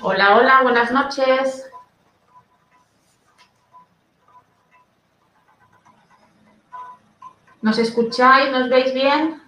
[0.00, 1.70] Hola, hola, buenas noches.
[7.60, 8.50] ¿Nos escucháis?
[8.50, 9.43] ¿Nos veis bien?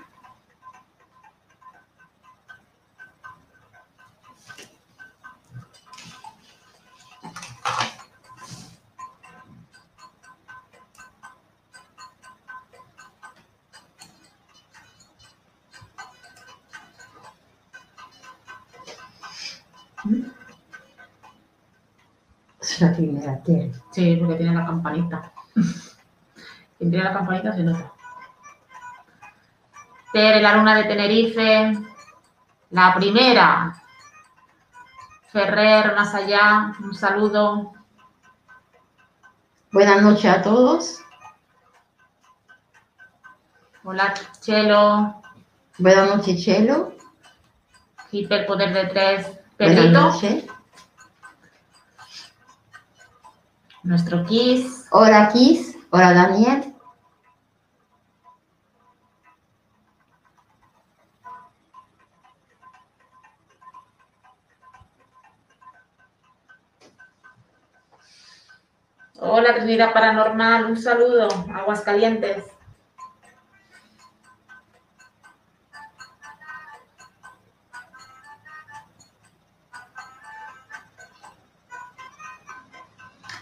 [24.77, 25.33] Campanita.
[26.79, 27.93] Quien tiene la campanita se nota.
[30.13, 31.79] Tere, la luna de Tenerife.
[32.71, 33.75] La primera.
[35.33, 36.75] Ferrer, más allá.
[36.81, 37.73] Un saludo.
[39.73, 41.01] Buenas noches a todos.
[43.85, 45.23] Hola, Chelo.
[45.79, 46.95] Buenas noches, Chelo.
[48.11, 49.27] Hiper Poder de Tres.
[49.59, 50.01] Buenas Pedrito.
[50.01, 50.45] noches.
[53.87, 54.89] Nuestro Kiss.
[54.91, 55.77] Hola, Kiss.
[55.91, 56.75] Hola, Daniel.
[69.21, 70.67] Hola, Trinidad Paranormal.
[70.67, 71.29] Un saludo.
[71.55, 72.56] Aguascalientes.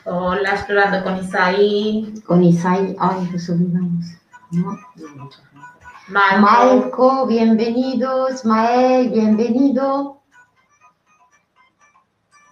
[0.07, 2.23] Hola, explorando con Isaí.
[2.27, 4.79] Con Isaí, ay, Jesús, ¿no?
[6.09, 6.41] Marco.
[6.43, 7.27] Marco.
[7.27, 8.29] bienvenido.
[8.29, 10.21] Ismael, bienvenido.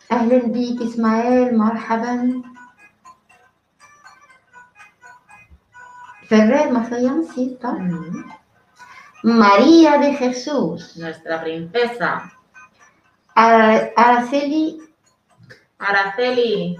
[0.08, 2.42] Ahlan bik, Ismael, marhaban.
[6.28, 7.76] Ferrer Mazoyán, sí, está.
[9.22, 10.96] María de Jesús.
[10.96, 12.32] Nuestra princesa.
[13.34, 14.80] Araceli.
[15.78, 16.78] Araceli.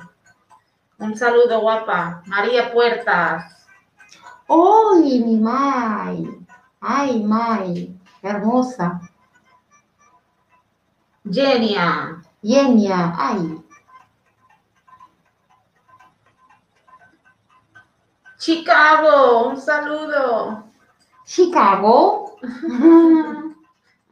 [1.03, 2.23] Un saludo, guapa.
[2.27, 3.67] María Puertas.
[4.49, 6.47] ¡Ay, mi May!
[6.81, 8.01] ¡Ay, May!
[8.23, 9.01] Hermosa.
[11.29, 12.23] Genia.
[12.41, 13.61] Yenia, ¡ay!
[18.39, 19.49] Chicago.
[19.49, 20.65] Un saludo.
[21.25, 22.37] Chicago.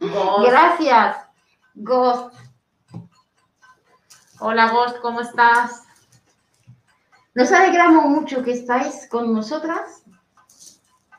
[0.01, 0.45] Ghost.
[0.45, 1.17] Gracias.
[1.77, 2.35] Ghost.
[4.41, 5.87] Hola, Ghost, ¿cómo estás?
[7.33, 10.03] Nos alegramos mucho que estáis con nosotras.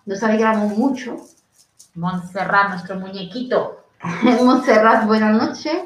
[0.06, 1.16] Nos alegramos mucho.
[1.96, 3.86] Montserrat, nuestro muñequito.
[4.44, 5.84] Montserrat, buenas noches.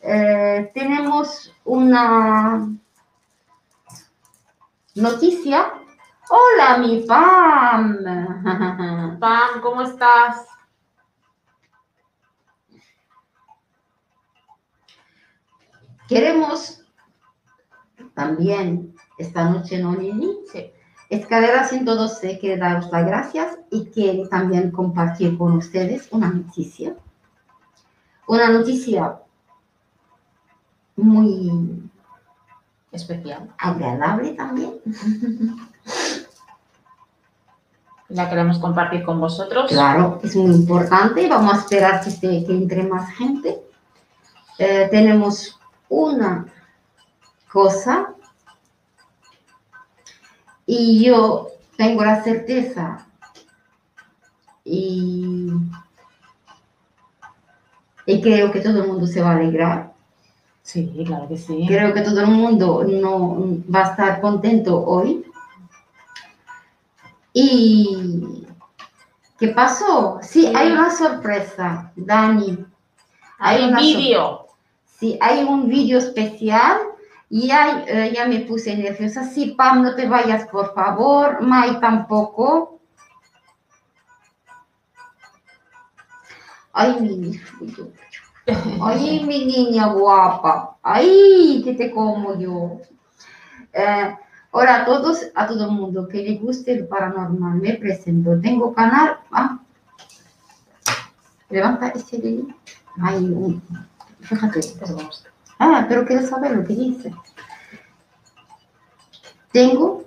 [0.00, 2.68] Eh, tenemos una
[4.94, 5.72] noticia.
[6.28, 7.98] Hola, mi Pam.
[9.20, 10.46] Pam, ¿cómo estás?
[16.06, 16.84] Queremos
[18.14, 19.96] también esta noche, ¿no?
[20.52, 20.70] Sí.
[21.08, 26.94] Escalera 112 quiere daros las gracias y quiere también compartir con ustedes una noticia.
[28.26, 29.16] Una noticia
[30.96, 31.82] muy
[32.92, 33.50] Especial.
[33.58, 34.74] agradable también.
[38.08, 39.70] La queremos compartir con vosotros.
[39.70, 41.28] Claro, es muy importante.
[41.28, 43.62] Vamos a esperar que, se- que entre más gente.
[44.58, 45.58] Eh, tenemos
[45.88, 46.46] una
[47.52, 48.14] cosa
[50.66, 53.06] y yo tengo la certeza
[54.64, 55.50] y,
[58.06, 59.92] y creo que todo el mundo se va a alegrar.
[60.62, 61.64] Sí, claro que sí.
[61.66, 63.38] Creo que todo el mundo no
[63.74, 65.24] va a estar contento hoy.
[67.32, 68.46] Y
[69.38, 70.18] ¿Qué pasó?
[70.22, 72.58] Sí, hay una sorpresa, Dani.
[73.38, 74.46] Hay una sor- vídeo.
[74.98, 76.76] Sí, hay un vídeo especial
[77.32, 79.22] y hay, eh, ya me puse nerviosa.
[79.24, 81.40] Sí, Pam, no te vayas, por favor.
[81.40, 82.80] Mai tampoco.
[86.72, 87.40] Ay, mi niña.
[88.82, 90.76] Ay, mi niña guapa.
[90.82, 92.80] Ay, que te como yo.
[93.74, 94.16] Eh,
[94.50, 98.40] ahora a todos, a todo el mundo que le guste el paranormal, me presento.
[98.40, 99.18] Tengo canal.
[99.30, 99.60] Ah.
[101.48, 102.48] Levanta ese dedo.
[103.00, 103.60] Ay,
[104.20, 104.60] fíjate.
[104.80, 105.26] Ghost.
[105.62, 107.14] Ah, pero quiero saber lo que dice.
[109.52, 110.04] Tengo.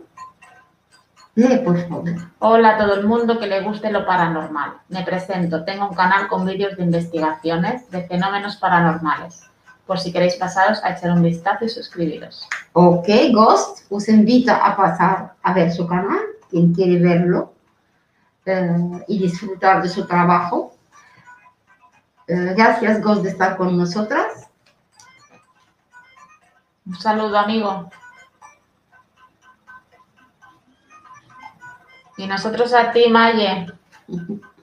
[1.35, 2.09] Lee, por favor.
[2.39, 4.77] Hola a todo el mundo que le guste lo paranormal.
[4.89, 5.63] Me presento.
[5.63, 9.44] Tengo un canal con vídeos de investigaciones de fenómenos paranormales.
[9.85, 12.47] Por si queréis pasaros a echar un vistazo y suscribiros.
[12.73, 16.19] Ok, Ghost os invita a pasar a ver su canal,
[16.50, 17.53] quien quiere verlo
[18.47, 20.73] eh, y disfrutar de su trabajo.
[22.27, 24.43] Eh, gracias, Ghost, de estar con nosotras.
[26.85, 27.89] Un saludo, amigo.
[32.18, 33.68] Y nosotros a ti, Maye.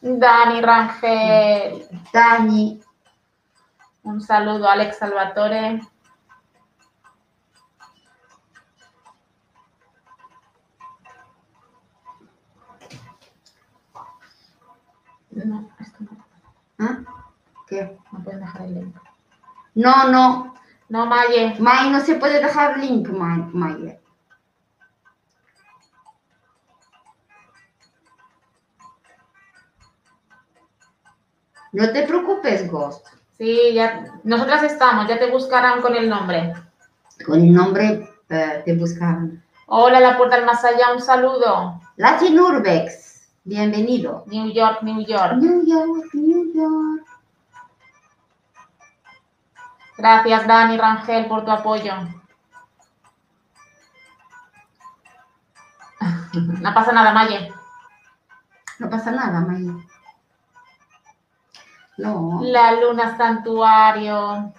[0.00, 1.88] Dani Rangel.
[2.12, 2.80] Dani,
[4.02, 5.80] Un saludo, Alex Salvatore.
[15.30, 16.24] No, esto no,
[16.78, 16.98] ¿ah?
[17.66, 17.98] ¿qué?
[18.12, 18.96] no puedes dejar el link.
[19.74, 20.54] No, no,
[20.88, 21.56] No, Maye.
[21.58, 23.42] May, no se puede dejar link, May.
[23.52, 23.98] May.
[31.72, 33.06] No te preocupes, Ghost.
[33.36, 34.18] Sí, ya.
[34.24, 36.54] Nosotras estamos, ya te buscarán con el nombre.
[37.26, 39.42] Con el nombre eh, te buscaron.
[39.66, 41.80] Hola, la puerta del más allá, un saludo.
[41.96, 44.24] Latin Urbex, bienvenido.
[44.26, 45.34] New York, New York.
[45.36, 47.06] New York, New York.
[49.96, 51.92] Gracias, Dani Rangel, por tu apoyo.
[56.60, 57.50] No pasa nada, Maye.
[58.78, 59.66] No pasa nada, May.
[61.96, 62.40] No.
[62.42, 64.52] La luna santuario.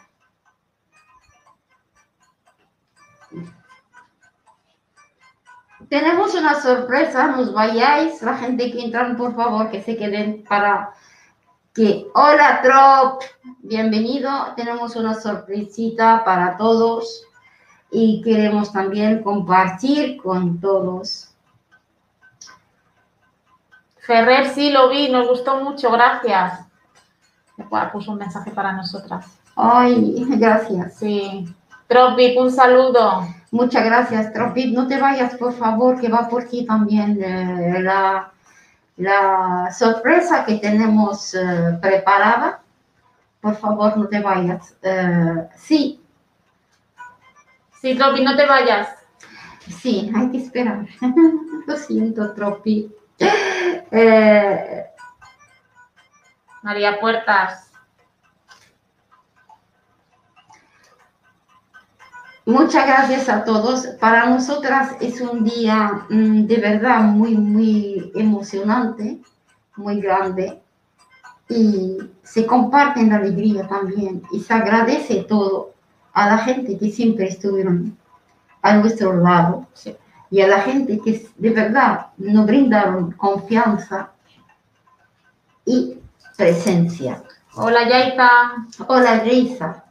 [5.87, 10.93] Tenemos una sorpresa, nos vayáis, la gente que entran, por favor, que se queden para
[11.77, 13.21] que, hola Trop,
[13.59, 17.23] bienvenido, tenemos una sorpresita para todos
[17.91, 21.29] y queremos también compartir con todos.
[23.99, 26.61] Ferrer, sí, lo vi, nos gustó mucho, gracias.
[27.93, 29.27] Puso un mensaje para nosotras.
[29.55, 30.95] Ay, gracias.
[30.95, 31.45] Sí.
[31.85, 33.21] Tropip, un saludo.
[33.51, 34.73] Muchas gracias, Tropip.
[34.73, 38.31] No te vayas, por favor, que va por ti también eh, la,
[38.97, 42.61] la sorpresa que tenemos eh, preparada.
[43.39, 44.75] Por favor, no te vayas.
[44.81, 46.03] Eh, sí,
[47.79, 48.89] Sí, Tropip, no te vayas.
[49.69, 50.87] sí, hay que esperar.
[51.67, 52.91] Lo siento, Tropip.
[53.19, 54.85] Eh,
[56.63, 57.66] María Puertas.
[62.47, 63.85] Muchas gracias a todos.
[63.99, 69.19] Para nosotras es un día mm, de verdad muy, muy emocionante,
[69.75, 70.57] muy grande.
[71.49, 74.23] Y se comparte en la alegría también.
[74.31, 75.73] Y se agradece todo
[76.13, 77.97] a la gente que siempre estuvieron
[78.61, 79.67] a nuestro lado.
[79.73, 79.97] Sí.
[80.31, 84.11] Y a la gente que de verdad nos brindaron confianza
[85.65, 85.99] y
[86.37, 87.21] presencia.
[87.55, 88.67] Hola, Yaita.
[88.87, 89.83] Hola, Reisa.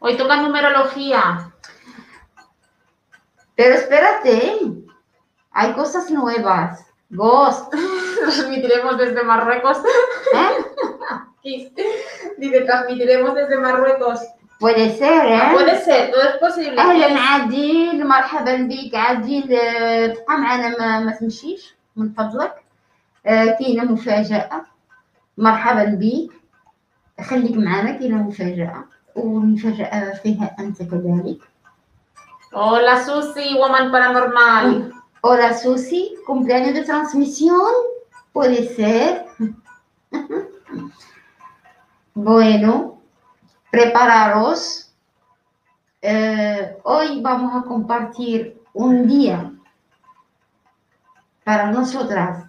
[0.00, 1.52] Hoy toca numerología.
[3.54, 4.58] Pero espérate, ¿eh?
[5.52, 6.84] hay cosas nuevas.
[7.08, 7.72] Ghost,
[8.20, 9.78] Transmitiremos desde Marruecos.
[10.34, 10.64] ¿eh?
[11.42, 11.70] Kiss.
[12.38, 14.20] Dice, transmitiremos desde Marruecos.
[14.58, 15.40] puede ser, ¿eh?
[15.52, 16.80] Puede ser, todo es posible.
[16.80, 22.54] اهلا عادل مرحبا بك عادل آه، تبقى معنا ما, ما تمشيش من فضلك
[23.26, 24.66] آه، كاينه مفاجاه
[25.38, 26.32] مرحبا بك
[27.24, 28.84] خليك معنا كاينه مفاجاه
[29.14, 31.38] والمفاجاه فيها انت كذلك
[32.52, 34.90] Hola, Susi, Woman Paranormal.
[35.20, 37.70] Hola Susi, cumpleaños de transmisión.
[38.32, 39.26] Puede ser.
[42.14, 43.02] bueno,
[43.70, 44.90] prepararos.
[46.00, 49.52] Eh, hoy vamos a compartir un día
[51.44, 52.46] para nosotras.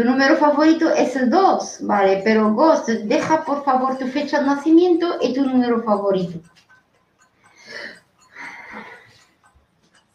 [0.00, 4.46] tu número favorito es el 2, vale, pero Ghost, deja por favor tu fecha de
[4.46, 6.40] nacimiento y tu número favorito.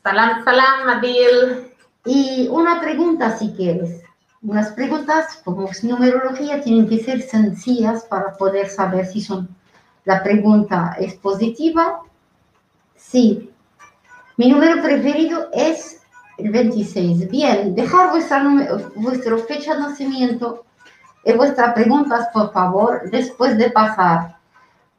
[0.02, 1.72] Salam, salam, Adil.
[2.04, 4.02] Y una pregunta si quieres.
[4.42, 9.48] Unas preguntas como es numerología tienen que ser sencillas para poder saber si son
[10.04, 12.02] la pregunta es positiva.
[12.96, 13.52] Sí.
[14.36, 16.02] Mi número preferido es
[16.38, 17.30] el 26.
[17.30, 18.44] Bien, dejar vuestra,
[18.96, 20.66] vuestra fecha de nacimiento
[21.24, 24.36] y vuestras preguntas, por favor, después de pasar.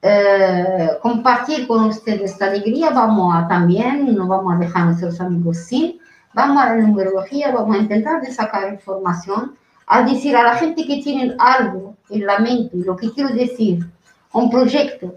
[0.03, 5.21] eh, compartir con ustedes esta alegría, vamos a también, no vamos a dejar a nuestros
[5.21, 5.99] amigos sin,
[6.33, 10.87] vamos a la numerología, vamos a intentar de sacar información, a decir a la gente
[10.87, 13.85] que tienen algo en la mente, lo que quiero decir,
[14.33, 15.15] un proyecto,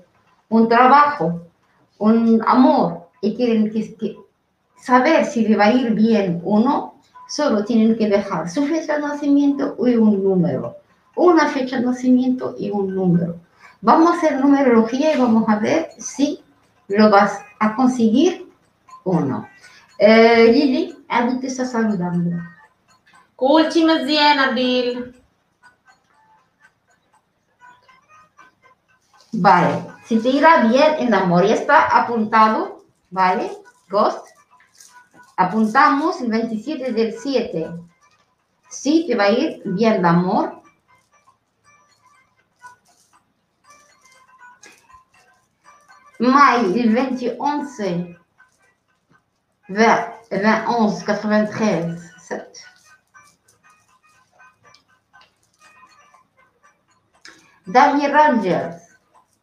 [0.47, 1.41] un trabajo,
[1.99, 4.15] un amor, y quieren que
[4.81, 6.95] saber si le va a ir bien o no,
[7.27, 10.77] solo tienen que dejar su fecha de nacimiento y un número.
[11.15, 13.37] Una fecha de nacimiento y un número.
[13.81, 16.43] Vamos a hacer numerología y vamos a ver si
[16.87, 18.49] lo vas a conseguir
[19.03, 19.47] o no.
[19.97, 22.37] Eh, Lili, Adil te está saludando.
[23.37, 24.01] Últimas.
[29.31, 33.51] Vale, si te irá bien en la ya está apuntado, ¿vale?
[33.89, 34.27] Ghost,
[35.39, 37.71] Apuntamos el 27 del 7.
[38.69, 40.61] Sí, te va a ir bien de amor.
[46.19, 48.19] Mai, el 21, 20,
[50.29, 52.59] 21, 93, 7.
[57.65, 58.97] Daniel Rangers.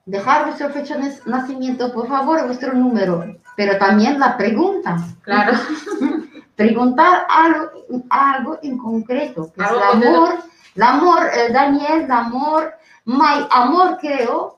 [0.05, 3.25] Dejar vuestra fecha de nacimiento, por favor, vuestro número,
[3.57, 4.97] pero también la pregunta.
[5.23, 5.59] Claro.
[6.57, 7.71] Preguntar algo,
[8.09, 10.35] algo en concreto, que es Algo el que te- amor,
[10.75, 12.73] el amor, eh, Daniel, el amor,
[13.05, 14.57] my amor creo.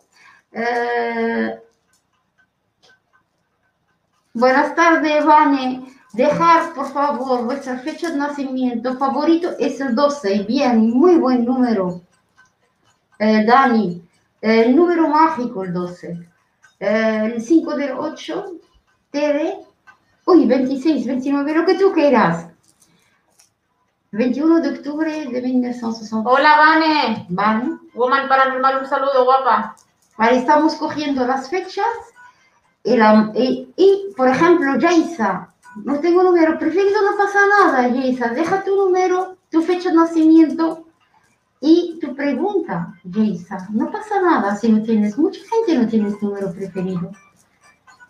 [0.53, 1.59] Eh,
[4.33, 5.85] buenas tardes, Vane.
[6.13, 10.45] Dejar, por favor, vuestra fecha de nacimiento favorito es el 12.
[10.45, 12.01] Bien, muy buen número.
[13.19, 14.03] Eh, Dani,
[14.41, 16.29] el número mágico, el 12.
[16.81, 18.53] Eh, el 5 del 8,
[19.11, 19.59] Tere.
[20.27, 22.47] Uy, 26, 29, lo que tú quieras.
[24.13, 26.29] 21 de octubre de 1960.
[26.29, 27.27] Hola, Vane.
[27.31, 27.71] Vale.
[27.95, 29.77] Woman Paranormal, un saludo, guapa.
[30.17, 31.87] Vale, estamos cogiendo las fechas.
[32.85, 35.53] Y, la- y- y, por ejemplo, Jaisa,
[35.85, 38.29] no tengo número preferido, no pasa nada, Jaisa.
[38.29, 40.85] Deja tu número, tu fecha de nacimiento
[41.61, 43.69] y tu pregunta, Jaisa.
[43.71, 47.11] No pasa nada si no tienes, mucha gente no tiene número preferido.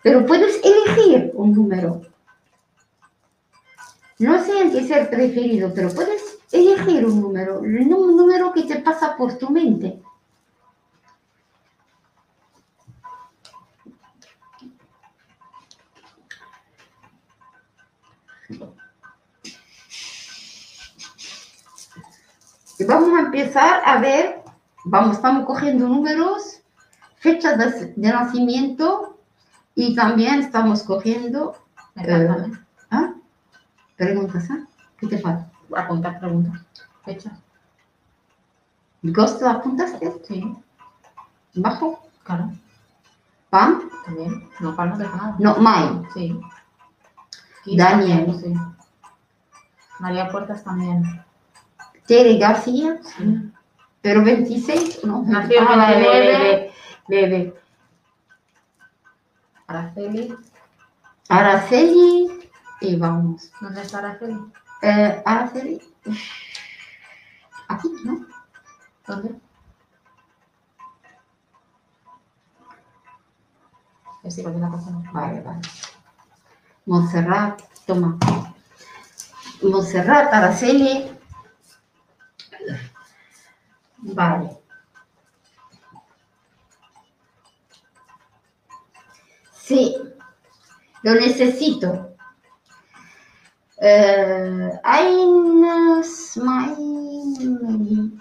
[0.09, 2.01] Pero puedes elegir un número.
[4.19, 8.77] No tiene que ser preferido, pero puedes elegir un número, el nú- número que te
[8.77, 10.01] pasa por tu mente.
[22.79, 24.43] Y vamos a empezar a ver,
[24.85, 26.61] vamos, estamos cogiendo números,
[27.17, 27.59] fechas
[27.95, 29.18] de nacimiento
[29.79, 31.57] y también estamos cogiendo
[31.95, 32.47] encanta.
[32.49, 32.53] Eh,
[32.91, 33.15] ¿ah?
[33.97, 34.49] preguntas.
[34.51, 34.67] ¿ah?
[34.99, 35.49] ¿Qué te falta?
[35.77, 36.61] Apuntar preguntas.
[37.05, 37.39] Fecha.
[39.03, 40.13] ¿Ghost lo apuntaste?
[40.27, 40.53] Sí,
[41.55, 42.09] ¿Bajo?
[42.25, 42.51] claro.
[43.51, 43.89] ¿Pam?
[44.05, 44.49] También.
[44.59, 45.37] No, para no nada.
[45.39, 46.03] No, Mai.
[46.13, 46.41] Sí.
[47.77, 48.37] Daniel.
[48.43, 48.53] Sí.
[50.01, 51.23] María Puertas también.
[52.09, 52.99] Tere García.
[53.05, 53.53] Sí.
[54.03, 55.23] Pero 26, no.
[55.25, 56.29] Nació Ah, vale, 29.
[56.29, 56.73] bebé,
[57.29, 57.55] bebé.
[59.69, 60.35] Araceli.
[61.29, 62.51] Araceli.
[62.81, 63.51] Y vamos.
[63.61, 64.39] ¿Dónde está Araceli?
[64.83, 65.81] Eh, Araceli.
[67.69, 68.27] Aquí, ¿no?
[69.07, 69.41] ¿Dónde?
[74.37, 74.69] Igual de la.
[75.13, 75.61] Vale, vale.
[76.87, 78.19] Montserrat, toma.
[79.63, 81.11] Montserrat, Araceli.
[83.99, 84.68] Vale.
[89.69, 89.95] Sí,
[91.03, 92.15] lo necesito.
[94.85, 96.37] Hay unas...
[96.37, 98.19] my-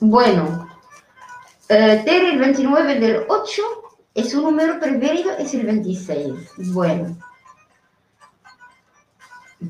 [0.00, 0.68] Bueno,
[1.68, 3.62] eh, Tere, el 29 del 8,
[4.14, 6.34] es su número preferido, es el 26.
[6.72, 7.16] Bueno.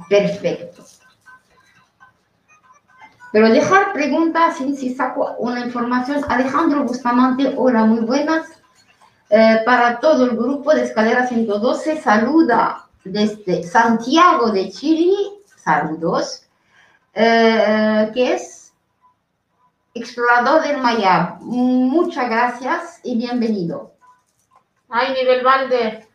[0.09, 0.85] Perfecto.
[3.35, 6.25] Pero dejar preguntas sin si saco una información.
[6.29, 8.47] Alejandro Bustamante, hola, muy buenas.
[9.29, 15.17] Eh, para todo el grupo de Escalera 112, saluda desde Santiago de Chile.
[15.57, 16.45] Saludos.
[17.12, 18.73] Eh, ¿Qué es?
[19.95, 21.37] explorador del Maya.
[21.41, 23.95] Muchas gracias y bienvenido.
[24.88, 26.07] Ay, nivel Valde.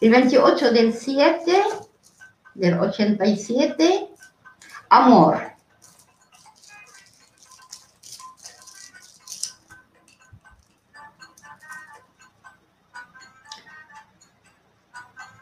[0.00, 1.62] El 28 del 7
[2.54, 4.08] del 87,
[4.88, 5.47] amor.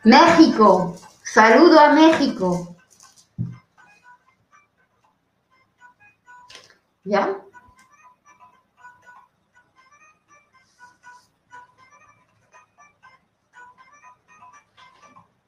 [0.06, 0.94] México,
[1.24, 2.76] saludo a México.
[7.02, 7.40] ¿Ya?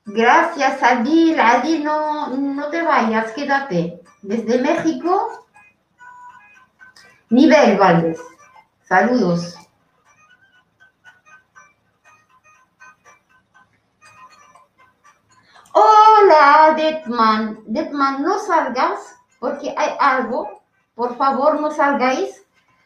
[0.07, 1.39] Gracias, Adil.
[1.39, 4.03] Adil, no, no te vayas, quédate.
[4.23, 5.47] Desde México,
[7.31, 8.21] Nivel Valdés.
[8.89, 9.55] Saludos.
[16.19, 17.61] Hola, Detman.
[17.67, 20.63] Detman, no salgas porque hay algo.
[20.95, 22.45] Por favor, no salgáis.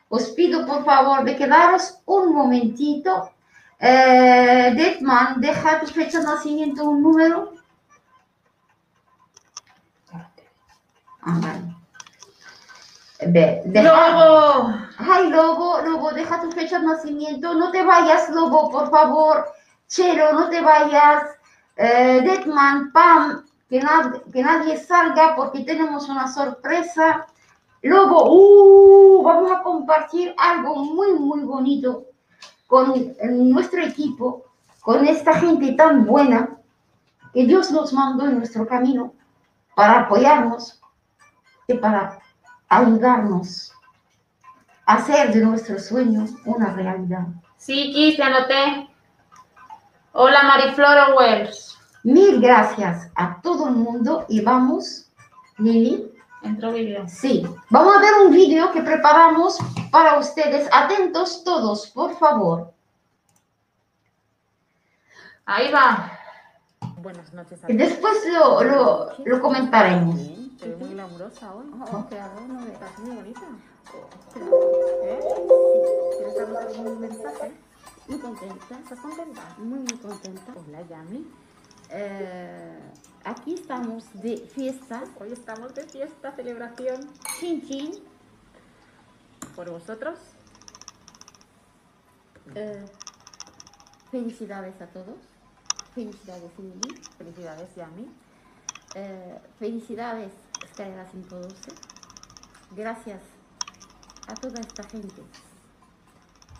[0.09, 3.31] Os pido, por favor, de quedaros un momentito
[3.79, 7.55] eh, Detman, deja tu fecha de nacimiento un número.
[11.23, 11.75] Ah, vale.
[13.29, 14.75] Ve, deja- Lobo.
[14.99, 17.55] Ay, Lobo, Lobo, deja tu fecha de nacimiento.
[17.55, 19.47] No te vayas, Lobo, por favor.
[19.89, 21.23] Chelo, no te vayas.
[21.77, 27.27] Eh, Deadman, Pam, que, nad- que nadie salga porque tenemos una sorpresa.
[27.83, 32.05] Lobo, uh, vamos a compartir algo muy, muy bonito
[32.69, 33.15] con
[33.53, 34.45] nuestro equipo,
[34.83, 36.57] con esta gente tan buena
[37.35, 39.15] que Dios nos mandó en nuestro camino
[39.75, 40.81] para apoyarnos
[41.67, 42.19] y para
[42.69, 43.73] ayudarnos
[44.87, 47.27] a hacer de nuestro sueño una realidad.
[47.57, 48.89] Sí, Kiss, te anoté.
[50.15, 51.79] Hola, Mariflor Wells.
[52.03, 55.09] Mil gracias a todo el mundo y vamos,
[55.57, 56.13] Lili.
[56.43, 57.05] Entró vídeo.
[57.09, 59.57] Sí, vamos a ver un vídeo que preparamos
[59.91, 60.69] para ustedes.
[60.71, 62.73] Atentos todos, por favor.
[65.47, 66.13] Ahí va.
[66.99, 70.17] Buenas noches a después lo, lo, lo comentaremos.
[70.17, 71.71] Bien, Te veo muy glamurosa hoy.
[71.73, 72.07] Oh.
[72.49, 73.41] no me estás muy bonita.
[75.05, 75.21] ¿Eh?
[76.19, 77.53] ¿Quieres darnos algún mensaje?
[78.09, 79.43] Muy contenta, ¿Estás contenta?
[79.59, 80.55] muy muy contenta.
[80.57, 81.27] Hola, Yami.
[81.91, 82.79] Eh,
[83.25, 87.09] aquí estamos de fiesta, Hoy estamos de fiesta, celebración.
[87.39, 87.93] chin chin.
[89.55, 90.19] ¿Por vosotros?
[92.55, 92.85] Eh,
[94.11, 95.17] felicidades a todos.
[95.95, 97.01] Felicidades Lili.
[97.19, 98.09] Felicidades, Yami.
[98.95, 100.33] Eh, felicidades
[100.65, 101.71] Escalera 112.
[102.75, 103.21] Gracias
[104.27, 105.23] a toda esta gente.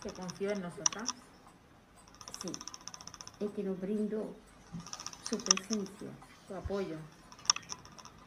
[0.03, 1.11] Que confío en nosotras.
[2.41, 2.53] Sí.
[3.41, 4.35] Y que nos brindó
[5.29, 6.09] su presencia,
[6.49, 6.97] Tu apoyo.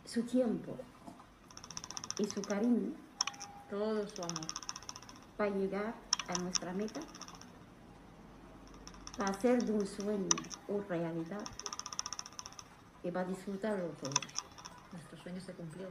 [0.05, 0.77] su tiempo
[2.17, 2.93] y su cariño
[3.69, 4.47] Todo su amor.
[5.37, 5.93] para llegar
[6.29, 7.01] a nuestra meta,
[9.17, 10.29] para hacer de un sueño
[10.67, 11.43] una realidad
[13.03, 14.11] y para disfrutarlo todo.
[14.93, 15.87] Nuestro sueño se cumplió.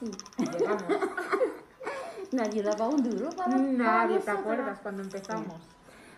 [0.00, 0.82] Sí, Llegamos.
[2.34, 5.60] nadie daba un duro para Nadie te acuerdas cuando empezamos.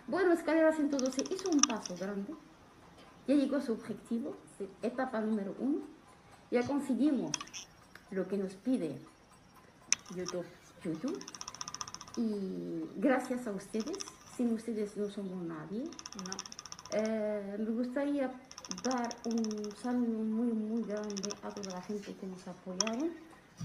[0.07, 2.33] Bueno, Escalera 112 hizo un paso grande,
[3.27, 5.81] ya llegó a su objetivo, sí, etapa número uno,
[6.49, 7.31] ya conseguimos
[8.11, 8.97] lo que nos pide
[10.15, 10.45] YouTube.
[10.83, 11.19] YouTube
[12.15, 13.97] y gracias a ustedes,
[14.35, 15.83] sin ustedes no somos nadie.
[15.83, 16.31] No.
[16.91, 18.31] Eh, me gustaría
[18.83, 23.11] dar un saludo muy, muy grande a toda la gente que nos apoyaron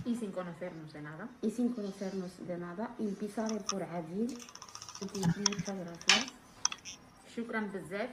[0.04, 1.28] Y sin conocernos de nada.
[1.42, 2.90] y sin conocernos de nada.
[2.98, 4.36] Empezaré por Adil.
[5.00, 6.26] Muchas gracias.
[7.34, 8.10] Shukran Bezef,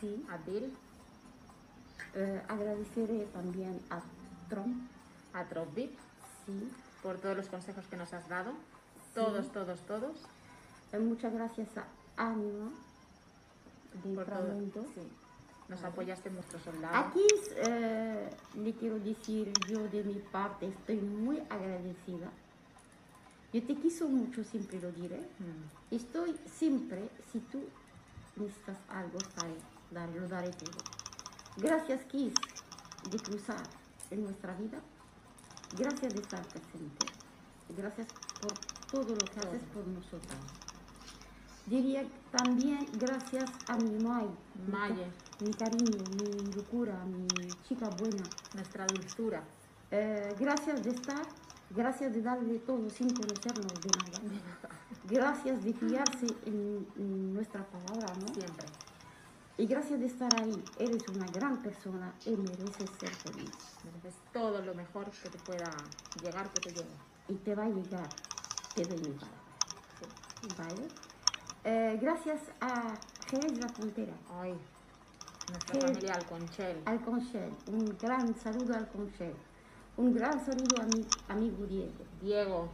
[0.00, 0.24] Sí.
[0.30, 0.72] Adil,
[2.14, 4.00] Eh, agradeceré también a
[4.50, 4.90] Trump.
[5.32, 5.92] a Dropbit,
[6.46, 6.70] Sí.
[7.02, 8.52] por todos los consejos que nos has dado.
[9.14, 10.16] Todos, todos, todos.
[10.92, 11.84] Eh, muchas gracias a
[12.30, 12.70] Anima
[14.04, 14.84] de Por todo.
[14.94, 15.00] Sí.
[15.68, 16.94] Nos apoyaste nuestro soldado.
[16.96, 17.24] Aquí
[17.56, 22.30] eh, le quiero decir yo de mi parte estoy muy agradecida.
[23.52, 25.18] Yo te quiso mucho, siempre lo diré.
[25.38, 25.94] Mm.
[25.94, 27.62] Estoy siempre, si tú
[28.36, 29.54] necesitas algo, estaré,
[29.90, 30.78] dar- lo daré todo.
[31.58, 32.32] Gracias, Kiss,
[33.10, 33.62] de cruzar
[34.10, 34.78] en nuestra vida.
[35.78, 37.06] Gracias de estar presente.
[37.76, 38.06] Gracias
[38.40, 38.52] por
[38.90, 40.36] todo lo que haces por nosotros.
[41.66, 44.28] Diría también gracias a mi May,
[44.68, 45.06] Maye,
[45.42, 47.26] mi cariño, mi locura, mi
[47.66, 48.22] chica buena.
[48.54, 49.42] nuestra dulzura.
[49.90, 51.26] Eh, gracias de estar,
[51.70, 54.20] gracias de darle todo sin conocernos de nada.
[55.04, 58.32] Gracias de fiarse en, en nuestra palabra, ¿no?
[58.32, 58.66] Siempre.
[59.58, 63.50] Y gracias de estar ahí, eres una gran persona y mereces ser feliz.
[63.84, 65.70] Mereces todo lo mejor que te pueda
[66.22, 66.96] llegar, que te llegue.
[67.28, 68.08] Y te va a llegar,
[68.74, 69.42] te doy mi palabra.
[70.56, 70.88] ¿Vale?
[71.64, 72.94] Eh, gracias a
[73.28, 74.54] Jerez La Frontera, Ay,
[75.52, 75.80] nuestra Sí.
[75.80, 76.82] familia Alconchel.
[76.84, 79.34] al Conchel, un gran saludo al Conchel.
[79.96, 82.04] Un gran saludo a mi amigo Diego.
[82.20, 82.68] Diego,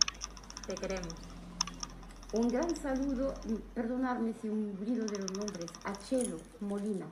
[0.66, 1.14] te queremos.
[2.32, 7.06] Un gran saludo, y perdonadme si me olvido de los nombres, a Chelo Molina.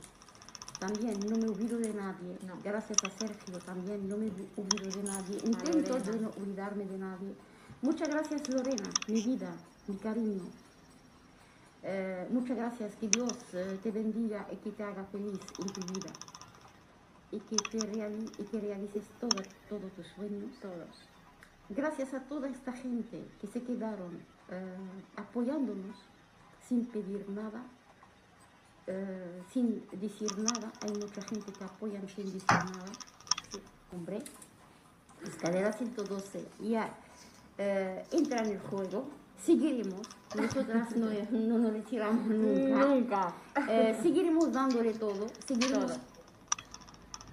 [0.79, 2.37] También no me olvido de nadie.
[2.47, 2.55] No.
[2.63, 5.39] Gracias a Sergio también no me olvido de nadie.
[5.45, 7.35] Intento de no olvidarme de nadie.
[7.83, 9.57] Muchas gracias Lorena, mi vida,
[9.89, 10.45] mi cariño.
[11.89, 15.81] Eh, muchas gracias, que Dios eh, te bendiga y que te haga feliz en tu
[15.95, 16.11] vida.
[17.31, 20.51] Y que, te reali- y que realices todo- todos tus sueños.
[20.61, 21.09] Todos.
[21.69, 24.19] Gracias a toda esta gente que se quedaron
[24.49, 24.77] eh,
[25.17, 25.97] apoyándonos
[26.69, 27.63] sin pedir nada,
[28.89, 30.73] eh, sin decir nada.
[30.83, 32.87] Hay mucha gente que apoyan sin decir nada.
[33.51, 33.61] Sí,
[33.93, 34.23] hombre,
[35.25, 36.91] escalera 112 ya
[37.59, 39.09] eh, entra en el juego.
[39.45, 40.01] Seguiremos,
[40.35, 42.85] nosotras no, no nos retiramos nunca.
[42.87, 43.35] Nunca.
[43.69, 46.01] Eh, seguiremos dándole todo, seguiremos Todo.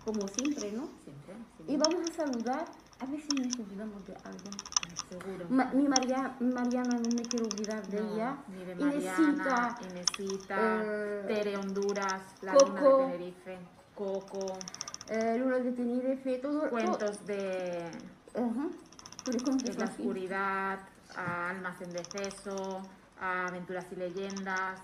[0.05, 0.87] como siempre, ¿no?
[1.03, 1.33] Siempre,
[1.67, 2.65] Y vamos a saludar,
[2.99, 4.49] a ver si nos olvidamos de algo.
[5.09, 5.45] Seguro.
[5.49, 8.37] Ma- mi María, Mariana, no me quiero olvidar de No, ella.
[8.47, 12.67] Ni de Mariana, Inesita, eh, Tere Honduras, la Coco.
[12.67, 13.57] luna de Tenerife,
[13.95, 14.57] Coco,
[15.09, 16.69] eh, Luna de Tenerife, todo.
[16.69, 17.89] cuentos de,
[18.33, 18.53] todo-
[19.43, 20.79] con de la oscuridad,
[21.17, 22.81] a Almas en Deceso,
[23.19, 24.79] a Aventuras y Leyendas.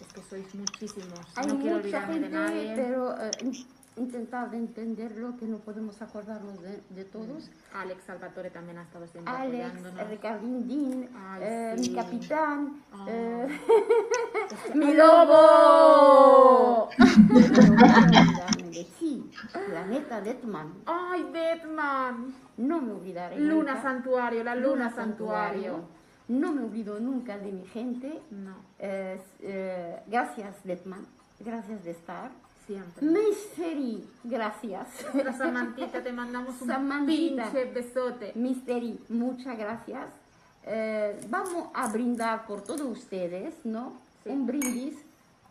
[0.00, 1.20] Es que sois muchísimos.
[1.36, 2.72] Hay no quiero mucha olvidarme gente, de nadie.
[2.74, 3.66] pero eh, in-
[3.96, 7.50] intentar de entenderlo, que no podemos acordarnos de, de todos.
[7.74, 9.74] Alex Salvatore también ha estado siempre Alex.
[10.08, 11.08] Ricardín
[11.42, 11.90] eh, sí.
[11.90, 13.04] mi capitán, Ah.
[13.08, 13.46] eh,
[14.74, 16.88] ¡Mi ¡Ay, lobo!
[18.70, 19.30] No quiero olvidarme de ti,
[19.68, 20.74] Planeta Detman.
[20.86, 22.34] ¡Ay, Deadman!
[22.58, 23.38] No me olvidaré.
[23.38, 23.82] Luna nunca.
[23.82, 25.80] Santuario, la Luna, Santuario.
[26.28, 28.20] No me olvido nunca de mi gente.
[28.30, 31.06] No, Eh, eh, gracias, Detman.
[31.40, 32.30] Gracias de estar.
[32.66, 33.04] siempre.
[33.04, 34.86] Mystery, gracias.
[35.14, 37.50] La Samantita, te mandamos un Samantita.
[37.50, 38.32] pinche besote.
[38.36, 40.08] Mystery, muchas gracias.
[40.66, 43.94] Eh, vamos a brindar por todos ustedes, ¿no?
[44.22, 44.28] Sí.
[44.30, 44.94] Un brindis,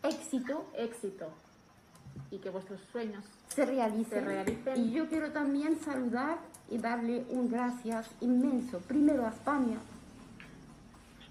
[0.03, 1.25] éxito, Éxito.
[2.31, 4.19] Y que vuestros sueños se realicen.
[4.19, 4.77] Se realicen.
[4.77, 6.37] Y yo quiero también saludar
[6.69, 9.77] y darle un gracias inmenso, primero a España,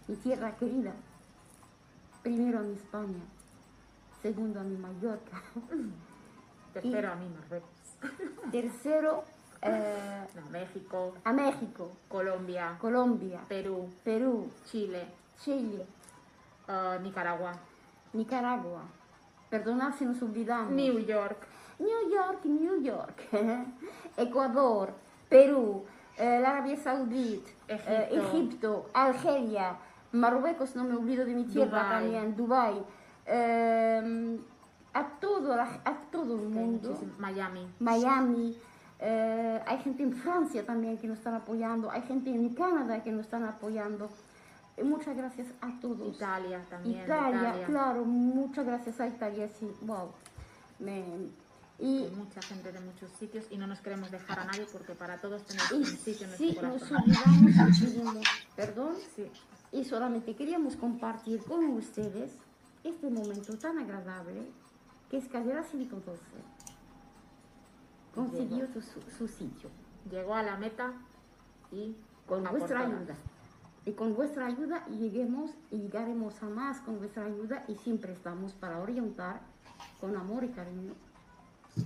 [0.09, 0.93] mi tierra querida,
[2.23, 3.23] primero a mi España,
[4.23, 5.43] segundo a mi Mallorca,
[6.73, 7.71] Tercero a mí, Marruecos.
[8.53, 9.25] tercero
[9.63, 15.07] eh, No, México, a México, Colombia, Colombia, Perú, Perú, Chile,
[15.43, 15.85] Chile,
[16.69, 17.53] ah, Nicaragua,
[18.13, 18.83] Nicaragua.
[19.51, 20.73] Perdonad si nos olvidamos.
[20.73, 21.47] New York,
[21.79, 23.23] New York, New York,
[24.17, 24.93] Ecuador,
[25.29, 25.85] Perú,
[26.17, 28.29] eh, la Arabia Saudita, eh, Egipto.
[28.29, 29.77] Egipto, Argelia,
[30.13, 31.91] Marruecos, no me olvido de mi tierra Dubái.
[31.91, 32.83] también, Dubái,
[33.27, 34.39] eh,
[34.95, 38.57] a, todo, a todo el mundo, Miami, Miami,
[39.01, 43.13] eh, hay gente en Francia también que nos están apoyando, hay gente en Canadá que
[43.13, 44.09] nos están apoyando.
[44.85, 46.15] Muchas gracias a todos.
[46.15, 47.03] Italia también.
[47.05, 47.67] Italia, Italia.
[47.67, 50.11] claro, muchas gracias a Italia, sí, wow.
[50.79, 51.49] Me-
[51.81, 54.95] y Hay mucha gente de muchos sitios y no nos queremos dejar a nadie porque
[54.95, 57.03] para todos y un sitio en sí, nuestro nos corazón.
[57.05, 59.31] olvidamos y pedimos perdón Sí,
[59.71, 62.33] y solamente queríamos compartir con ustedes
[62.83, 64.51] este momento tan agradable
[65.09, 66.21] que Escalera 112
[68.15, 69.71] consiguió su, su- sitio
[70.11, 70.93] llegó a la meta
[71.71, 71.95] y
[72.27, 73.15] con vuestra ayuda.
[73.85, 78.53] Y con vuestra ayuda lleguemos y llegaremos a más con vuestra ayuda y siempre estamos
[78.53, 79.41] para orientar
[80.01, 80.95] con amor y cariño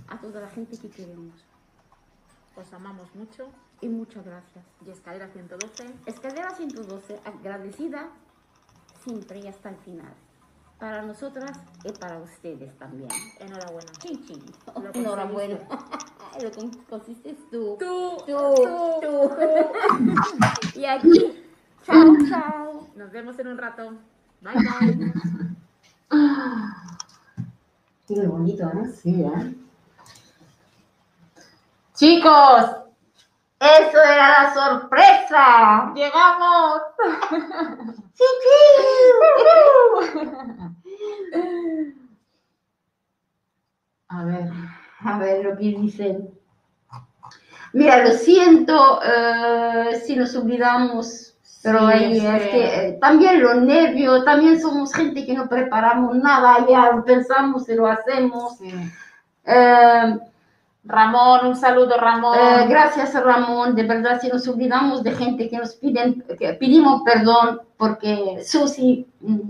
[0.09, 1.44] a toda la gente que queremos.
[2.57, 3.48] Os amamos mucho.
[3.81, 4.64] Y muchas gracias.
[4.87, 8.11] Y Escalera 112, Escalera 112, agradecida
[9.02, 10.12] siempre y hasta el final.
[10.78, 11.50] Para nosotras
[11.85, 13.09] y para ustedes también.
[13.40, 13.90] enhorabuena.
[14.00, 14.44] Chin, chin.
[14.81, 15.59] Lo Enhorabuena.
[16.42, 17.76] Lo con- consistes tú.
[17.78, 18.55] Tú, Tú,
[19.02, 19.31] tú.
[20.81, 21.41] y aquí,
[21.85, 22.88] chao, chao.
[22.97, 23.92] Nos vemos en un rato.
[24.40, 25.12] Bye, bye.
[28.07, 28.88] Qué bonito, ¿eh?
[29.03, 29.55] Sí, ¿eh?
[31.95, 32.77] Chicos,
[33.61, 35.92] Eso era la sorpresa.
[35.95, 36.83] llegamos.
[38.14, 38.25] Sí,
[44.09, 44.51] A ver,
[45.05, 46.38] A ver lo que dicen.
[47.73, 51.32] Mira, lo siento eh, si nos olvidamos.
[51.62, 56.16] Pero Sí, ahí es que- eh, también los nervios, también somos gente que no preparamos
[56.16, 58.57] nada, ya lo pensamos y lo hacemos.
[58.59, 58.72] Sí.
[59.44, 60.18] Eh,
[60.85, 62.37] Ramón, un saludo, Ramón.
[62.37, 67.03] eh, gracias Ramón, de verdad si nos olvidamos de gente que nos piden, que pedimos
[67.05, 69.40] perdón porque Susi, mm,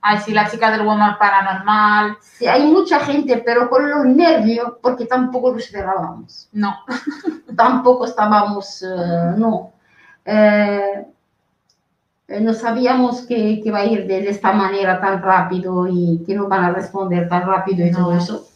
[0.00, 2.16] Ay, sí, la chica del Woman Paranormal.
[2.20, 6.48] sí, hay mucha gente, pero con los nervios, porque tampoco lo esperábamos.
[6.52, 6.76] No,
[7.56, 9.72] tampoco estábamos, eh, no.
[10.24, 11.04] Eh,
[12.28, 16.34] eh, no sabíamos que, que va a ir de, esta manera tan rápido y que
[16.34, 17.98] nos van a responder tan rápido y No.
[17.98, 18.48] todo eso.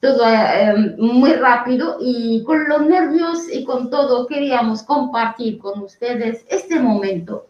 [0.00, 6.44] Todo eh, muy rápido y con los nervios y con todo queríamos compartir con ustedes
[6.48, 7.46] este momento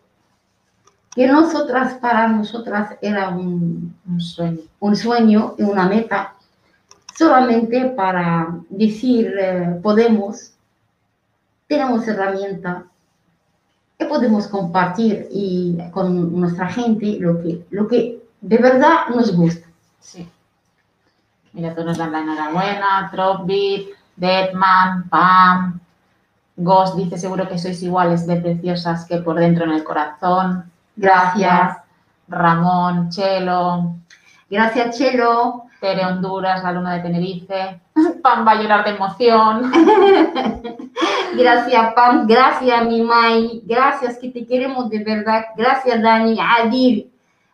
[1.15, 4.61] que nosotras, para nosotras era un, un sueño.
[4.81, 6.35] un sueño y una meta
[7.19, 10.53] solamente para decir eh, podemos,
[11.67, 12.85] tenemos herramienta
[13.99, 19.67] y podemos compartir y con nuestra gente lo que, lo que de verdad nos gusta.
[20.01, 20.29] Sí.
[21.53, 23.11] Mira, todos nos dan la enhorabuena.
[23.13, 25.81] Dropbeat, Deadman, Pam.
[26.59, 30.71] Ghost dice seguro que sois iguales de preciosas que por dentro en el corazón.
[30.97, 31.79] Gracias.
[32.29, 33.95] Ramón, Chelo,
[34.49, 35.66] Gracias, Chelo.
[35.81, 37.81] Tere Honduras, la luna de Tenerife.
[38.23, 39.71] Pam va a llorar de emoción.
[41.37, 42.27] Gracias, Pam.
[42.27, 43.63] Gracias, mi Mai.
[43.65, 45.47] Gracias, que te queremos de verdad.
[45.57, 46.39] Gracias, Dani.
[46.41, 47.11] Adil.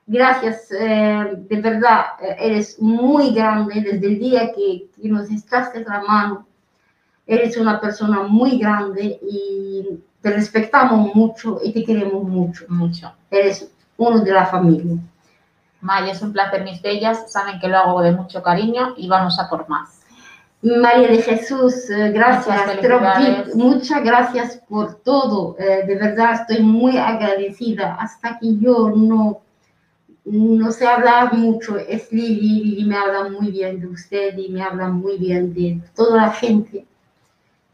[0.07, 2.05] Gracias, eh, de verdad.
[2.21, 6.47] eh, Eres muy grande desde el día que, que nos echaste la mano.
[7.27, 9.87] Eres una persona muy grande y
[10.21, 12.65] te respetamos mucho y te queremos mucho.
[12.69, 13.13] Mucho.
[13.31, 14.97] Eres uno de la familia.
[15.83, 17.31] Maya, es un placer, mis bellas.
[17.31, 20.01] Saben que lo hago de mucho cariño y vamos a por más.
[20.63, 22.57] María de Jesús, eh, gracias.
[23.55, 25.57] Muchas gracias por todo.
[25.59, 27.97] Eh, de verdad estoy muy agradecida.
[27.97, 29.41] Hasta que yo no,
[30.25, 32.63] no sé hablar mucho, es Lili.
[32.63, 36.31] Lili me habla muy bien de usted y me habla muy bien de toda la
[36.31, 36.87] gente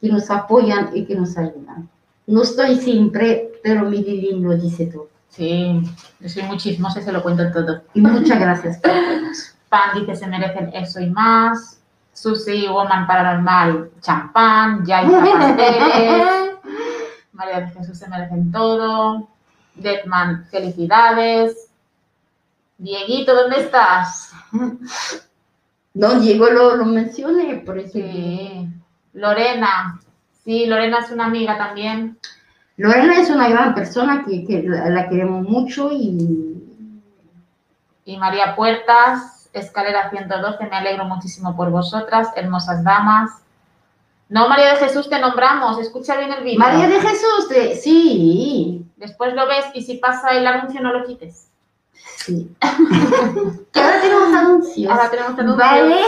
[0.01, 1.91] que nos apoyan y que nos ayudan.
[2.27, 5.18] No estoy siempre, pero mi Lili lo dice todo.
[5.29, 5.81] Sí,
[6.21, 7.83] yo soy muy chismosa y se lo cuento todo.
[7.95, 8.81] Y muchas gracias.
[9.69, 11.81] Pan dice se merecen eso y más.
[12.13, 14.85] Susi, Woman Paranormal, champán.
[14.85, 16.51] Yaisa pasteles.
[17.33, 19.29] María de Jesús se merecen todo.
[19.75, 21.71] Deadman, felicidades.
[22.77, 24.33] Dieguito, ¿dónde estás?
[25.95, 27.93] No, Diego lo, lo mencioné, por eso.
[27.93, 28.69] Sí.
[29.13, 30.01] Lorena.
[30.45, 32.19] Sí, Lorena es una amiga también.
[32.79, 36.57] Lorena es una gran persona que, que la, la queremos mucho y
[38.05, 43.31] Y María Puertas, escalera 112, me alegro muchísimo por vosotras, hermosas damas.
[44.29, 46.61] No, María de Jesús, te nombramos, escucha bien el vídeo.
[46.61, 47.49] María de Jesús,
[47.83, 51.49] sí, Después lo ves y si pasa el anuncio no lo quites.
[52.17, 52.55] sí.
[52.61, 54.91] ahora tenemos anuncios.
[54.91, 55.57] Ahora tenemos anuncio.
[55.57, 56.01] Vale.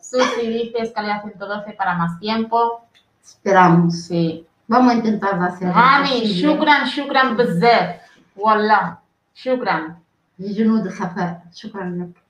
[0.02, 2.82] Susi dice escalera 112 para más tiempo.
[3.22, 4.02] Esperamos.
[4.02, 4.46] Sí.
[4.69, 5.67] Vamos a intentar hacer.
[5.67, 6.33] lo Rami, posible.
[6.41, 8.01] shukran, shukran bzef.
[8.35, 8.99] Wallah,
[9.35, 9.97] shukran.
[10.39, 12.21] جنود خفاء شكرا لك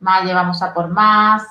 [0.00, 1.42] Maye, vamos a por más.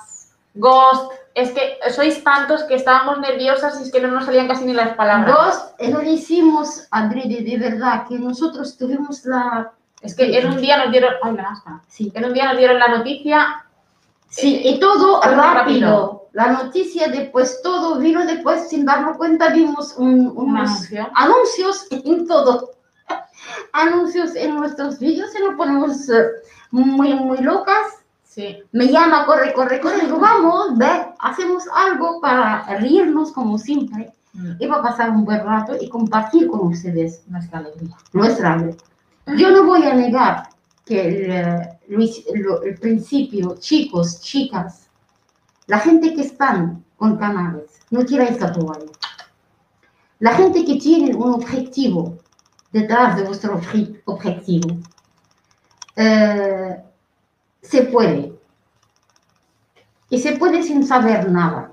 [0.54, 4.64] Ghost, es que sois tantos que estábamos nerviosas y es que no nos salían casi
[4.66, 5.34] ni las palabras.
[5.34, 9.72] Dos, eh, lo hicimos adrede de verdad, que nosotros tuvimos la...
[10.02, 11.14] Es que en un día nos dieron.
[11.22, 11.80] Ay, la máscara.
[11.88, 13.64] Sí, En un día nos dieron la noticia.
[14.28, 15.54] sí y todo Todo rápido.
[15.54, 16.17] rápido.
[16.39, 21.09] La noticia después, todo vino después sin darnos cuenta, vimos un, Un unos anuncio.
[21.15, 22.71] anuncios en todo.
[23.73, 26.23] Anuncios en nuestros vídeos y nos ponemos eh,
[26.71, 27.85] muy, muy locas.
[28.23, 28.63] Sí.
[28.71, 30.01] Me llama, corre, corre, corre.
[30.05, 35.43] Digo, vamos, ve, hacemos algo para reírnos como siempre Mm, y para pasar un buen
[35.43, 37.95] rato y compartir con ustedes Nuestra alegría.
[38.13, 38.75] nuestra vida.
[39.37, 40.49] Yo no voy a negar
[40.85, 41.79] que el, eh,
[42.63, 44.88] el principio, chicos, chicas,
[45.69, 48.91] la gente que están con canales, no tiráis la toalla.
[50.19, 52.17] La gente que tiene un objetivo
[52.71, 54.77] detrás de vuestro obje- objetivo,
[55.95, 56.83] eh,
[57.61, 58.33] se puede.
[60.09, 61.71] Y se puede sin saber nada.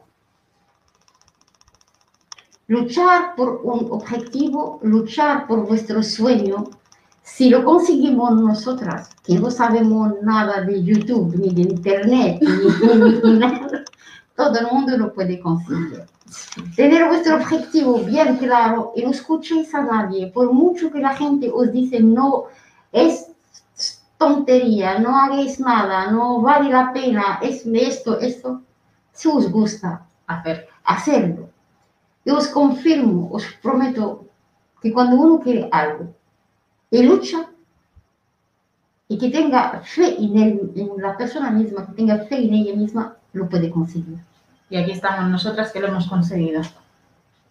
[2.69, 6.65] Luchar por un objetivo, luchar por vuestro sueño,
[7.27, 13.39] si lo conseguimos nosotras, que no sabemos nada de YouTube, ni de Internet, ni, ni-
[13.41, 13.83] nada,
[14.37, 16.05] todo el mundo lo puede conseguir.
[16.77, 21.51] Tener vuestro objetivo bien claro y no escuchéis a nadie, por mucho que la gente
[21.53, 22.45] os dice no,
[22.93, 23.27] es
[24.19, 28.63] tontería, no hagáis nada, no vale la pena, es esto, esto,
[29.13, 30.69] si os gusta, Hacer.
[30.85, 31.49] hacerlo.
[32.25, 34.25] Y os confirmo, os prometo
[34.81, 36.16] que cuando uno quiere algo
[36.97, 37.47] y lucha
[39.09, 42.75] y que tenga fe en, él, en la persona misma, que tenga fe en ella
[42.75, 44.19] misma, lo puede conseguir.
[44.69, 46.63] Y aquí estamos nosotras que lo hemos conseguido.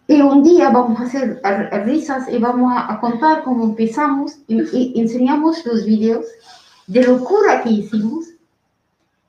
[0.08, 1.40] Y un día vamos a hacer
[1.84, 6.26] risas y vamos a, contar cómo empezamos y, y enseñamos los videos
[6.86, 8.26] de locura que hicimos,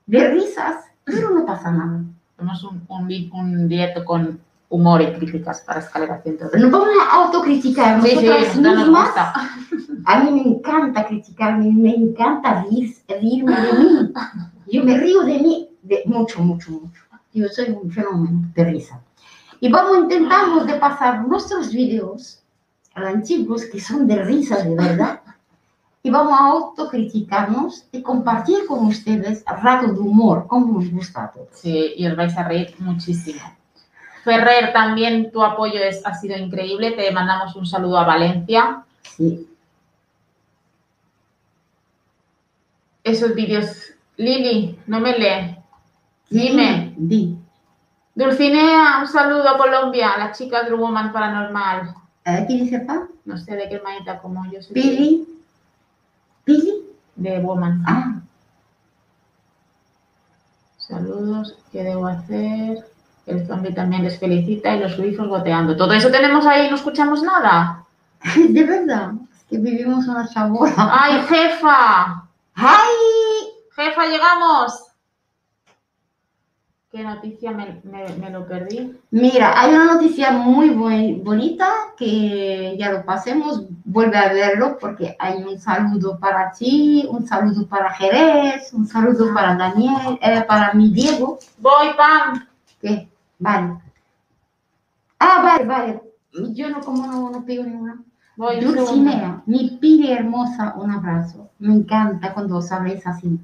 [0.06, 2.02] de risas, pero no pasa nada.
[2.36, 4.38] Hacemos un, un, un directo con
[4.70, 6.60] humor y críticas para Escalera 102.
[6.60, 9.04] Nos vamos a autocriticar Sí, sí, nosotras no nos mismas.
[9.06, 9.32] gusta.
[10.04, 14.12] A mí me encanta criticarme, me encanta rir, reírme de mí.
[14.72, 17.02] Yo me río de mí de mucho, mucho, mucho.
[17.32, 19.00] Yo soy un fenómeno de risa.
[19.60, 22.42] Y vamos intentamos de pasar nuestros videos
[22.94, 25.20] antiguos que son de risa de verdad.
[26.02, 31.32] Y vamos a autocriticarnos y compartir con ustedes rato de humor, como nos gusta a
[31.32, 31.48] todos.
[31.52, 33.40] Sí, y os vais a reír muchísimo.
[34.28, 36.90] Ferrer, también tu apoyo es, ha sido increíble.
[36.90, 38.84] Te mandamos un saludo a Valencia.
[39.02, 39.48] Sí.
[43.02, 43.94] Esos vídeos.
[44.18, 45.56] Lili, no me lee.
[46.28, 46.92] Dime.
[46.98, 47.38] Di.
[48.14, 51.94] Dulcinea, un saludo a Colombia, las chicas del Woman Paranormal.
[52.26, 53.08] Eh, ¿Quién dice pa?
[53.24, 55.26] No sé de qué manita como yo soy Pili.
[56.44, 56.82] Pili.
[57.16, 57.82] de Woman.
[57.86, 58.20] Ah,
[60.76, 62.84] Saludos, ¿qué debo hacer?
[63.28, 65.76] El zombie también les felicita y los suizos goteando.
[65.76, 67.84] Todo eso tenemos ahí y no escuchamos nada.
[68.48, 69.12] de verdad.
[69.32, 70.72] Es que vivimos una chabola.
[70.76, 72.24] ¡Ay, jefa!
[72.54, 72.94] ¡Ay!
[73.76, 74.84] ¡Jefa, llegamos!
[76.90, 78.98] ¿Qué noticia me, me- me lo perdí?
[79.10, 85.14] Mira, hay una noticia muy buen- bonita que ya lo pasemos, vuelve a verlo porque
[85.18, 90.72] hay un saludo para ti, un saludo para Jerez, un saludo para Daniel, eh, para
[90.72, 92.46] mi Diego, Voy, Pam.
[92.80, 93.06] que
[93.38, 93.80] vale.
[95.18, 96.02] Ah, vale, vale.
[96.52, 98.02] Yo no como no, no pido ninguna.
[98.36, 98.60] Voy.
[98.60, 101.50] Dulcinea, mi pili hermosa, un abrazo.
[101.58, 103.38] Me encanta cuando os habléis así.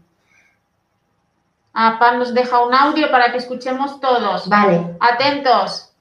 [1.73, 4.49] Ah, Pam nos deja un audio para que escuchemos todos.
[4.49, 4.97] Vale.
[5.01, 5.94] Atentos.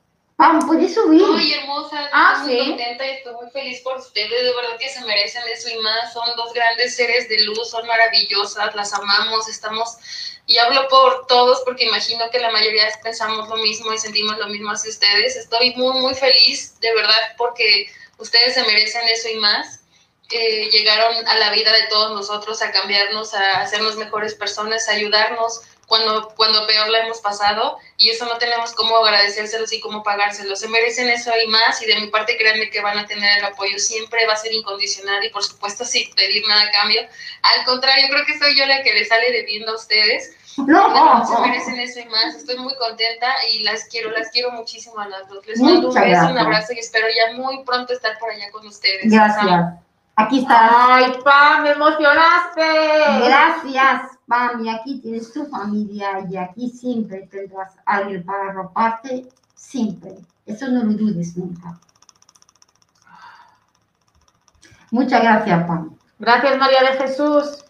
[0.44, 1.24] Pam, ¿puedes subir?
[1.38, 2.70] Ay, hermosa, Ah, estoy muy ¿sí?
[2.72, 6.12] contenta y estoy muy feliz por ustedes, de verdad que se merecen eso y más,
[6.12, 9.96] son dos grandes seres de luz, son maravillosas, las amamos, estamos,
[10.46, 14.48] y hablo por todos porque imagino que la mayoría pensamos lo mismo y sentimos lo
[14.48, 19.36] mismo hacia ustedes, estoy muy, muy feliz, de verdad, porque ustedes se merecen eso y
[19.36, 19.80] más.
[20.30, 24.94] Eh, llegaron a la vida de todos nosotros a cambiarnos, a hacernos mejores personas, a
[24.94, 25.62] ayudarnos
[25.94, 30.60] cuando, cuando peor la hemos pasado y eso no tenemos cómo agradecérselos y cómo pagárselos.
[30.60, 33.46] Se merecen eso y más y de mi parte créanme que van a tener el
[33.46, 37.02] apoyo siempre, va a ser incondicional y por supuesto sin pedir nada a cambio.
[37.44, 40.36] Al contrario, creo que soy yo la que les sale debiendo a ustedes.
[40.58, 42.38] No, Bueno, se merecen eso y más.
[42.38, 45.46] Estoy muy contenta y las quiero, las quiero muchísimo a las dos.
[45.46, 48.66] Les mando un beso, un abrazo y espero ya muy pronto estar por allá con
[48.66, 49.12] ustedes.
[49.12, 49.76] Gracias.
[50.16, 50.96] Aquí está.
[50.96, 52.62] ¡Ay, Pam, me emocionaste!
[53.26, 54.64] Gracias, Pam.
[54.64, 59.28] Y aquí tienes tu familia y aquí siempre tendrás alguien para arroparte.
[59.56, 60.16] Siempre.
[60.46, 61.80] Eso no lo dudes nunca.
[64.92, 65.96] Muchas gracias, Pam.
[66.20, 67.66] Gracias, María de Jesús.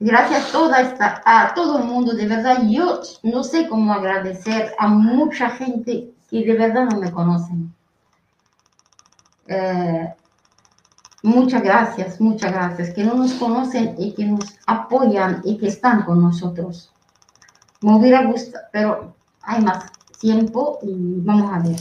[0.00, 2.14] Gracias a, toda esta, a todo el mundo.
[2.14, 7.12] De verdad, yo no sé cómo agradecer a mucha gente que de verdad no me
[7.12, 7.74] conocen.
[9.46, 10.14] Eh,
[11.22, 12.94] muchas gracias, muchas gracias.
[12.94, 16.92] Que no nos conocen y que nos apoyan y que están con nosotros.
[17.80, 21.76] Me hubiera gustado, pero hay más tiempo y vamos a ver.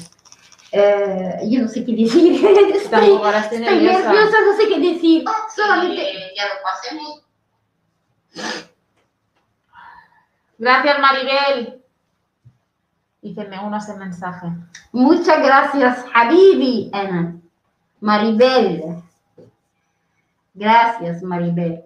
[0.71, 2.45] Eh, yo no sé qué decir.
[2.75, 3.99] Estoy, ahora estoy nerviosa.
[3.99, 5.25] nerviosa, no sé qué decir.
[5.55, 6.01] Solamente
[6.35, 7.23] ya lo pasemos.
[10.57, 11.83] Gracias, Maribel.
[13.21, 14.47] Y que me uno a ese mensaje.
[14.91, 17.35] Muchas gracias, Habibi, Ana.
[17.99, 19.03] Maribel.
[20.59, 21.85] Gracias, Maribel.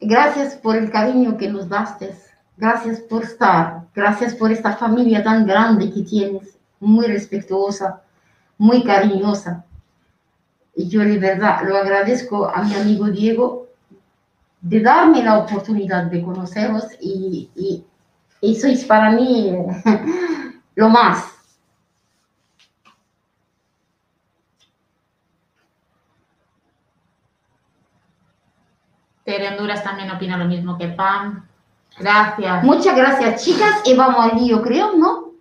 [0.00, 2.16] Gracias por el cariño que nos daste.
[2.56, 3.82] Gracias por estar.
[3.94, 6.56] Gracias por esta familia tan grande que tienes.
[6.80, 8.00] Muy respetuosa,
[8.56, 9.66] muy cariñosa.
[10.74, 13.68] Y yo de verdad lo agradezco a mi amigo Diego
[14.62, 17.84] de darme la oportunidad de conoceros y, y,
[18.40, 19.54] y sois para mí
[20.76, 21.26] lo más.
[29.24, 31.46] Tere Honduras también opina lo mismo que Pam.
[31.98, 32.64] Gracias.
[32.64, 35.32] Muchas gracias, chicas, y vamos al lío, creo, ¿no?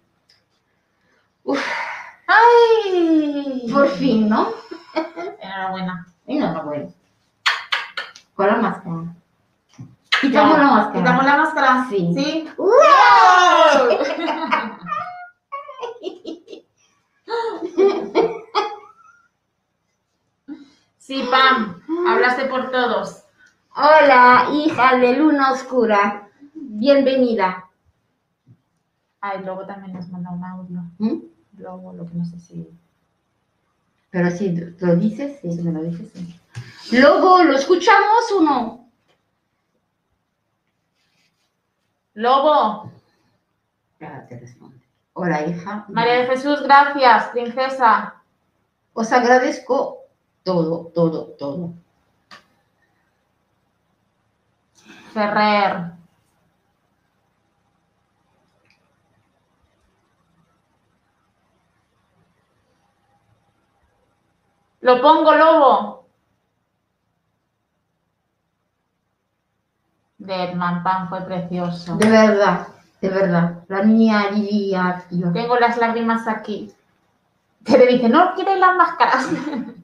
[2.27, 3.65] ¡Ay!
[3.71, 4.49] Por fin, ¿no?
[5.39, 6.07] Enhorabuena.
[6.27, 6.89] Enhorabuena.
[8.35, 9.15] Con la máscara.
[10.21, 10.99] Quitamos la máscara.
[10.99, 11.87] ¿Quitamos la máscara?
[11.89, 12.13] Sí.
[12.13, 12.49] ¿Sí?
[21.11, 23.20] Sí, Pam, hablaste por todos.
[23.75, 26.29] Hola, hija de luna oscura.
[26.53, 27.69] Bienvenida.
[29.21, 30.81] Ay, luego también nos manda un audio.
[30.97, 31.21] ¿Mm?
[31.57, 32.67] Luego, lo que no sé si,
[34.09, 35.61] Pero si lo dices, si sí.
[35.61, 36.39] me lo dices, sí.
[36.99, 38.89] Luego, ¿lo escuchamos o no?
[42.13, 42.91] Lobo,
[43.99, 44.81] Ya te responde.
[45.13, 45.85] Hola, hija.
[45.89, 48.15] María de Jesús, gracias, princesa.
[48.93, 49.99] Os agradezco
[50.43, 51.73] todo, todo, todo.
[55.13, 55.91] Ferrer.
[64.81, 66.05] Lo pongo, Lobo.
[70.17, 71.95] Deadman Pan fue precioso.
[71.97, 72.67] De verdad,
[73.01, 73.63] de verdad.
[73.67, 75.31] La niña Lidia, tío.
[75.31, 76.71] Tengo las lágrimas aquí.
[77.63, 79.29] Tere dice, no quieres las máscaras.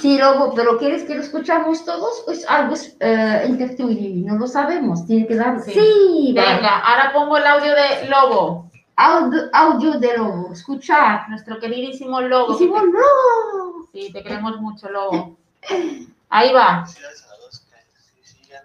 [0.00, 2.22] Sí, luego, pero ¿quieres que lo escuchamos todos?
[2.24, 3.98] Pues algo es eh, intertuyo,
[4.32, 5.06] no lo sabemos.
[5.06, 5.60] Tiene que dar.
[5.60, 5.72] Sí.
[5.72, 6.56] Sí, vale.
[6.56, 11.28] Venga, ahora pongo el audio de Lobo, Audio, audio de lobo, escuchar.
[11.30, 12.54] nuestro queridísimo Lobo.
[12.54, 13.88] Hicimos lobo.
[13.92, 15.36] Sí, te queremos mucho, Lobo.
[16.28, 16.84] Ahí va.
[16.86, 18.64] Felicidades a los que sí sigan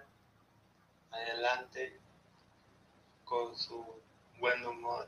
[1.10, 1.98] adelante
[3.24, 3.84] con su
[4.38, 5.06] buen humor,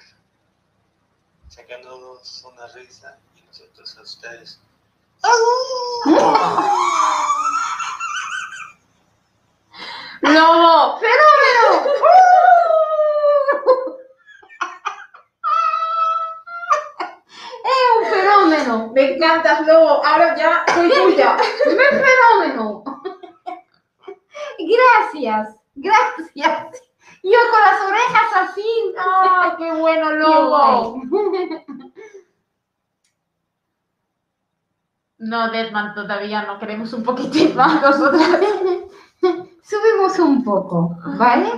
[1.48, 4.60] sacándonos una risa y nosotros a ustedes.
[10.22, 11.90] Lobo, ¡Fenómeno!
[17.64, 18.92] ¡Es un fenómeno!
[18.94, 20.04] me encantas, Lobo.
[20.04, 21.36] Ahora ya soy tuya.
[21.36, 22.84] ¡Es fenómeno!
[24.58, 26.82] Gracias, gracias.
[27.22, 28.94] Yo con las orejas así.
[28.98, 30.92] ¡Ay, qué bueno, Qué Lobo!
[30.92, 31.89] guay.
[35.20, 36.58] No, Deadman, todavía no.
[36.58, 38.28] Queremos un poquitín más nosotras.
[39.62, 41.50] Subimos un poco, ¿vale?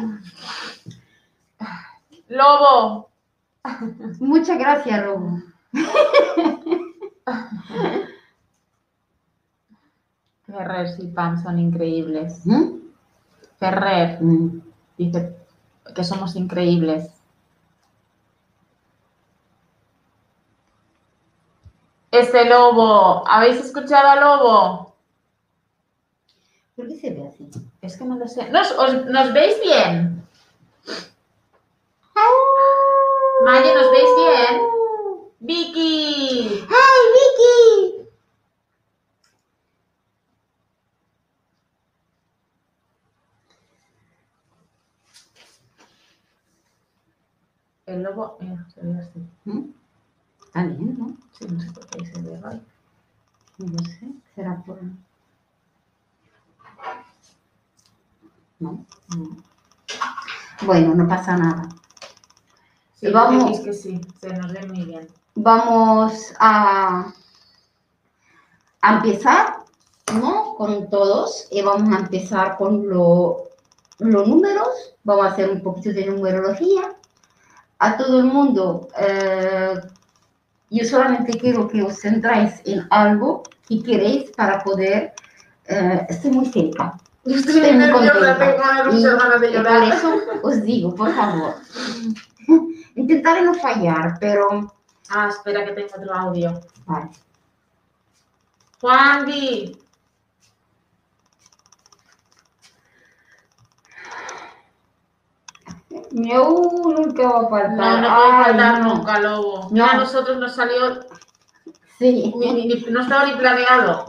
[2.28, 3.08] Lobo,
[4.20, 5.38] Muchas gracias, Lobo.
[10.46, 12.44] Ferrer y Pam son increíbles.
[12.44, 12.78] ¿Mm?
[13.58, 14.60] Ferrer Mm.
[14.98, 15.36] dice
[15.94, 17.11] que somos increíbles.
[22.12, 24.94] Ese lobo, ¿habéis escuchado a Lobo?
[26.76, 27.50] ¿Por qué se ve así?
[27.80, 28.48] Es que no lo sé.
[28.50, 30.22] ¿Nos, os- ¿nos veis bien?
[33.44, 34.62] Maya, ¿nos veis bien?
[35.40, 36.66] Vicky.
[36.68, 38.08] ¡Ay, Vicky!
[47.86, 49.20] El lobo, mira, se ve así.
[49.44, 49.70] ¿Mm?
[50.46, 51.16] Está bien, ¿no?
[51.32, 52.62] Sí, no sé por qué se ve mal.
[53.58, 54.08] No lo sé.
[54.34, 54.78] ¿Será por...?
[58.60, 58.84] No.
[59.16, 59.36] No.
[60.64, 61.68] Bueno, no pasa nada.
[62.94, 63.60] Sí, Vamos.
[63.60, 65.08] que sí, se nos ve muy bien.
[65.34, 67.12] Vamos a,
[68.82, 69.56] a empezar,
[70.14, 70.54] ¿no?
[70.54, 71.48] Con todos.
[71.50, 73.48] Y vamos a empezar con lo-
[73.98, 74.68] los números.
[75.02, 76.94] Vamos a hacer un poquito de numerología.
[77.80, 79.74] A todo el mundo, eh,
[80.72, 85.12] yo solamente quiero que os centráis en algo que queréis para poder...
[85.66, 86.98] eh, estoy muy cerca.
[87.24, 89.38] Yo estoy muy nerviosa, contenta.
[89.38, 91.54] de y por eso os digo, por favor,
[92.96, 94.72] intentaré no fallar, pero...
[95.10, 96.60] Ah, espera que tengo otro audio.
[96.86, 97.10] Vale.
[98.80, 99.76] Juanvi.
[106.12, 107.70] Miau, nunca va a faltar.
[107.76, 108.94] No, no puede Ay, faltar no.
[108.94, 109.68] nunca, lobo.
[109.70, 109.84] No.
[109.86, 111.06] A nosotros nos salió,
[111.98, 112.32] Sí.
[112.36, 114.06] ni- ni- ni- no estaba ni planeado.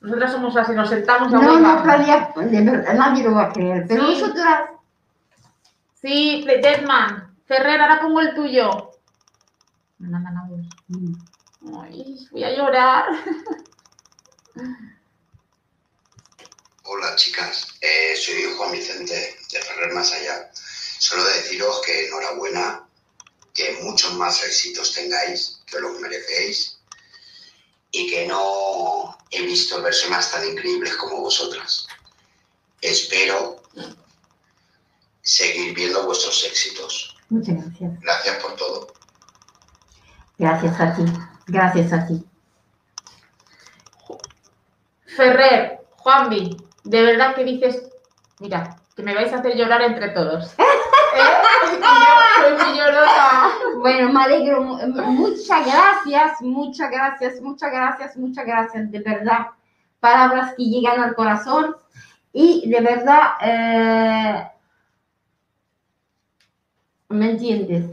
[0.00, 3.52] Nosotras somos así, nos sentamos a No, no planea, de verdad, nadie lo va a
[3.52, 3.86] creer.
[3.88, 4.20] Pero Sí.
[4.20, 4.70] nosotras,
[6.00, 7.34] Sí, Deadman.
[7.46, 8.90] Ferrer, ahora pongo el tuyo.
[9.98, 10.66] Me mandan audios.
[11.82, 13.04] Ay, voy a llorar.
[16.84, 20.50] Hola chicas, Eh, soy Juan Vicente de Ferrer Más Allá.
[21.04, 22.88] Solo deciros que enhorabuena,
[23.52, 26.78] que muchos más éxitos tengáis, que os lo merecéis
[27.90, 31.86] y que no he visto personas tan increíbles como vosotras.
[32.80, 33.60] Espero
[35.20, 37.14] seguir viendo vuestros éxitos.
[37.28, 38.00] muchas gracias.
[38.00, 38.94] Gracias por todo.
[40.38, 41.04] Gracias a ti.
[41.48, 42.24] Gracias a ti.
[45.04, 47.90] Ferrer, Juanvi, de verdad que dices,
[48.38, 50.54] mira, que me vais a hacer llorar entre todos.
[53.78, 54.62] Bueno, me alegro.
[54.62, 54.78] mu-
[55.12, 59.46] Muchas gracias, muchas gracias, muchas gracias, muchas gracias, de verdad.
[60.00, 61.76] Palabras que llegan al corazón
[62.32, 64.50] y de verdad, eh,
[67.08, 67.90] ¿me entiendes?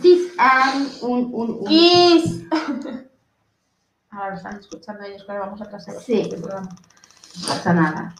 [0.00, 2.42] Sí, hay un, un, un- Kiss.
[4.10, 6.28] Ahora lo están escuchando ellos, que vamos a atrasar Sí.
[6.42, 6.48] no
[7.46, 8.14] pasa nada.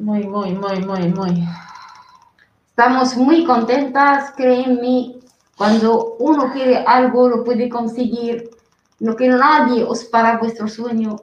[0.00, 1.48] Muy, muy, muy, muy, muy.
[2.70, 5.16] Estamos muy contentas, créanme,
[5.56, 8.48] cuando uno quiere algo lo puede conseguir,
[9.00, 11.16] no que nadie os para vuestro sueño,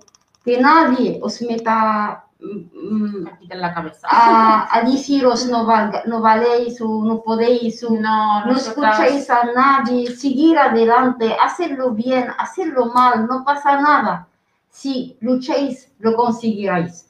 [0.46, 4.08] que nadie os meta mm, Me quitan la cabeza.
[4.10, 9.44] a, a deciros no, valga- no valéis o no podéis o No, no escucháis a
[9.56, 14.28] nadie, seguir adelante, hacerlo bien, hacerlo mal, no pasa nada.
[14.70, 17.07] Si lucháis, lo conseguiréis.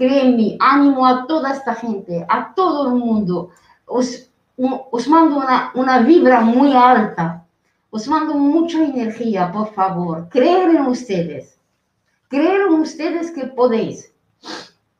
[0.00, 3.50] Créanme, ánimo a toda esta gente, a todo el mundo.
[3.84, 7.44] Os, os mando una, una vibra muy alta.
[7.90, 10.26] Os mando mucha energía, por favor.
[10.30, 11.58] Creer en ustedes.
[12.28, 14.10] Creer en ustedes que podéis.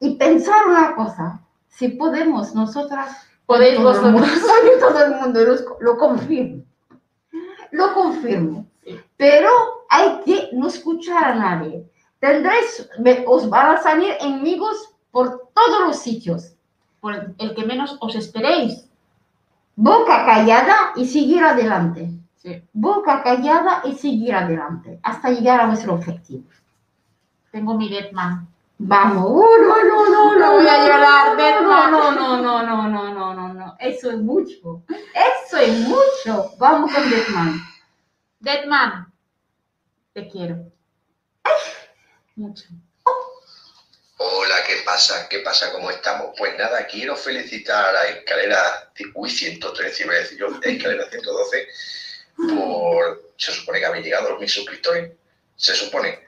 [0.00, 4.78] Y pensar una cosa, si podemos nosotras, Podéis todo el mundo, vosotros.
[4.80, 6.62] todo el mundo lo, lo confirmo.
[7.70, 8.66] Lo confirmo.
[9.16, 9.48] Pero
[9.88, 11.88] hay que no escuchar a nadie.
[12.18, 16.54] Tendréis, me- os van a salir enemigos por todos los sitios.
[17.00, 18.86] Por el que menos os esperéis.
[19.74, 22.10] Boca callada y seguir adelante.
[22.36, 22.62] Sí.
[22.72, 26.44] Boca callada y seguir adelante hasta llegar a vuestro objetivo.
[27.50, 28.46] Tengo mi Deadman.
[28.78, 29.26] Vamos.
[29.26, 30.52] Uh, no, no, no, no.
[30.52, 31.90] Voy a no, llorar, no.
[31.90, 33.76] No, no, no, no, no, no, no, no.
[33.78, 34.82] Eso es mucho.
[34.88, 36.52] Eso es mucho.
[36.58, 37.60] Vamos con Deadman.
[38.38, 39.12] Deadman.
[40.12, 40.72] Te quiero.
[42.36, 42.68] Mucho.
[44.22, 45.26] Hola, ¿qué pasa?
[45.30, 45.72] ¿Qué pasa?
[45.72, 46.34] ¿Cómo estamos?
[46.36, 51.68] Pues nada, quiero felicitar a escalera, uy, 113, iba a decir yo, escalera 112,
[52.36, 55.12] por, se supone que habéis llegado a los mil suscriptores,
[55.56, 56.18] se supone.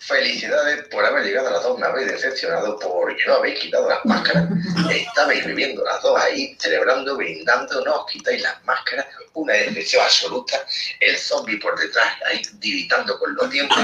[0.00, 4.02] Felicidades por haber llegado a las dos, me habéis decepcionado porque no habéis quitado las
[4.06, 4.48] máscaras.
[4.90, 10.64] Estabais viviendo las dos ahí, celebrando, brindando, no os quitáis las máscaras, una decepción absoluta.
[11.00, 13.76] El zombie por detrás ahí tiritando con los dientes,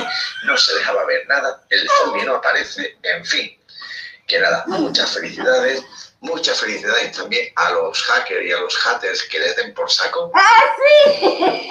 [0.47, 3.55] no se dejaba ver nada, el zombie no aparece, en fin.
[4.27, 5.85] Que nada, muchas felicidades,
[6.21, 10.33] muchas felicidades también a los hackers y a los haters que les den por saco.
[11.21, 11.69] Y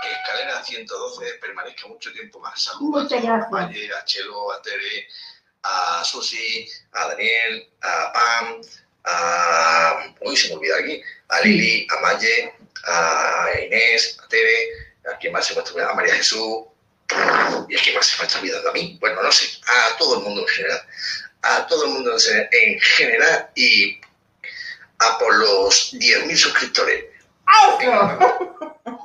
[0.00, 2.62] que Escalera 112 permanezca mucho tiempo más.
[2.62, 3.46] Saludos Muchas a todos, gracias.
[3.46, 5.08] a Valle, a Chelo, a Tere,
[5.62, 8.60] a Susi, a Daniel, a Pam,
[9.04, 10.14] a.
[10.20, 11.02] Uy, se me olvida aquí.
[11.28, 12.54] A Lili, a Maye,
[12.86, 14.68] a Inés, a Tere,
[15.12, 16.66] a quien más se me está a María Jesús.
[17.68, 18.96] Y a quien más se me está olvidando a mí.
[19.00, 20.82] Bueno, no sé, a todo el mundo en general.
[21.42, 24.00] A todo el mundo en en general y
[24.98, 27.04] a por los 10.000 suscriptores.
[27.78, 28.18] Venga,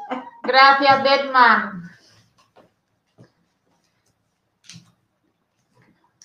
[0.45, 1.89] Gracias, Deadman.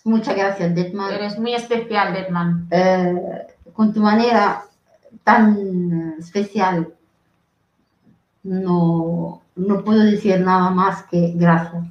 [0.05, 1.13] Muchas gracias, Deadman.
[1.13, 2.69] Eres muy especial, Deadman.
[2.71, 4.65] Eh, con tu manera
[5.25, 6.95] tan especial,
[8.43, 11.85] no, no puedo decir nada más que gracias.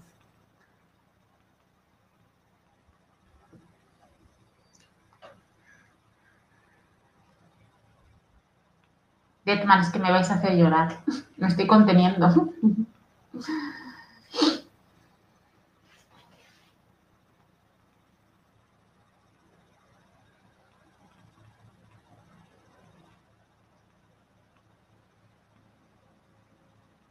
[9.50, 11.00] Deadman, es que me vais a hacer llorar.
[11.38, 12.54] Me estoy conteniendo.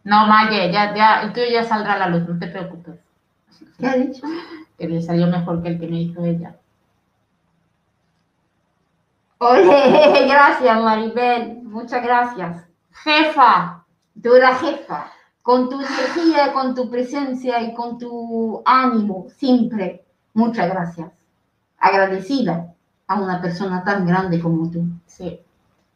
[0.05, 2.97] No, Maye, ya, ya, el tuyo ya saldrá a la luz, no te preocupes.
[3.78, 4.26] ¿Qué ha dicho?
[4.78, 6.58] Que le salió mejor que el que me hizo ella.
[9.39, 11.62] Oye, gracias, Maribel.
[11.62, 12.66] Muchas gracias.
[12.91, 13.84] Jefa,
[14.22, 15.12] Tú eres jefa.
[15.43, 20.05] Con tu energía, con tu presencia y con tu ánimo, siempre.
[20.34, 21.11] Muchas gracias.
[21.78, 22.74] Agradecida
[23.07, 24.84] a una persona tan grande como tú.
[25.07, 25.41] sí,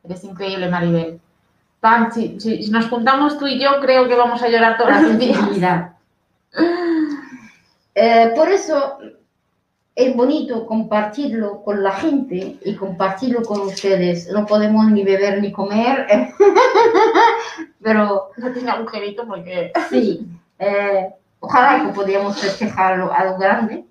[0.04, 1.20] eres increíble, Maribel.
[1.80, 2.38] Pam, si,
[2.70, 5.18] nos juntamos tú y yo, creo que vamos a llorar todas las
[5.54, 5.92] días.
[7.94, 8.98] Eh, por eso
[9.94, 14.28] es bonito compartirlo con la gente y compartirlo con ustedes.
[14.30, 16.06] No podemos ni beber ni comer,
[17.82, 19.72] pero No tiene agujerito porque...
[19.90, 20.26] sí,
[20.58, 23.84] eh, ojalá que podamos festejarlo a lo grande.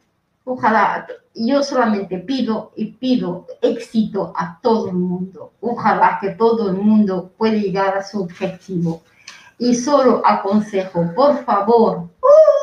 [0.44, 5.52] Ojalá, yo solamente pido y pido éxito a todo el mundo.
[5.62, 9.04] Ojalá que todo el mundo pueda llegar a su objetivo.
[9.60, 12.61] Y solo aconsejo, por favor, a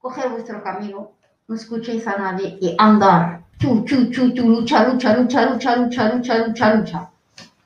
[0.00, 1.12] coger vuestro camino,
[1.46, 3.42] no escuchéis a nadie y andar.
[3.58, 7.10] Chu, chu, chu, chu, lucha, lucha, lucha, lucha, lucha, lucha, lucha, lucha.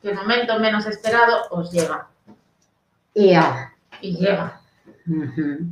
[0.01, 2.09] Que el momento menos esperado os llega.
[3.15, 3.73] Y ya.
[4.01, 4.61] Y llega.
[5.07, 5.67] Ujú.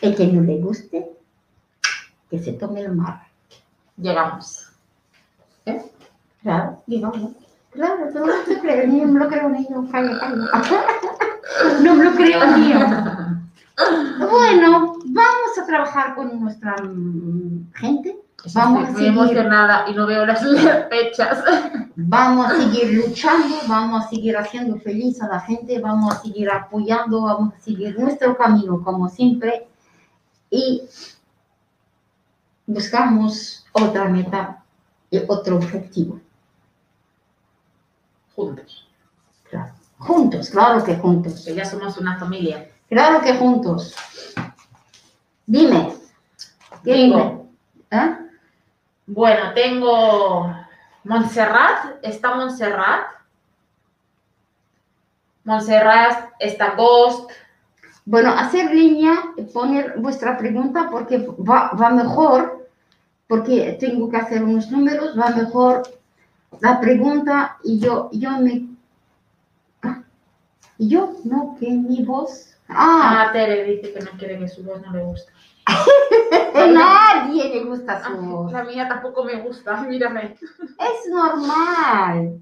[0.00, 1.12] El que no le guste,
[2.28, 3.26] que se tome el mar.
[3.96, 4.68] Llegamos.
[6.42, 7.30] Claro, digamos.
[7.70, 10.46] Claro, todo te creo, ni me lo creo ni yo, calla, calla.
[11.80, 12.78] No me lo creo ni yo.
[14.28, 18.18] Bueno, vamos a trabajar con nuestra mm, gente.
[18.54, 19.38] Vamos a Estoy muy seguir.
[19.38, 20.40] emocionada y no veo las
[20.88, 21.44] fechas.
[21.94, 26.50] Vamos a seguir luchando, vamos a seguir haciendo feliz a la gente, vamos a seguir
[26.50, 29.68] apoyando, vamos a seguir nuestro camino como siempre
[30.50, 30.82] y
[32.66, 34.62] buscamos otra meta
[35.10, 36.20] y otro objetivo.
[38.34, 38.88] Juntos.
[39.48, 39.72] Claro.
[39.98, 41.44] Juntos, claro que juntos.
[41.44, 42.68] Que ya somos una familia.
[42.88, 43.94] Claro que juntos.
[45.46, 45.94] Dime.
[46.82, 46.94] Digo.
[46.94, 47.42] Dime.
[47.90, 48.16] ¿Eh?
[49.06, 50.54] Bueno, tengo
[51.04, 53.06] Montserrat, está Montserrat.
[55.44, 57.30] Montserrat, está Ghost.
[58.04, 59.14] Bueno, hacer línea,
[59.52, 62.68] poner vuestra pregunta porque va, va mejor,
[63.28, 65.82] porque tengo que hacer unos números, va mejor
[66.60, 68.68] la pregunta y yo, yo me...
[69.82, 70.02] Ah,
[70.78, 72.51] ¿y yo, no, que mi voz...
[72.74, 75.32] Ah, Ah, Tere dice que no quiere que su voz no le gusta.
[76.54, 78.52] a nadie le gusta su voz.
[78.52, 80.36] La mía tampoco me gusta, mírame.
[80.40, 82.40] Es normal.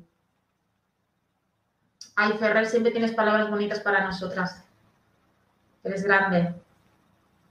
[2.17, 4.63] Ay, Ferrer, siempre tienes palabras bonitas para nosotras.
[5.85, 6.55] Eres grande.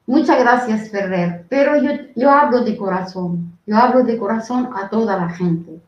[0.06, 1.46] Muchas gracias, Ferrer.
[1.50, 3.58] Pero yo, yo hablo de corazón.
[3.66, 5.80] Yo hablo de corazón a toda la gente.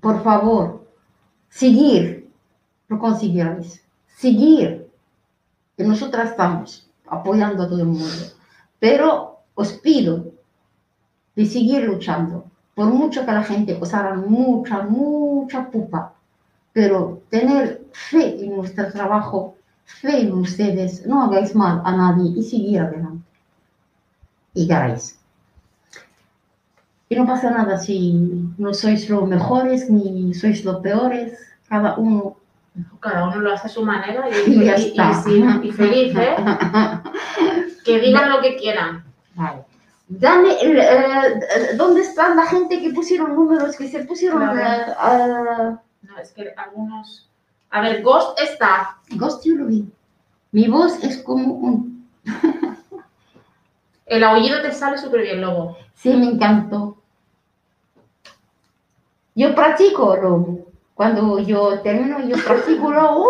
[0.00, 0.84] Por favor,
[1.48, 2.21] seguir,
[2.92, 3.82] lo conseguiréis.
[4.16, 4.88] Seguir.
[5.76, 8.24] Que nosotras estamos apoyando a todo el mundo.
[8.78, 10.32] Pero os pido
[11.34, 12.44] de seguir luchando.
[12.74, 16.14] Por mucho que la gente os haga mucha, mucha pupa.
[16.72, 22.42] Pero tener fe en nuestro trabajo fe en ustedes, no hagáis mal a nadie y
[22.42, 23.24] seguir adelante.
[24.54, 25.18] Y ganáis.
[27.08, 28.12] Y no pasa nada si
[28.58, 31.38] no sois los mejores ni sois los peores,
[31.68, 32.36] cada uno.
[33.00, 35.22] Cada uno lo hace a su manera y, Y y- y- está.
[35.22, 36.36] sí, y feliz, ¿eh?
[37.84, 39.04] Que digan lo que quieran.
[39.34, 39.64] Vale.
[40.08, 41.40] Dame, el, eh,
[41.76, 44.92] ¿dónde están la gente que pusieron números, que se pusieron Claro.
[44.92, 47.28] eh, No, es que algunos.
[47.70, 48.98] A ver, Ghost está.
[49.10, 49.90] Ghost, yo lo vi.
[50.52, 52.08] Mi voz es como un...
[54.06, 55.76] El aullido te sale súper bien, Lobo.
[55.94, 56.98] Sí, me encantó.
[59.34, 60.66] Yo practico lobo.
[60.94, 63.28] Cuando yo termino, yo practico lobo.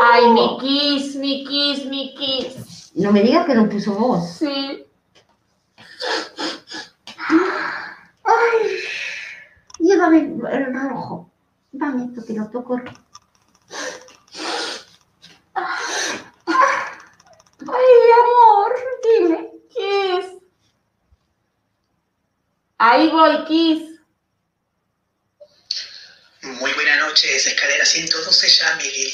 [0.00, 2.92] Ay, mi kiss, mi kiss, mi kiss.
[2.94, 4.38] No me digas que no puso voz.
[4.38, 4.86] Sí.
[8.24, 8.82] Ay,
[9.96, 10.18] dame
[10.50, 11.30] el rojo.
[11.72, 12.80] Dame esto que lo toco.
[17.60, 17.88] Ay,
[18.20, 18.72] amor,
[19.04, 19.50] dime.
[19.68, 20.26] Kiss.
[22.78, 24.00] Ahí voy, kiss.
[26.42, 29.12] Muy buenas escalera 112 ya, Miguel.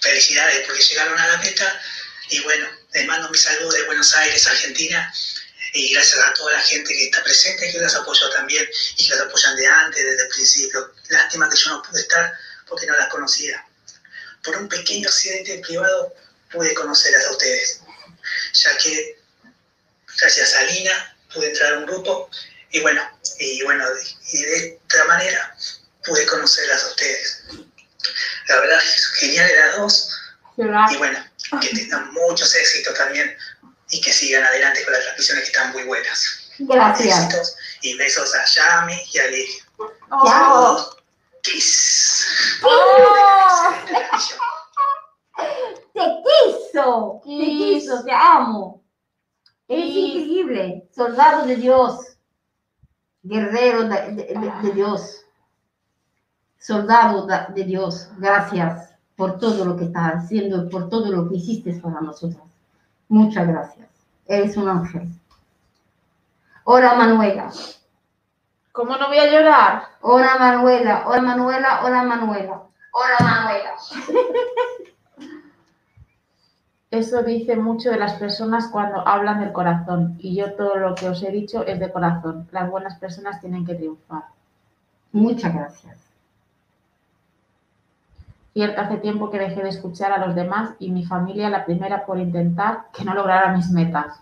[0.00, 1.80] Felicidades porque llegaron a la meta.
[2.30, 5.12] Y bueno, les mando mi saludo de Buenos Aires, Argentina.
[5.72, 9.14] Y gracias a toda la gente que está presente, que las apoyó también y que
[9.14, 10.92] las apoyan de antes, desde el principio.
[11.08, 12.32] Lástima que yo no pude estar
[12.66, 13.64] porque no las conocía.
[14.42, 16.14] Por un pequeño accidente privado
[16.50, 17.80] pude conocerlas a ustedes,
[18.54, 19.18] ya que
[20.18, 22.28] gracias a Lina pude entrar a un grupo
[22.72, 23.08] y bueno,
[23.38, 23.84] y bueno,
[24.32, 25.56] y de esta manera
[26.04, 27.44] pude conocerlas a ustedes.
[28.48, 30.16] La verdad es genial las dos
[30.56, 31.18] y bueno,
[31.60, 33.34] que tengan muchos éxitos también
[33.90, 36.50] y que sigan adelante con las transmisiones que están muy buenas.
[36.58, 37.26] Gracias.
[37.28, 39.58] Besitos y besos a Yami y a Lili.
[40.26, 40.96] Chao.
[41.42, 42.26] Kiss.
[42.62, 43.74] ¡Oh!
[45.94, 47.20] Te quiso.
[47.24, 48.84] Te quiso, te amo.
[49.68, 50.14] Eres Kiss.
[50.14, 50.88] increíble.
[50.94, 52.00] Soldado de Dios.
[53.22, 55.19] Guerrero de, de- de- de Dios.
[56.60, 58.10] Soldado de, Dios.
[58.18, 62.42] Gracias por todo lo que estás haciendo, por todo lo que hiciste para nosotros.
[63.08, 63.88] Muchas gracias.
[64.26, 65.08] Eres un ángel.
[66.64, 67.50] Hola Manuela.
[68.72, 69.84] ¿Cómo no voy a llorar?
[70.02, 71.04] Hola Manuela.
[71.06, 71.80] Hola Manuela.
[71.82, 72.62] Hola Manuela.
[72.92, 73.74] Hola Manuela.
[76.90, 80.16] Eso dice mucho de las personas cuando hablan del corazón.
[80.18, 82.48] Y yo todo lo que os he dicho es de corazón.
[82.52, 84.24] Las buenas personas tienen que triunfar.
[85.12, 86.09] Muchas gracias.
[88.52, 92.04] Cierto, hace tiempo que dejé de escuchar a los demás y mi familia la primera
[92.04, 94.20] por intentar que no lograra mis metas.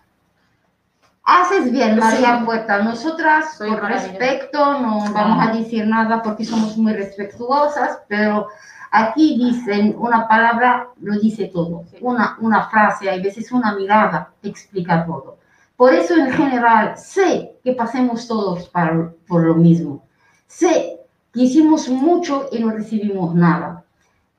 [1.24, 2.78] Haces bien, María Puerta.
[2.82, 8.48] Nosotras, Soy por respeto, no vamos a decir nada porque somos muy respetuosas, pero
[8.90, 11.84] aquí dicen una palabra, lo dice todo.
[11.90, 11.98] Sí.
[12.00, 15.36] Una, una frase, hay veces una mirada, explica todo.
[15.76, 20.02] Por eso, en general, sé que pasemos todos para- por lo mismo.
[20.46, 20.98] Sé
[21.32, 23.84] que hicimos mucho y no recibimos nada.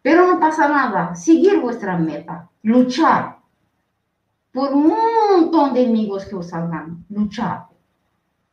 [0.02, 1.16] Pero no pasa nada.
[1.16, 2.50] Seguir vuestra meta.
[2.64, 3.38] Luchar
[4.52, 4.94] por un
[5.32, 7.06] montón de enemigos que os salgan.
[7.10, 7.66] Luchar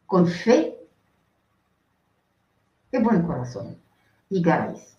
[0.06, 0.76] con fe
[2.92, 3.76] y buen corazón.
[4.30, 4.96] Y ganáis.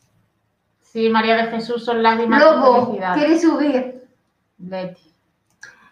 [0.82, 3.16] Sí, María de Jesús son lágrimas de Lobo, felicidad.
[3.16, 4.08] ¿quieres subir?
[4.58, 5.14] Leti.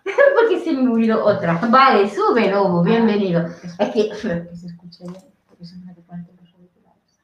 [0.36, 1.56] Porque se me olvidó otra.
[1.70, 2.84] Vale, sube, Lobo.
[2.84, 3.46] Bienvenido.
[3.46, 4.16] Es Es que que
[4.56, 7.20] se escuche bien, porque me hace ponerte los auriculares.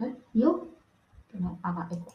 [0.00, 0.16] ¿Eh?
[0.34, 0.66] ¿Yo?
[1.30, 2.14] Que no haga eco.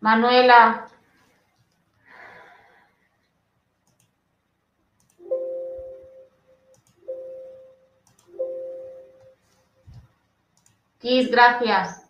[0.00, 0.88] Manuela.
[10.98, 12.02] Kiss, gracias.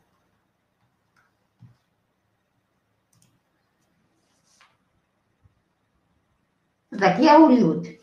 [6.91, 8.02] De aquí a Hollywood.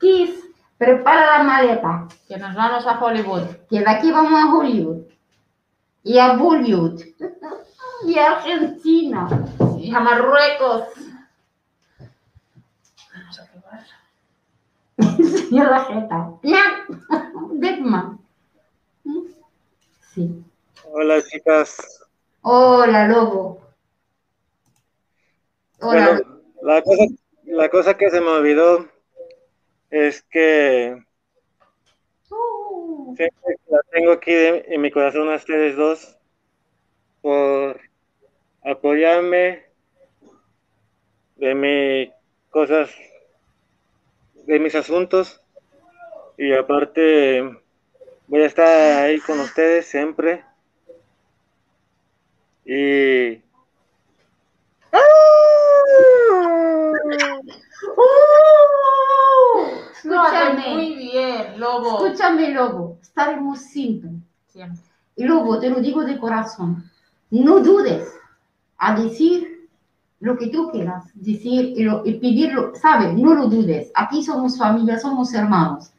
[0.00, 0.30] Kiss,
[0.78, 2.08] prepara la maleta.
[2.26, 3.44] Que nos vamos a Hollywood.
[3.68, 5.04] Que de aquí vamos a Hollywood.
[6.02, 7.02] Y a Bollywood.
[8.02, 9.28] Y a Argentina.
[9.78, 10.84] Y a Marruecos.
[13.12, 13.84] Vamos a probar.
[14.98, 16.30] A la jeta.
[17.52, 18.18] Deadman.
[20.14, 20.42] Sí.
[20.90, 22.00] Hola chicas.
[22.40, 23.60] Hola, lobo.
[25.80, 26.06] Hola.
[26.06, 27.04] Bueno, la cosa,
[27.44, 28.89] la cosa que se me olvidó
[29.90, 31.02] es que
[32.32, 36.16] Uh, siempre la tengo aquí de- en mi corazón a ustedes dos
[37.20, 37.80] por
[38.64, 39.64] apoyarme
[41.34, 42.10] de mis
[42.50, 42.94] cosas,
[44.46, 45.42] de mis asuntos.
[46.38, 47.42] Y aparte
[48.28, 50.44] voy a estar ahí con ustedes siempre.
[52.64, 53.42] Y
[54.92, 54.98] Lo
[57.10, 58.29] hace
[60.04, 60.74] Escúchame.
[60.74, 62.04] muy bien, lobo.
[62.06, 62.98] Escúchame, lobo.
[63.02, 64.10] Estaremos siempre.
[64.48, 64.80] Siempre.
[65.16, 66.84] Y luego te lo digo de corazón,
[67.30, 68.08] no dudes
[68.78, 69.68] a decir
[70.20, 73.14] lo que tú quieras decir y, lo- y pedirlo, ¿sabes?
[73.14, 73.90] No lo dudes.
[73.94, 75.90] Aquí somos familia, somos hermanos.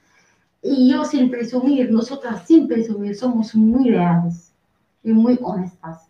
[0.61, 4.51] Y yo sin presumir, nosotras sin presumir, somos muy leales
[5.03, 6.07] y muy honestas.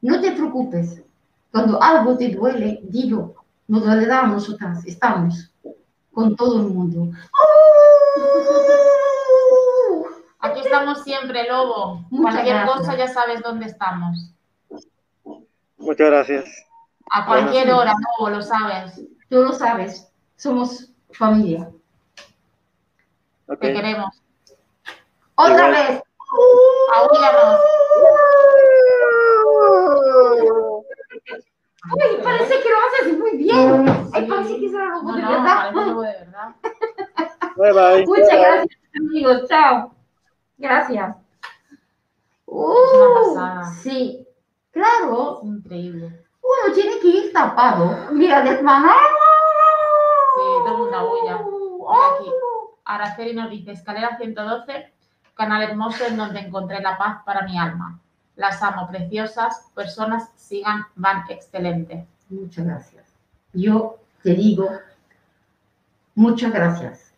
[0.00, 1.02] No te preocupes.
[1.50, 3.34] Cuando algo te duele, dilo.
[3.66, 4.84] Nos dolerá a nosotras.
[4.86, 5.50] Estamos
[6.18, 7.16] con todo el mundo.
[10.40, 12.04] Aquí estamos siempre, lobo.
[12.10, 12.76] Muchas Cualquier gracias.
[12.78, 14.34] cosa ya sabes dónde estamos.
[15.76, 16.44] muchas gracias.
[17.12, 19.00] A cualquier hora, lobo, lo sabes.
[19.30, 20.10] Tú lo sabes.
[20.36, 21.70] Somos familia.
[23.60, 24.20] Te queremos.
[25.36, 25.72] Otra Igual.
[25.72, 26.02] vez.
[26.96, 27.60] Aúllanos.
[31.94, 33.86] Uy, parece que lo haces muy bien.
[34.12, 35.72] Ay, parece que será lobo No, de verdad.
[35.72, 36.54] de verdad.
[37.56, 38.06] Bye bye.
[38.06, 39.48] Muchas gracias, amigos.
[39.48, 39.94] Chao.
[40.58, 41.16] Gracias.
[42.46, 43.64] Uh, una pasada.
[43.82, 44.26] Sí,
[44.70, 45.40] claro.
[45.42, 46.24] Es increíble.
[46.42, 47.96] Uno tiene que ir tapado.
[48.12, 48.98] Mira, desmanado.
[50.36, 51.38] Sí, tengo una huella.
[51.38, 52.30] Mira aquí.
[52.84, 54.92] Araceli nos dice, escalera 112,
[55.34, 58.00] canal hermoso en donde encontré la paz para mi alma.
[58.38, 62.06] Las amo, preciosas, personas, sigan, van excelente.
[62.30, 63.04] Muchas gracias.
[63.52, 64.70] Yo te digo,
[66.14, 67.12] muchas gracias.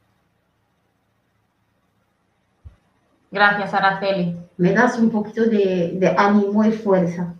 [3.30, 4.34] Gracias, Araceli.
[4.56, 7.34] Me das un poquito de, de ánimo y fuerza.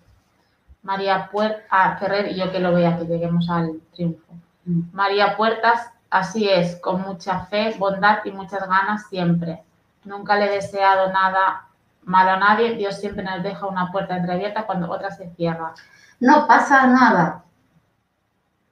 [0.82, 4.34] María Puertas, ah, Ferrer y yo que lo vea, que lleguemos al triunfo.
[4.66, 4.92] Mm.
[4.92, 9.62] María Puertas, así es, con mucha fe, bondad y muchas ganas siempre.
[10.04, 11.69] Nunca le he deseado nada
[12.04, 15.74] malo a nadie, Dios siempre nos deja una puerta entreabierta cuando otra se cierra.
[16.18, 17.44] No pasa nada.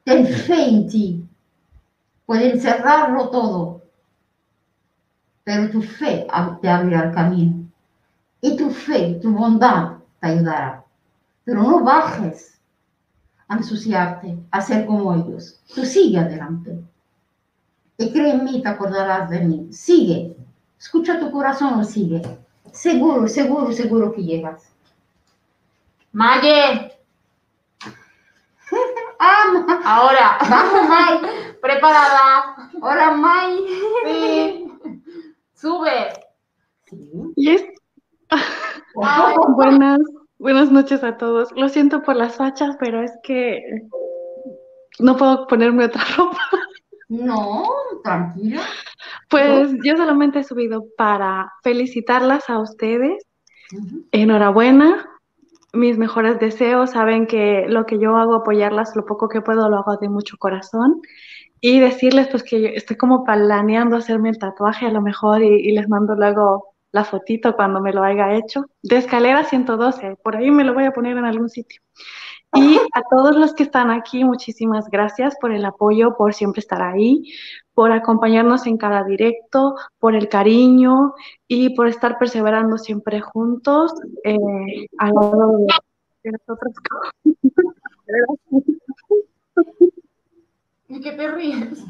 [0.04, 1.28] Ten fe en ti.
[2.26, 3.82] Pueden cerrarlo todo,
[5.44, 6.26] pero tu fe
[6.60, 7.70] te abrirá el camino.
[8.40, 10.84] Y tu fe, tu bondad te ayudará.
[11.44, 12.60] Pero no bajes
[13.48, 15.58] a ensuciarte, a ser como ellos.
[15.74, 16.84] Tú sigue adelante.
[17.96, 19.68] Y cree en mí, te acordarás de mí.
[19.72, 20.36] Sigue.
[20.78, 22.20] Escucha tu corazón, sigue.
[22.72, 24.72] Seguro, seguro, seguro que llegas.
[26.12, 26.98] Maye,
[29.18, 31.20] ¡Ah, ahora, Vamos, Mai.
[31.62, 32.70] preparada.
[32.80, 33.58] Hola, Mai.
[34.04, 34.72] Sí.
[35.54, 36.12] Sube.
[36.86, 37.10] Sí.
[37.36, 37.64] Yes.
[38.30, 39.98] Ay, Buenas.
[40.38, 41.50] Buenas noches a todos.
[41.56, 43.60] Lo siento por las fachas, pero es que
[45.00, 46.38] no puedo ponerme otra ropa.
[47.08, 47.64] No,
[48.04, 48.62] tranquila.
[49.28, 53.24] Pues yo solamente he subido para felicitarlas a ustedes.
[54.12, 55.06] Enhorabuena.
[55.72, 56.90] Mis mejores deseos.
[56.90, 60.36] Saben que lo que yo hago, apoyarlas, lo poco que puedo, lo hago de mucho
[60.38, 61.00] corazón.
[61.60, 65.48] Y decirles pues que yo estoy como planeando hacerme el tatuaje a lo mejor y,
[65.48, 68.64] y les mando luego la fotito cuando me lo haya hecho.
[68.82, 71.80] De escalera 112, por ahí me lo voy a poner en algún sitio.
[72.54, 76.80] Y a todos los que están aquí, muchísimas gracias por el apoyo, por siempre estar
[76.80, 77.22] ahí,
[77.78, 81.14] por acompañarnos en cada directo, por el cariño
[81.46, 83.92] y por estar perseverando siempre juntos
[84.24, 84.36] eh,
[84.98, 85.66] al lado de,
[86.24, 86.74] de nosotros.
[90.88, 91.84] ¿Y qué te ríes?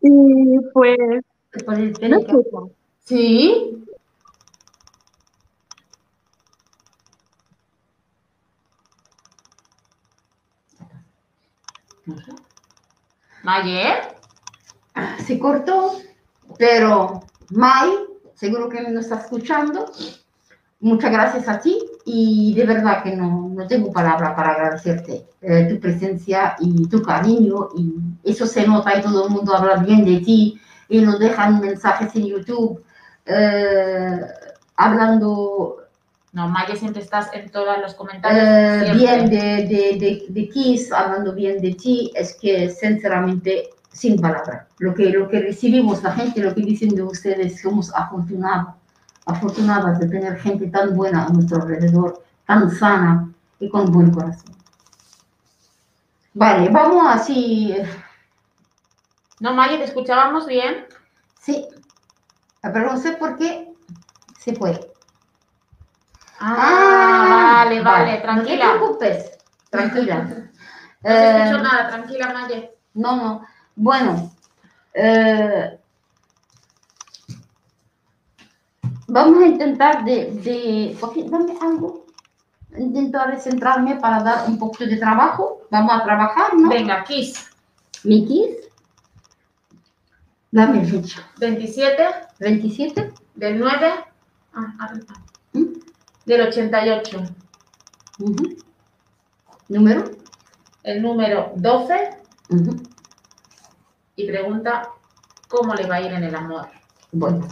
[0.00, 0.96] Y pues,
[1.66, 1.94] Por el.
[3.04, 3.84] ¿Sí?
[12.06, 12.45] No sé.
[13.46, 14.16] ¿Mayer?
[15.24, 15.92] Se cortó,
[16.58, 17.20] pero
[17.50, 17.90] Mai,
[18.34, 19.86] seguro que me está escuchando.
[20.80, 25.68] Muchas gracias a ti y de verdad que no, no tengo palabra para agradecerte eh,
[25.70, 27.94] tu presencia y tu cariño y
[28.24, 32.14] eso se nota y todo el mundo habla bien de ti y nos dejan mensajes
[32.16, 32.82] en YouTube
[33.26, 34.20] eh,
[34.74, 35.85] hablando
[36.36, 38.44] No, Mayer siempre estás en todos los comentarios.
[38.44, 39.38] eh, bien de,
[39.72, 45.06] de, de, de Kiss, hablando bien de ti, es que sinceramente, sin palabras, lo que,
[45.08, 48.74] lo que recibimos, la gente, lo que dicen de ustedes, somos afortunados,
[49.24, 54.54] afortunadas de tener gente tan buena a nuestro alrededor, tan sana y con buen corazón.
[56.34, 57.86] Vale, vamos así, eh,
[59.40, 60.84] No, Mayer, te escuchábamos bien.
[61.40, 61.66] sí,
[62.60, 63.72] pero no sé por qué
[64.38, 64.95] se fue.
[66.40, 68.66] Ah, vale, vale, tranquila.
[68.66, 69.38] No te preocupes,
[69.70, 70.16] tranquila.
[71.02, 72.74] No Eh, escucho nada, tranquila, Mayer.
[72.94, 73.46] No, no.
[73.76, 74.32] Bueno,
[74.92, 75.78] eh,
[79.06, 80.98] vamos a intentar de, de
[81.30, 82.06] dame algo.
[82.76, 85.62] Intento centrarme para dar un poquito de trabajo.
[85.70, 86.68] Vamos a trabajar, ¿no?
[86.68, 87.50] Venga, Kiss.
[88.02, 88.68] Mi kiss.
[90.50, 91.22] Dame fecha.
[91.38, 92.04] 27
[92.38, 93.12] 27.
[93.34, 93.94] del 9
[94.54, 95.14] ah, arriba.
[96.26, 97.22] Del 88.
[98.18, 98.56] Ujú.
[99.68, 100.10] Número.
[100.82, 101.94] El número 12
[102.50, 102.76] Ujú.
[104.14, 104.88] y pregunta
[105.48, 106.68] cómo le va a ir en el amor.
[107.12, 107.48] Bueno.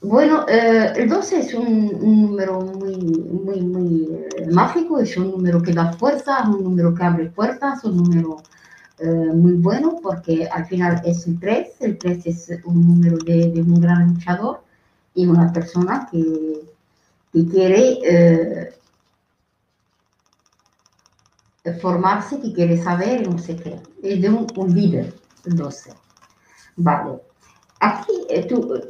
[0.00, 4.04] Bueno, eh, el 12 es un, un número muy, muy, muy
[4.36, 8.42] eh, mágico, es un número que da fuerza, un número que abre puertas, un número
[8.98, 13.50] eh, muy bueno porque al final es el 3, el 3 es un número de,
[13.50, 14.62] de un gran luchador
[15.14, 16.60] y una persona que,
[17.32, 18.74] que quiere eh,
[21.80, 25.14] formarse, que quiere saber no sé qué, es de un, un líder,
[25.44, 25.92] el 12.
[26.76, 27.20] Vale.
[27.80, 28.82] Aquí eh, tú,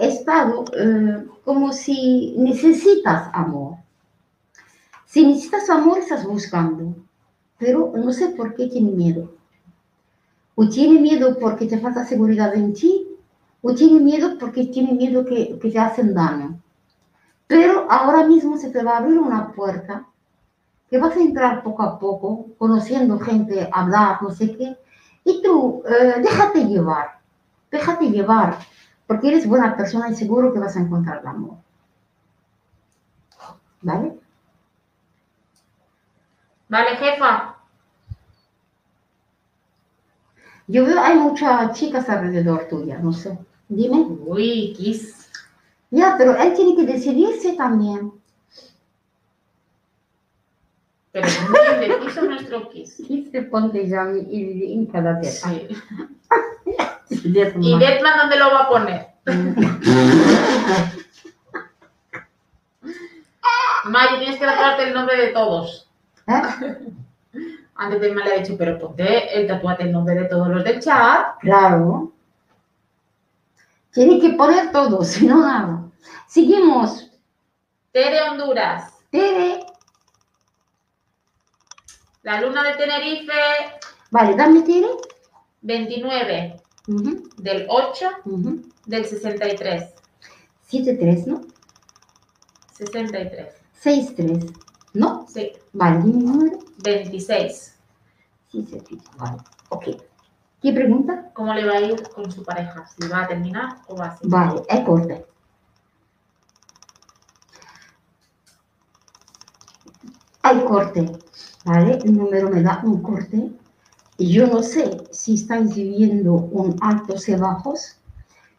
[0.00, 3.76] estado eh, como si necesitas amor.
[5.06, 6.94] Si necesitas amor, estás buscando,
[7.58, 9.32] pero no sé por qué tiene miedo.
[10.54, 13.06] O tiene miedo porque te falta seguridad en ti,
[13.62, 16.60] o tiene miedo porque tiene miedo que, que te hacen daño.
[17.46, 20.06] Pero ahora mismo se te va a abrir una puerta
[20.90, 24.76] que vas a entrar poco a poco, conociendo gente, hablar, no sé qué,
[25.24, 27.20] y tú eh, déjate llevar,
[27.70, 28.58] déjate llevar,
[29.06, 31.56] porque eres buena persona y seguro que vas a encontrar el amor.
[33.82, 34.18] ¿Vale?
[36.68, 37.47] Vale, jefa.
[40.68, 43.38] Yo veo hay muchas chicas alrededor tuya, no sé.
[43.68, 43.96] Dime.
[44.26, 45.28] Uy, Kiss.
[45.90, 48.12] Ya, pero él tiene que decidirse también.
[51.12, 53.00] Pero muy indeciso nuestro Kiss.
[53.00, 55.48] Y se ponte ya y- en cada teta.
[55.48, 55.68] Sí.
[57.60, 57.78] ¿Y.
[57.78, 59.06] Detman dónde lo va a poner?
[63.84, 65.88] Mayer, tienes que tatuarte el nombre de todos.
[66.26, 66.42] ¿Eh?
[67.78, 70.64] Antes de me le ha dicho, pero ponte el tatuate el nombre de todos los
[70.64, 71.38] del chat.
[71.40, 72.12] Claro.
[73.92, 75.84] Tiene que poner todo, si no nada.
[76.26, 77.10] Seguimos.
[77.92, 78.92] Tere Honduras.
[79.10, 79.64] Tere.
[82.22, 83.32] La luna de Tenerife,
[84.10, 84.88] Vale, dame Tere.
[85.62, 88.62] 29 Ujú, del 8 ujú.
[88.86, 89.94] del 63.
[90.70, 91.40] 7-3, ¿no?
[92.76, 93.54] 63.
[93.82, 94.52] 6-3,
[94.98, 95.26] ¿no?
[95.28, 96.58] Sí, Vale, número.
[96.82, 97.76] 26.
[98.50, 99.38] Sí, sí, sí, vale.
[99.68, 99.84] Ok.
[100.60, 101.30] ¿Qué pregunta?
[101.34, 102.84] ¿Cómo le va a ir con su pareja?
[102.86, 104.32] ¿Si va a terminar o va a seguir?
[104.32, 105.26] Vale, è corte.
[110.42, 111.22] Hay corte,
[111.64, 112.00] ¿vale?
[112.04, 113.52] El número me da un corte.
[114.16, 117.96] Y yo no sé si estáis viviendo un altos y bajos.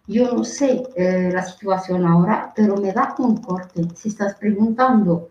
[0.08, 3.86] Yo no sé eh, la situación ahora, pero me da un corte.
[3.96, 5.30] Si estás preguntando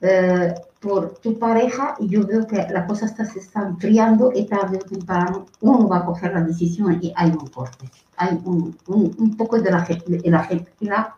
[0.00, 4.78] eh, por tu pareja, yo veo que la cosa está, se está enfriando y tarde
[4.78, 7.90] o temprano uno va a coger la decisión y hay un corte.
[8.16, 10.48] Hay un, un, un poco de la, de la,
[10.80, 11.16] la-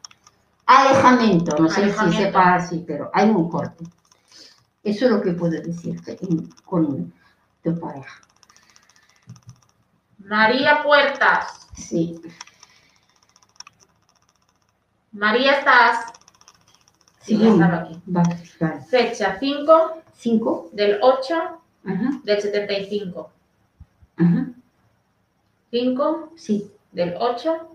[0.66, 3.86] alejamiento, no sé si se para así, pero hay un corte.
[4.82, 7.12] Eso es lo que puedo decirte en- con
[7.62, 8.22] tu pareja.
[10.18, 11.68] María Puertas.
[11.76, 12.20] Sí,
[15.12, 16.06] María, ¿estás?
[17.22, 18.00] Sí, ya estaba aquí.
[18.06, 18.80] vale, vale.
[18.82, 21.34] Fecha 5 Cinco, del 8
[21.84, 23.30] ajá, del 75.
[24.16, 24.46] ajá,
[25.70, 27.68] 5 sí, del 8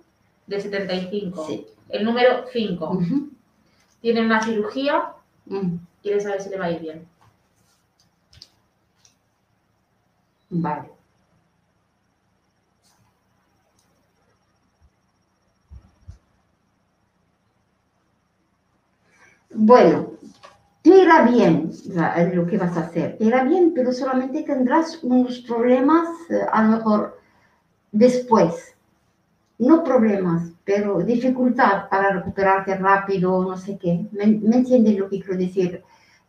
[0.48, 1.46] del 75.
[1.48, 1.68] sí.
[1.90, 2.90] El número 5.
[2.90, 3.30] ujú,
[4.02, 5.14] Tiene una cirugía,
[6.02, 7.08] quiere saber si le va a ir bien.
[10.50, 10.90] Vale.
[19.54, 20.12] Bueno,
[20.84, 21.72] te irá bien
[22.34, 26.78] lo que vas a hacer, irá bien, pero solamente tendrás unos problemas eh, a lo
[26.78, 27.20] mejor
[27.92, 28.76] después.
[29.60, 34.06] No problemas, pero dificultad para recuperarte rápido, no sé qué.
[34.14, 35.84] ¿Me, me entiendes lo que quiero decir?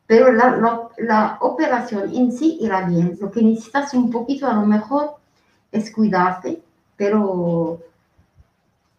[0.06, 0.56] Pero la-
[0.98, 3.16] la operación en sí irá bien.
[3.20, 5.16] Lo que necesitas un poquito a lo mejor
[5.72, 6.62] es cuidarte,
[6.96, 7.80] pero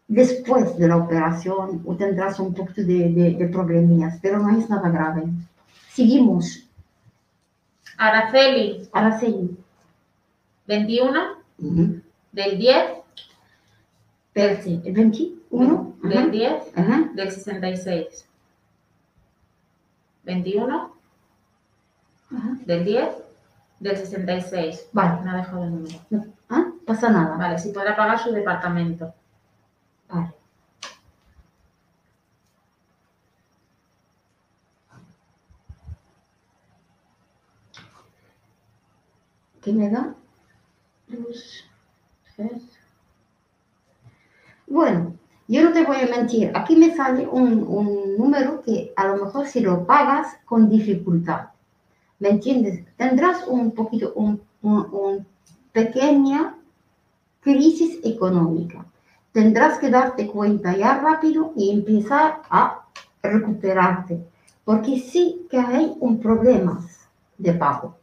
[0.10, 4.68] después de la operación o tendrás un poquito de, de, de problemillas, pero no es
[4.70, 5.24] nada grave.
[5.93, 6.66] Seguimos.
[7.97, 9.57] Araceli, Araceli.
[10.68, 11.20] 21
[11.60, 12.01] Ujú.
[12.32, 12.76] del 10
[14.28, 15.95] Espérate, ¿el 21?
[16.03, 17.10] del Ajá, 10 ajá.
[17.14, 18.26] del 66.
[20.24, 20.93] 21
[22.32, 22.57] Ajá.
[22.66, 23.10] del 10
[23.80, 24.88] del 66.
[24.93, 25.99] Vale, Me ha dejado el número.
[26.10, 27.36] no ah, pasa nada.
[27.38, 29.14] Vale, si podrá pagar su departamento.
[30.07, 30.34] Vale.
[39.62, 40.16] ¿Qué me da?
[41.07, 41.66] Dos,
[42.36, 42.64] tres.
[44.68, 45.14] Bueno,
[45.47, 46.51] yo no te voy a mentir.
[46.55, 51.49] Aquí me sale un, un número que a lo mejor si lo pagas con dificultad.
[52.20, 52.86] ¿Me entiendes?
[52.97, 55.26] Tendrás un poquito, un- un
[55.72, 56.55] pequeña
[57.41, 58.86] crisis económica.
[59.32, 62.86] Tendrás que darte cuenta ya rápido y empezar a
[63.24, 64.26] recuperarte,
[64.66, 66.82] porque sí que hay un problema
[67.38, 67.95] de pago.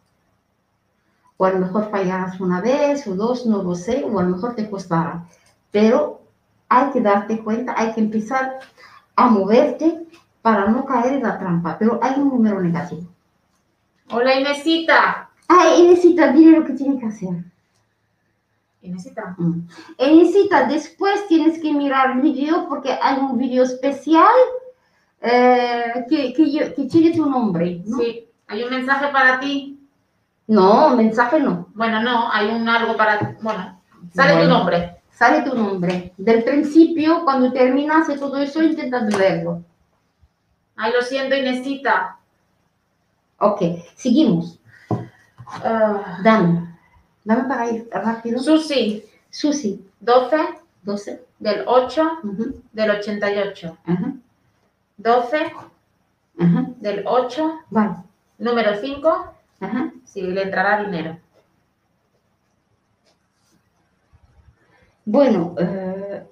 [1.39, 4.31] O a lo mejor fallarás una vez o dos, no lo sé, o a lo
[4.37, 5.25] mejor te costará.
[5.71, 6.23] Pero
[6.69, 8.59] hay que darte cuenta, hay que empezar
[9.17, 10.07] a moverte
[10.43, 11.77] para no caer en la trampa.
[11.79, 13.03] Pero hay un número negativo.
[14.11, 15.29] Hola Inesita.
[15.49, 17.45] Ay, Inesita, dile lo que tiene que hacer.
[18.83, 19.35] Inesita.
[19.39, 19.69] Mm.
[19.99, 24.27] Inesita, después tienes que mirar el video porque hay un video especial
[25.21, 27.83] eh, que, que, yo- que tiene tu nombre.
[27.85, 27.99] ¿no?
[27.99, 29.76] Sí, hay un mensaje para ti.
[30.49, 31.69] No, mensaje no.
[31.75, 33.37] Bueno, no, hay un algo para.
[33.41, 33.81] Bueno,
[34.15, 34.59] sale tu Bueno.
[34.59, 34.97] nombre.
[35.11, 36.13] Sale tu nombre.
[36.19, 39.63] Del principio, cuando terminas todo eso, intenta verlo.
[40.77, 42.19] Ay, lo siento, Inesita.
[43.39, 43.61] Ok,
[43.95, 44.59] seguimos.
[45.47, 46.77] Ah, Dame.
[47.25, 48.39] Dame para ir rápido.
[48.39, 50.37] Susi, Susi, 12
[50.83, 51.25] 12.
[51.39, 53.77] del 8 Ujú, del 88.
[53.87, 54.13] Ajá,
[54.99, 55.53] 12
[56.39, 56.65] ajá.
[56.79, 57.97] del 8, Vale.
[58.39, 59.93] número 5, Ajá.
[60.05, 61.19] si le entrará dinero.
[65.05, 66.27] Bueno, eh,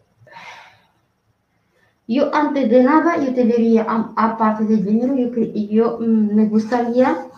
[2.09, 7.29] yo antes de nada, yo te diría, aparte del dinero, yo, mm, me gustaría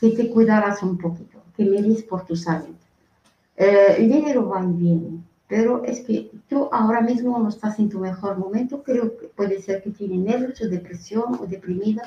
[0.00, 2.76] que te cuidaras un poquito, que mires por tu salud.
[3.56, 7.88] Eh, el dinero va y viene, pero es que tú ahora mismo no estás en
[7.88, 12.02] tu mejor momento, creo que puede ser que tienes nervios o depresión o deprimida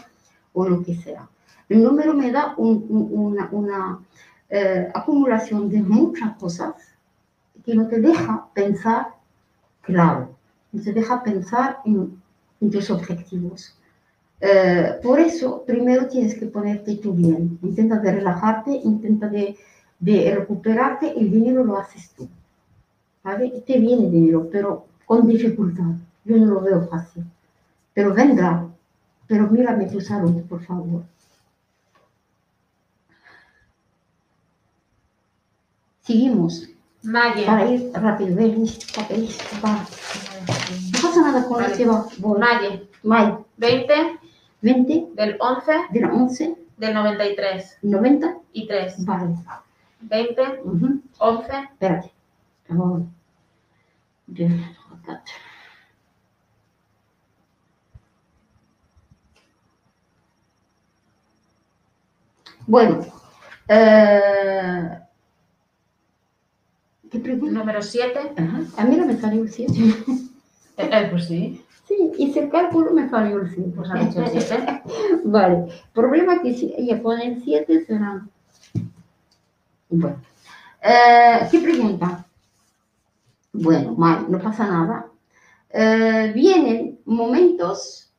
[0.54, 1.30] o lo que sea.
[1.70, 4.00] El número me da un- un- una, una
[4.50, 6.76] eh, acumulación de muchas cosas
[7.66, 9.08] que no te deja pensar
[9.82, 10.36] claro,
[10.72, 12.22] no te deja pensar en,
[12.62, 13.78] en tus objetivos.
[14.40, 17.58] Eh, por eso, primero tienes que ponerte tú bien.
[17.64, 19.58] Intenta de relajarte, intenta de,
[20.00, 21.20] de recuperarte.
[21.20, 22.30] El dinero lo haces tú.
[23.24, 23.50] ¿vale?
[23.66, 25.92] Te viene dinero, pero con dificultad.
[26.26, 27.24] Yo no lo veo fácil.
[27.94, 28.66] Pero vendrá.
[29.28, 31.04] Pero mírame tu salud, por favor.
[36.08, 36.64] Seguimos.
[37.04, 37.46] Maye.
[37.46, 38.36] Para ir rápido,
[38.96, 39.86] papelito, va.
[40.94, 41.72] No pasa nada con Vale.
[41.74, 42.06] este va.
[42.20, 42.40] Voy.
[42.40, 42.90] Maye.
[43.04, 44.20] May, 20
[44.62, 49.06] 20 del 11 de la 11, del 93 90, y 3.
[49.06, 49.36] vale.
[50.00, 51.02] 20, Ujú.
[51.20, 52.12] 11, Espérate.
[62.66, 63.06] Bueno,
[63.68, 65.00] eh,
[67.12, 67.60] ¿qué pregunta?
[67.60, 68.20] número 7.
[68.38, 68.62] Ajá.
[68.78, 69.74] A mí no me salió el 7.
[70.78, 73.72] Eh, eh, pues sí, Sí, hice el cálculo, me salió el 7.
[73.76, 74.82] pues ha dicho el 7.
[75.24, 78.28] Vale, problema que si ella pone el 7 será.
[79.90, 80.22] Bueno,
[80.84, 82.26] Eh, ¿qué pregunta?
[83.54, 85.08] Bueno, mal, no pasa nada.
[85.70, 88.12] Eh, vienen momentos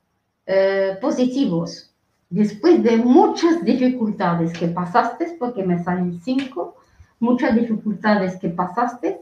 [0.47, 1.95] eh, positivos
[2.31, 6.75] después de muchas dificultades que pasaste, porque me salen 5,
[7.21, 9.21] muchas dificultades que pasaste,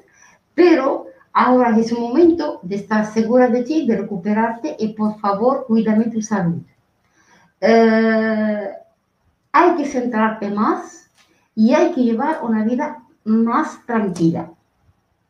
[0.55, 5.65] pero ahora es un momento de estar segura de ti, de recuperarte y por favor
[5.67, 6.61] cuídame tu salud.
[7.61, 8.69] Eh,
[9.53, 11.09] hay que centrarte más
[11.55, 14.51] y hay que llevar una vida más tranquila,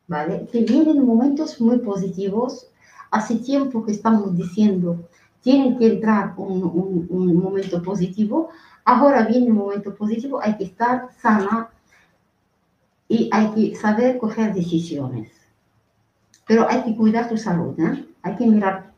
[0.09, 0.49] ¿vale?
[0.53, 2.69] Que vienen momentos muy positivos.
[3.11, 5.09] Hace tiempo que estamos diciendo,
[5.43, 8.51] tiene que entrar un, un- momento positivo.
[8.85, 11.69] Ahora viene un momento positivo, hay que estar sana
[13.09, 15.31] y hay que saber coger decisiones.
[16.47, 18.05] Pero hay que cuidar tu salud, ¿eh?
[18.23, 18.93] Hay que mirar,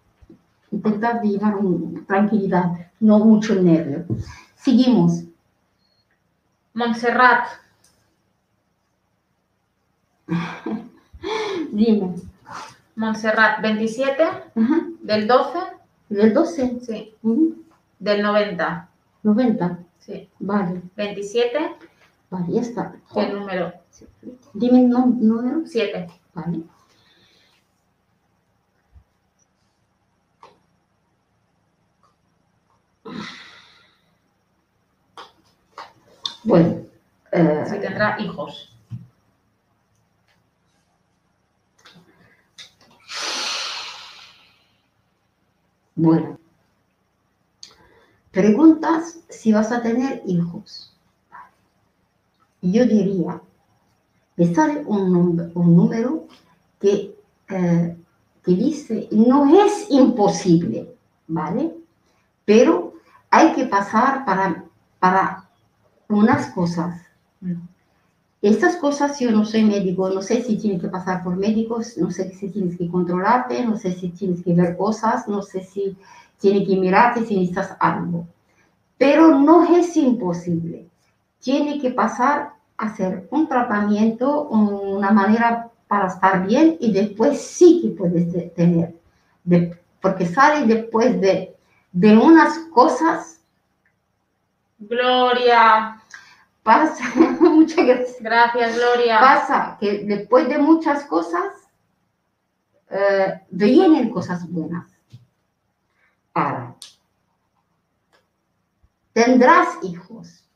[0.70, 4.04] intentar llevar un- tranquilidad, no mucho nervio.
[4.56, 5.22] Seguimos.
[6.74, 7.46] Montserrat,
[11.72, 12.14] Dime.
[12.96, 14.86] Montserrat, 27 Ajá.
[15.02, 15.58] del 12,
[16.08, 16.80] Del 12.
[16.80, 17.14] sí,
[17.98, 18.88] del 90,
[19.22, 19.78] 90.
[20.00, 20.82] sí, Vale.
[20.96, 21.58] 27
[22.30, 22.92] Vale, ya está.
[23.14, 23.72] del número
[24.54, 25.66] Dime el número.
[25.66, 26.08] 7.
[26.34, 26.62] Vale.
[36.44, 36.82] Bueno.
[37.32, 38.72] eh, Si tendrá hijos.
[45.94, 46.38] Bueno.
[48.30, 50.94] Preguntas si vas a tener hijos.
[52.62, 53.40] Yo diría,
[54.46, 56.26] sale un, un número
[56.80, 57.16] que,
[57.48, 57.96] eh,
[58.44, 60.94] que dice, no es imposible,
[61.26, 61.74] ¿vale?
[62.44, 62.94] Pero
[63.30, 64.64] hay que pasar para,
[64.98, 65.48] para
[66.08, 67.00] unas cosas.
[68.40, 72.10] Estas cosas yo no soy médico, no sé si tienes que pasar por médicos, no
[72.10, 75.96] sé si tienes que controlarte, no sé si tienes que ver cosas, no sé si
[76.38, 78.26] tienes que mirarte si necesitas algo.
[78.96, 80.88] Pero no es imposible.
[81.40, 87.88] Tiene que pasar hacer un tratamiento, una manera para estar bien y después sí que
[87.90, 88.94] puedes de- tener.
[89.44, 91.56] De- porque sale después de,
[91.92, 93.34] de unas cosas,
[94.78, 96.00] Gloria,
[96.62, 97.02] pasa,
[97.40, 98.16] muchas gracias.
[98.20, 99.18] gracias Gloria.
[99.18, 101.52] pasa que después de muchas cosas
[102.90, 104.86] eh, vienen cosas buenas.
[106.32, 106.76] Ahora,
[109.12, 110.47] tendrás hijos.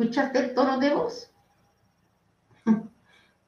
[0.00, 1.30] ¿Escuchaste el tono de voz?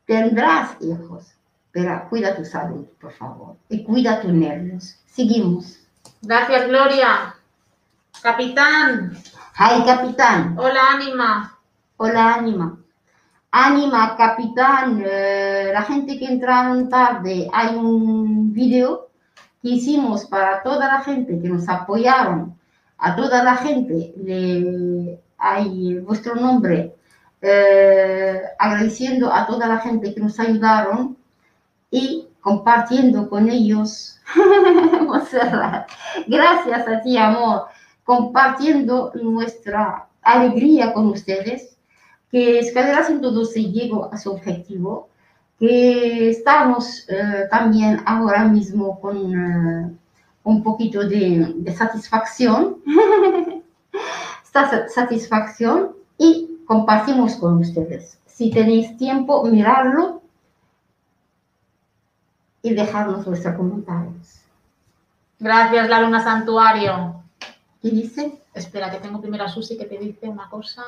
[0.05, 1.33] Tendrás hijos,
[1.71, 4.99] pero cuida tu salud, por favor, y cuida tus nervios.
[5.07, 5.79] Seguimos.
[6.21, 7.35] Gracias Gloria.
[8.23, 9.17] Capitán,
[9.57, 10.55] Ay, capitán.
[10.59, 11.59] hola Ánima.
[11.97, 12.79] Hola, Ánima.
[13.51, 19.09] Ánima, capitán, eh, la gente que entraron tarde, hay un video
[19.63, 22.59] que hicimos para toda la gente que nos apoyaron,
[22.99, 26.95] a toda la gente, le, hay vuestro nombre,
[27.41, 31.17] eh, agradeciendo a toda la gente que nos ayudaron
[31.91, 34.21] y compartiendo con ellos.
[36.29, 37.65] Gracias a ti, amor,
[38.05, 41.77] compartiendo nuestra alegría con ustedes
[42.31, 45.09] que Escalera 112 llegó a su objetivo,
[45.59, 49.93] que estamos eh, también ahora mismo con eh,
[50.45, 52.79] un poquito de, de satisfacción,
[54.53, 58.19] esta satisfacción y compartimos con ustedes.
[58.27, 60.21] Si tenéis tiempo, mirarlo
[62.61, 64.43] y dejarnos vuestros comentarios.
[65.39, 67.23] Gracias la Luna Santuario.
[67.81, 68.39] ¿Qué dice?
[68.53, 70.85] Espera, que tengo primero a Susi que te dice una cosa.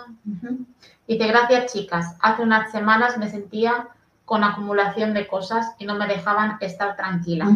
[1.08, 2.16] Dice, gracias chicas.
[2.20, 3.88] Hace unas semanas me sentía
[4.26, 7.48] con acumulación de cosas y no me dejaban estar tranquila.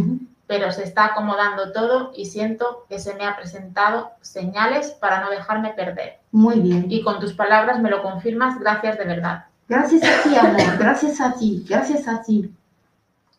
[0.49, 5.31] Pero se está acomodando todo y siento que se me ha presentado señales para no
[5.31, 6.19] dejarme perder.
[6.33, 6.87] Muy bien.
[6.89, 8.59] Y con tus palabras me lo confirmas.
[8.59, 9.45] Gracias de verdad.
[9.69, 10.79] Gracias a ti, amor.
[10.79, 11.65] Gracias a ti.
[11.69, 12.53] Gracias a ti.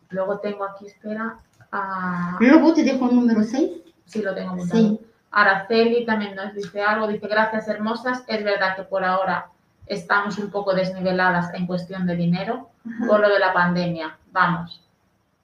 [0.08, 1.36] Luego tengo aquí, espera,
[1.70, 2.36] a...
[2.40, 3.70] Luego te dejo el número 6.
[4.06, 4.80] Sí, lo tengo apuntado.
[4.80, 5.00] Sí.
[5.32, 9.46] Araceli también nos dice algo, dice gracias hermosas, es verdad que por ahora
[9.86, 12.70] estamos un poco desniveladas en cuestión de dinero
[13.06, 14.16] por lo de la pandemia.
[14.32, 14.82] Vamos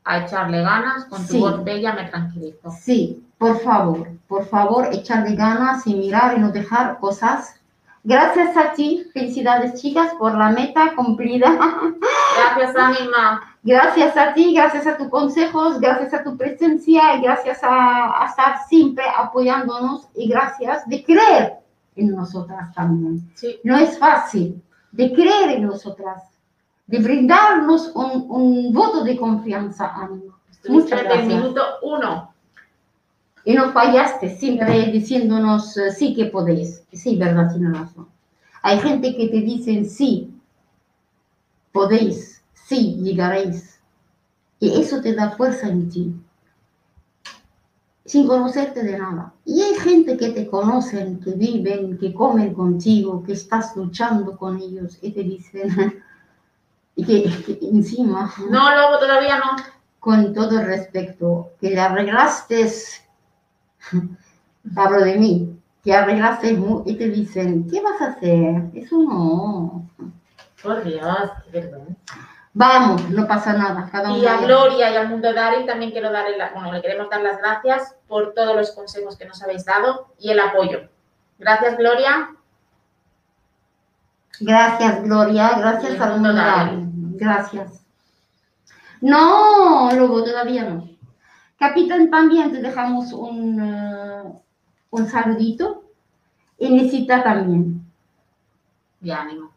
[0.07, 1.41] a echarle ganas, con tu Sí.
[1.41, 2.71] voz bella me tranquilizo.
[2.71, 7.61] Sí, por favor, por favor, echarle ganas y mirar y no dejar cosas.
[8.05, 11.51] Gracias a ti, felicidades chicas por la meta cumplida.
[12.37, 13.43] Gracias, Anima.
[13.65, 18.27] Gracias a ti, gracias a tus consejos, gracias a tu presencia y gracias a, a
[18.27, 21.55] estar siempre apoyándonos y gracias de creer
[21.97, 23.29] en nosotras también.
[23.35, 23.59] Sí.
[23.65, 24.63] No es fácil
[24.93, 26.23] de creer en nosotras,
[26.87, 30.39] de brindarnos un, un voto de confianza, Anima.
[30.69, 31.43] Muchas desde el gracias.
[31.43, 32.33] minuto uno.
[33.45, 36.83] Y no fallaste, siempre diciéndonos eh, sí que podéis.
[36.93, 38.09] Sí, verdad, tiene razón.
[38.63, 40.35] Hay gente que te dicen sí,
[41.71, 43.81] podéis, sí, llegaréis.
[44.59, 46.15] Y eso te da fuerza en ti,
[48.05, 49.33] sin conocerte de nada.
[49.45, 54.57] Y hay gente que te conocen, que viven, que comen contigo, que estás luchando con
[54.59, 55.69] ellos y te dicen,
[56.97, 59.57] y que, que encima No, Lobo, todavía no.
[60.01, 62.73] con todo el respeto, que le arreglaste,
[64.77, 68.63] hablo de mí, que arreglaste y te dicen, ¿qué vas a hacer?
[68.75, 69.89] Eso no.
[70.63, 72.15] Por Dios, qué vergüenza.
[72.59, 73.87] Vamos, no pasa nada.
[73.93, 77.11] Cada Y a Gloria y al mundo Dari también quiero darle, la- bueno, le queremos
[77.11, 80.89] dar las gracias por todos los consejos que nos habéis dado y el apoyo.
[81.39, 82.31] Gracias, Gloria.
[84.41, 86.43] Gracias, Gloria, gracias al mundo mundo.
[87.17, 87.83] Gracias.
[89.01, 90.89] No, Lobo, todavía no.
[91.59, 94.33] Capitán, también te dejamos un, eh,
[94.91, 95.85] un saludito.
[96.59, 97.85] Y necesita también.
[99.03, 99.51] Y ánimo.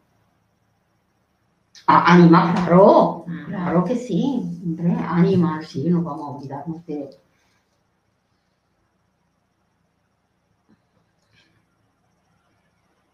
[1.86, 3.24] Ah, animar, claro.
[3.26, 3.44] Mm.
[3.46, 4.42] Claro que sí.
[4.62, 7.10] Hombre, animar, sí, no vamos a olvidarnos de.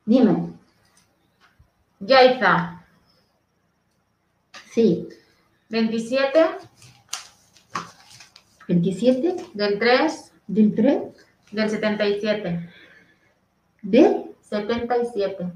[0.05, 0.53] Dime,
[2.01, 2.86] Yaiza,
[4.77, 5.09] sí,
[5.71, 6.39] 27
[8.69, 11.03] 27 del 3 del 3
[11.53, 12.71] del 77.
[13.83, 15.53] de 77.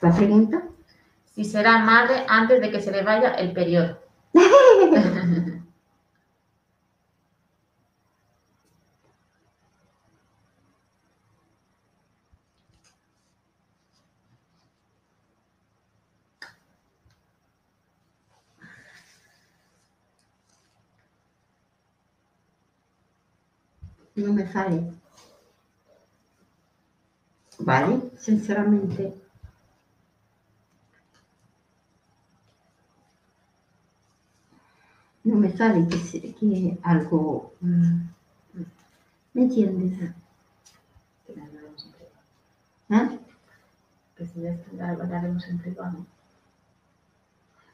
[0.00, 0.62] La pregunta.
[1.34, 4.00] Si será madre antes de que se le vaya el periodo.
[24.18, 24.92] No me sale.
[27.60, 29.14] Vale, sinceramente.
[35.24, 37.52] No me sale que, que algo.
[37.60, 38.08] mm,
[39.34, 40.10] ¿Me entiendes?
[42.90, 43.18] ¿Eh?
[44.16, 46.04] Que si ya hablaremos en privado.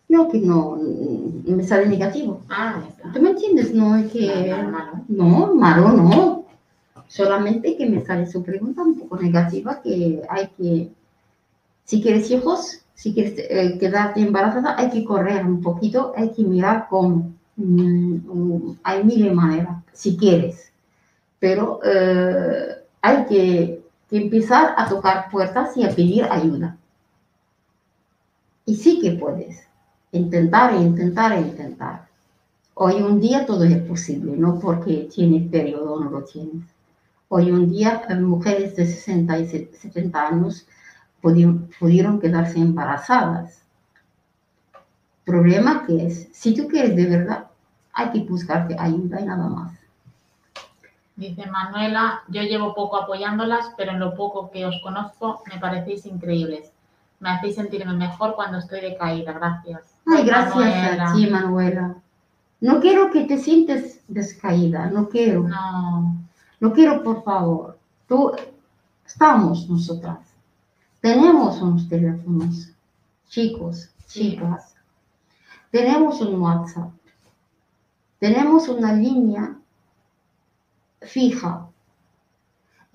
[0.09, 0.79] No, que no,
[1.45, 2.43] me sale negativo.
[2.49, 3.13] Ah, está.
[3.13, 3.75] ¿Tú me entiendes?
[3.75, 4.27] No es que.
[4.51, 4.93] No, malo.
[5.09, 6.45] No, malo no.
[7.09, 10.91] Solamente que me sale su pregunta un poco negativa, que hay que,
[11.85, 16.43] si quieres hijos, si quieres eh, quedarte embarazada, hay que correr un poquito, hay que
[16.43, 17.33] mirar cómo.
[17.57, 20.73] Mm, mm, hay mil maneras, si quieres.
[21.39, 26.77] Pero eh, hay que, que empezar a tocar puertas y a pedir ayuda.
[28.67, 29.65] Y sí que puedes.
[30.21, 31.97] Intentar e intentar e intentar.
[32.75, 36.65] Hoy un día todo es posible, no porque tienes periodo o no lo tienes.
[37.29, 40.67] Hoy un día eh, mujeres de 60 y se- 70 años
[41.23, 43.63] pudieron, pudieron quedarse embarazadas.
[45.25, 47.51] Problema que es, si tú quieres de verdad,
[47.93, 49.73] hay que buscarte ayuda y nada más.
[51.17, 56.07] Dice Manuela, yo llevo poco apoyándolas, pero en lo poco que os conozco me parecéis
[56.07, 56.73] increíbles.
[57.19, 59.33] Me hacéis sentirme mejor cuando estoy decaída.
[59.33, 59.94] Gracias.
[60.07, 61.11] Ay, gracias Manuela.
[61.11, 61.97] a ti, Manuela.
[62.61, 65.49] No quiero que te sientes descaída, no quiero.
[65.49, 66.17] No,
[66.61, 67.79] No quiero, por favor.
[68.09, 68.33] Tú,
[69.07, 70.19] estamos nosotras.
[71.01, 72.71] Tenemos unos teléfonos,
[73.29, 74.75] chicos, chicas.
[75.71, 76.91] Tenemos un WhatsApp.
[78.19, 79.59] Tenemos una línea
[81.03, 81.69] fija.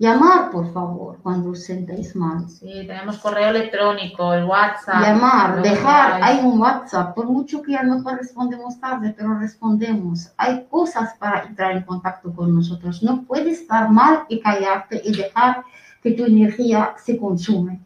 [0.00, 2.48] Llamar, por favor, cuando os sentáis mal.
[2.48, 5.02] Sí, tenemos correo electrónico, el WhatsApp.
[5.02, 10.32] Llamar, dejar, hay un WhatsApp, por mucho que a lo mejor respondemos tarde, pero respondemos.
[10.38, 13.02] Hay cosas para entrar en contacto con nosotros.
[13.02, 15.64] No puedes estar mal y callarte y dejar
[16.02, 17.80] que tu energía se consume.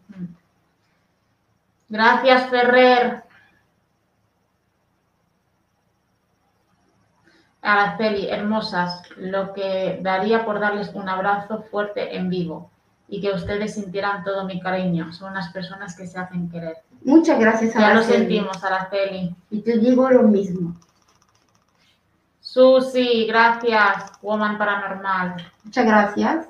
[1.88, 3.23] Gracias, Ferrer.
[7.64, 12.70] Araceli, hermosas, lo que daría por darles un abrazo fuerte en vivo
[13.08, 15.12] y que ustedes sintieran todo mi cariño.
[15.14, 16.76] Son unas personas que se hacen querer.
[17.04, 18.18] Muchas gracias, Ya lo Araceli.
[18.18, 19.34] sentimos, Araceli.
[19.50, 20.76] Y te digo lo mismo.
[22.40, 24.12] Susi, gracias.
[24.20, 25.36] Woman Paranormal.
[25.64, 26.48] Muchas gracias.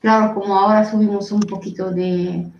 [0.00, 2.50] Claro, como ahora subimos un poquito de,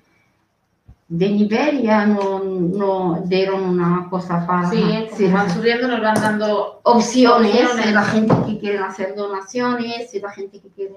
[1.09, 6.15] de nivel, ya no, no dieron una cosa para Sí, sí, van subiendo nos van
[6.21, 7.93] dando opciones, opciones.
[7.93, 10.95] la gente que quiere hacer donaciones, y la gente que quiere...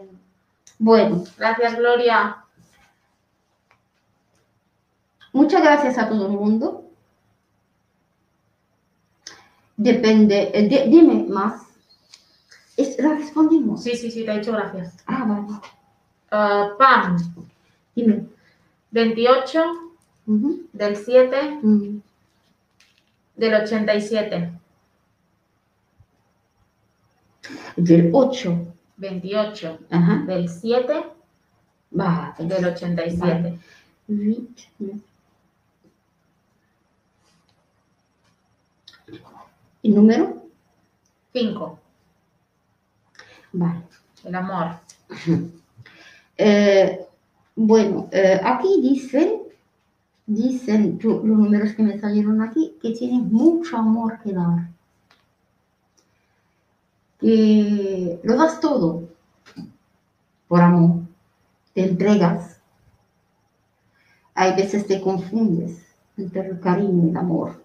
[0.79, 2.37] Bueno, Gracias, Gloria.
[5.31, 6.85] Muchas gracias a todo el mundo.
[9.77, 11.61] Depende, eh, di- dime más.
[12.75, 13.83] Es- ¿La respondimos?
[13.83, 14.97] Sí, sí, sí, te he dicho gracias.
[15.05, 15.47] Ah, vale.
[16.31, 17.17] Ah, Pam,
[17.95, 18.25] Dime.
[18.91, 19.63] 28
[20.29, 20.61] Ujú.
[20.73, 22.01] del 7 Mm.
[23.35, 24.51] del 87.
[27.75, 28.67] Del 8.
[28.97, 30.23] 28 Ajá.
[30.27, 31.03] del 7
[31.91, 32.33] Vale.
[32.45, 33.57] del 87.
[34.07, 35.01] Huit, neuf.
[39.83, 40.43] ¿El número?
[41.33, 41.79] 5.
[43.53, 43.81] Vale.
[44.25, 44.75] El amor.
[46.37, 47.05] Eh,
[47.55, 49.41] bueno, eh, aquí dicen,
[50.29, 54.69] dicen los números que me salieron aquí, que tienes mucho amor que dar.
[57.19, 59.09] Que lo das todo
[60.47, 61.01] por amor,
[61.73, 62.61] te entregas.
[64.33, 65.85] Hay veces te confundes
[66.15, 67.63] entre el cariño y el amor.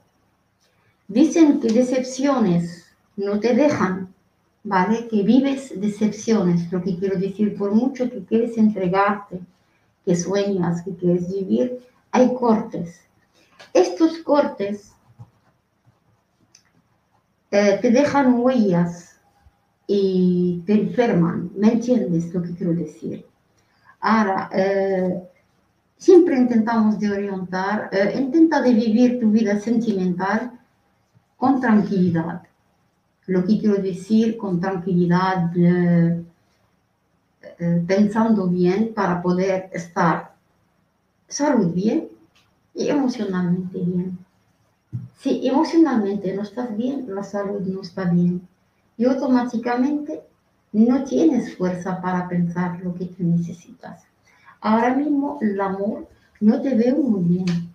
[1.06, 2.84] Dicen que decepciones
[3.16, 4.14] no te dejan
[4.64, 5.06] ¿vale?
[5.08, 9.40] Que vives decepciones, lo que quiero decir, por mucho que quieres entregarte,
[10.04, 11.78] que sueñas, que quieres vivir,
[12.14, 13.00] hay cortes.
[13.72, 14.92] Estos cortes
[17.50, 19.20] eh, te dejan huellas
[19.88, 23.26] y te enferman, ¿me entiendes lo que quiero decir?
[23.98, 25.28] Ahora, eh,
[25.96, 30.52] siempre intentamos de orientar, eh, intenta de vivir tu vida sentimental
[31.36, 32.42] con tranquilidad
[33.26, 35.50] lo que quiero decir con tranquilidad,
[37.86, 40.33] pensando bien para poder estar
[41.34, 42.08] salud bien
[42.74, 44.18] y emocionalmente bien.
[45.18, 48.46] Si emocionalmente no estás bien, la salud no está bien.
[48.96, 50.22] Y automáticamente
[50.72, 54.04] no tienes fuerza para pensar lo que tú necesitas.
[54.60, 56.08] Ahora mismo el amor
[56.40, 57.74] no te veo muy bien.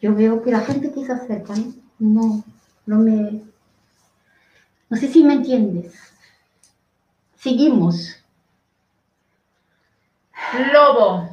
[0.00, 1.72] Yo veo que la gente que se acerca ¿no?
[1.98, 2.44] no,
[2.86, 3.42] no me...
[4.88, 5.92] No sé si me entiendes.
[7.36, 8.19] Seguimos.
[10.52, 11.28] Lobo.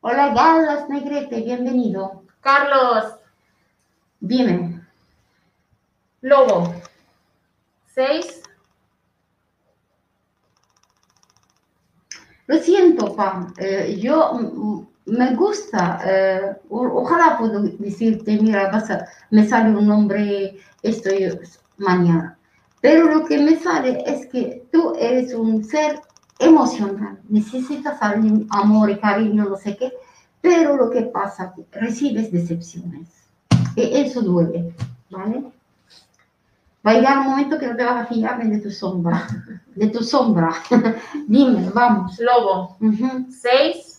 [0.00, 2.22] Hola, Galas Negrete, bienvenido.
[2.40, 3.04] Carlos.
[4.20, 4.80] Dime.
[6.22, 6.72] Lobo.
[7.94, 8.42] 6.
[12.46, 13.52] Lo siento, Pam.
[13.58, 19.86] eh, yo mm, me gusta, eh, ojalá puedo decirte, mira, vas a- me sale un
[19.86, 21.10] nombre esto
[21.76, 22.38] mañana.
[22.80, 26.00] Pero lo que me sale es que tú eres un ser
[26.38, 27.98] emocional, necesitas
[28.50, 29.92] amor y cariño, no sé qué,
[30.40, 33.08] pero lo que pasa, que recibes decepciones.
[33.74, 34.74] Y eso duele,
[35.10, 35.52] ¿vale?
[36.86, 39.26] Va a llegar un momento que no te vas a fiar de tu sombra,
[39.74, 40.54] de tu sombra.
[41.26, 42.18] Dime, vamos.
[42.20, 42.76] Lobo.
[43.30, 43.98] 6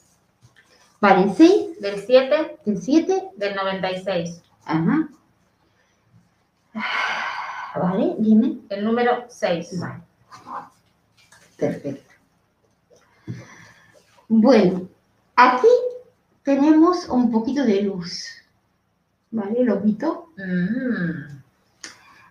[1.02, 3.30] Vale, 6 del 7 del 7.
[3.38, 4.42] del 96.
[4.66, 5.10] Ajá.
[7.76, 8.60] Vale, dime.
[8.70, 9.80] El número 6.
[9.80, 10.04] Vale.
[11.58, 12.09] Perfecto.
[14.32, 14.88] Bueno,
[15.36, 15.68] aquí
[16.44, 18.28] tenemos un poquito de luz.
[19.32, 20.30] ¿Vale, Lobito?
[20.38, 21.40] Mm.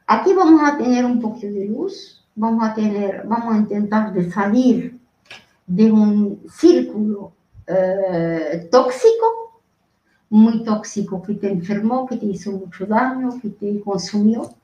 [0.07, 2.25] Aquí vamos a tener un poquito de luz.
[2.37, 4.97] Vamos a tener, vamos a intentar de salir
[5.67, 7.33] de un círculo
[7.67, 9.61] eh, tóxico,
[10.31, 14.55] muy tóxico, que te enfermó, que te hizo mucho daño, que te consumió.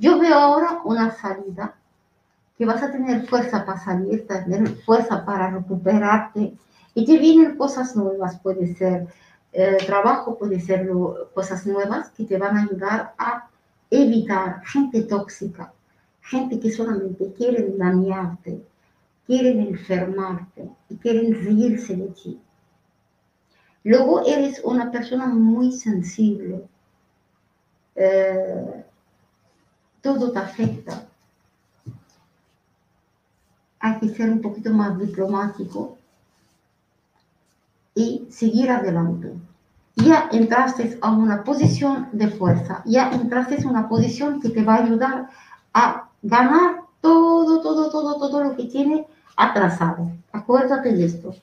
[0.00, 1.76] Yo veo ahora una salida
[2.58, 6.56] que vas a tener fuerza para salir, tener fuerza para recuperarte
[6.94, 9.06] y te vienen cosas nuevas, puede ser
[9.52, 10.88] eh, trabajo, puede ser
[11.34, 13.48] cosas nuevas que te van a ayudar a
[13.90, 15.72] evitar gente tóxica,
[16.20, 18.64] gente que solamente quiere dañarte,
[19.26, 22.40] quieren enfermarte y quieren reírse de ti.
[23.84, 26.62] Luego eres una persona muy sensible.
[27.94, 28.84] Eh,
[30.00, 31.06] todo te afecta.
[33.80, 35.98] Hay que ser un poquito más diplomático
[37.94, 39.32] y seguir adelante.
[39.96, 44.76] Ya entraste a una posición de fuerza, ya entraste en una posición que te va
[44.76, 45.28] a ayudar
[45.74, 49.06] a ganar todo, todo, todo, todo lo que tiene
[49.36, 50.10] atrasado.
[50.32, 51.34] Acuérdate de esto.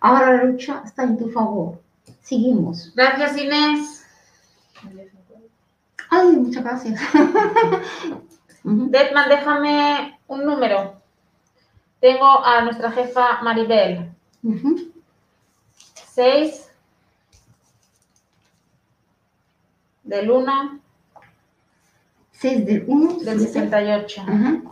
[0.00, 1.80] Ahora la lucha está en tu favor.
[2.20, 2.92] Seguimos.
[2.94, 4.04] Gracias, Inés.
[6.10, 7.00] Ay, muchas gracias.
[8.64, 10.94] Detman, déjame un número.
[12.00, 14.10] Tengo a nuestra jefa Maribel.
[14.42, 14.91] Ujú.
[16.14, 16.68] 6
[20.04, 20.80] del 1
[22.32, 24.20] 6 del 1 del 68.
[24.22, 24.62] Ajá.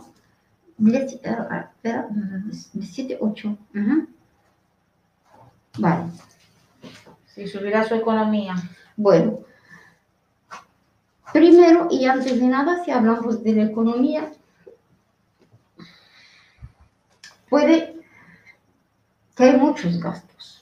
[0.77, 2.07] Diez- eh, ah, espera,
[2.73, 3.57] 17, 8.
[5.77, 6.11] Vale.
[7.27, 8.55] Si subirá su economía.
[8.97, 9.39] Bueno,
[11.31, 14.31] primero y antes de nada, si hablamos de la economía,
[17.49, 17.95] puede
[19.35, 20.60] que hay muchos gastos.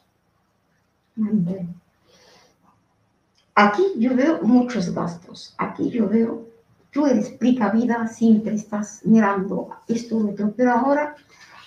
[3.56, 5.54] Aquí yo veo muchos gastos.
[5.58, 6.48] Aquí yo veo,
[6.92, 11.16] tú eres precavida, siempre estás mirando esto, otro, pero ahora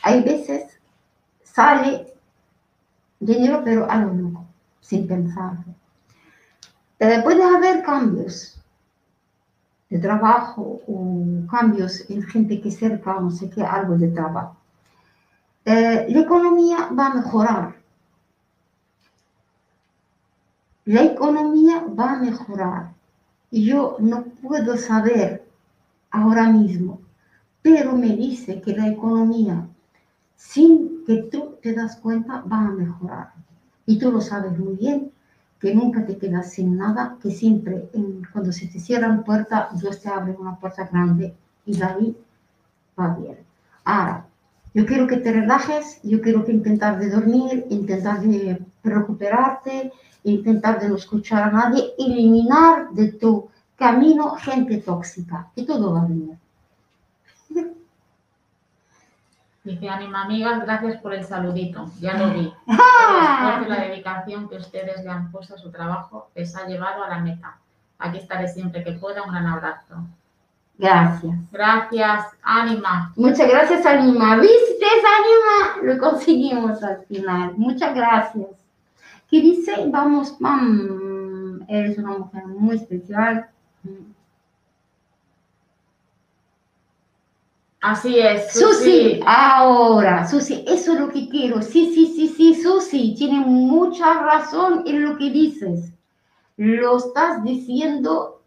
[0.02, 0.80] hay veces
[1.42, 2.14] sale
[3.20, 4.44] dinero, pero a lo loco,
[4.80, 5.58] sin pensar.
[6.98, 8.58] Eh, puede haber cambios
[9.90, 14.56] de trabajo o cambios en gente que cerca, no sé qué, algo de trabajo.
[15.64, 17.81] Eh, la economía va a mejorar.
[20.84, 22.92] La economía va a mejorar.
[23.50, 25.46] Y yo no puedo saber
[26.10, 27.00] ahora mismo,
[27.60, 29.68] pero me dice que la economía,
[30.36, 33.32] sin que tú te das cuenta, va a mejorar.
[33.86, 35.12] Y tú lo sabes muy bien,
[35.60, 37.88] que nunca te quedas sin nada, que siempre
[38.32, 41.34] cuando se te cierran puertas, Dios te abre una puerta grande
[41.64, 42.16] y de ahí
[42.98, 43.38] va bien.
[43.84, 44.26] Ahora,
[44.74, 49.92] yo quiero que te relajes, yo quiero que intentar de dormir, intentar de recuperarte,
[50.24, 56.04] intentar de no escuchar a nadie, eliminar de tu camino gente tóxica, y todo va
[56.06, 56.38] bien.
[59.64, 61.88] Dice Anima Amigas, gracias por el saludito.
[62.00, 62.52] Ya lo vi.
[62.66, 67.04] Esfuerzo y la dedicación que ustedes le han puesto a su trabajo les ha llevado
[67.04, 67.58] a la meta.
[68.00, 69.22] Aquí estaré siempre que pueda.
[69.22, 70.04] Un gran abrazo.
[70.78, 71.34] Gracias.
[71.52, 73.12] Gracias, Anima.
[73.16, 74.36] Muchas gracias, Anima.
[74.36, 75.92] ¿Viste, Anima?
[75.94, 77.52] Lo conseguimos al final.
[77.56, 78.48] Muchas gracias.
[79.30, 79.72] ¿Qué dice?
[79.88, 81.64] Vamos, mam.
[81.68, 83.48] Eres una mujer muy especial.
[87.80, 91.60] Así es, Susi, ahora, Susi, eso es lo que quiero.
[91.62, 95.92] Sí, sí, sí, sí, Susi, tiene mucha razón en lo que dices.
[96.56, 98.40] Lo estás diciendo,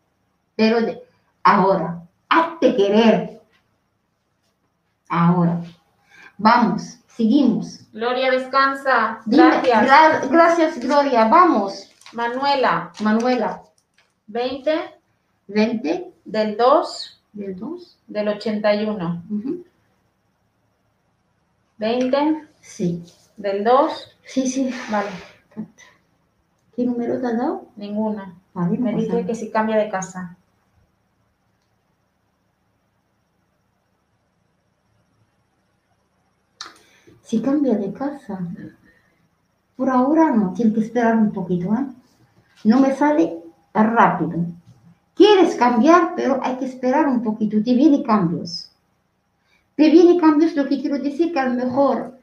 [0.55, 1.03] pero de-
[1.43, 1.94] ahora,
[2.35, 3.41] hazte querer.
[5.09, 5.61] Ahora,
[6.37, 7.81] vamos, seguimos.
[7.93, 9.19] Gloria, descansa.
[9.25, 9.85] Dime, Gracias.
[9.87, 11.25] gra- gracias, Gloria.
[11.25, 13.61] Vamos, Manuela, Manuela.
[14.27, 14.73] 20
[15.47, 17.97] 20 del 2 del 2.
[18.07, 19.23] del 81.
[21.77, 23.03] 20 Sí,
[23.37, 24.17] del 2.
[24.25, 24.73] sí, sí.
[24.89, 25.09] Vale,
[26.75, 27.67] ¿Qué número te has dado?
[27.75, 28.33] ninguna.
[28.53, 30.35] Vale, no Me dice que si cambia de casa.
[37.25, 38.39] Si cambia de casa,
[39.75, 41.87] por ahora no, tiene que esperar un poquito, ¿eh?
[42.65, 43.41] No me sale
[43.73, 44.45] rápido.
[45.15, 48.71] Quieres cambiar, pero hay que esperar un poquito, te vienen cambios.
[49.75, 52.19] Te vienen cambios, lo que quiero decir que a lo mejor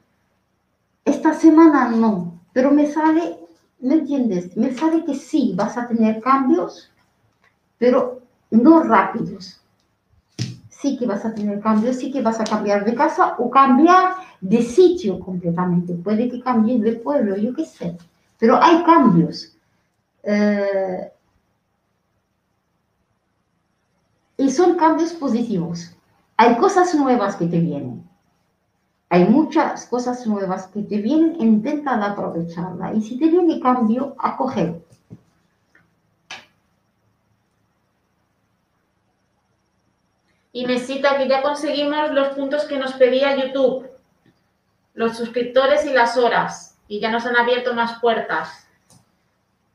[1.04, 3.40] esta semana no, pero me sale,
[3.80, 4.56] ¿me entiendes?
[4.56, 6.92] Me sale que sí, vas a tener cambios,
[7.76, 8.20] pero
[8.52, 9.61] no rápidos.
[10.82, 14.14] Sí que vas a tener cambios, sí que vas a cambiar de casa o cambiar
[14.40, 15.94] de sitio completamente.
[15.94, 17.96] Puede que cambies de pueblo, yo qué sé.
[18.36, 19.56] Pero hay cambios.
[20.24, 21.12] Eh,
[24.38, 25.94] y son cambios positivos.
[26.36, 28.02] Hay cosas nuevas que te vienen.
[29.08, 32.92] Hay muchas cosas nuevas que te vienen, intenta aprovecharla.
[32.92, 34.16] Y si te viene cambio,
[40.52, 40.72] acoge.
[40.72, 43.88] Inesita, que ya conseguimos los puntos que nos pedía YouTube.
[44.94, 46.78] Los suscriptores y las horas.
[46.88, 48.66] Y ya nos han abierto más puertas.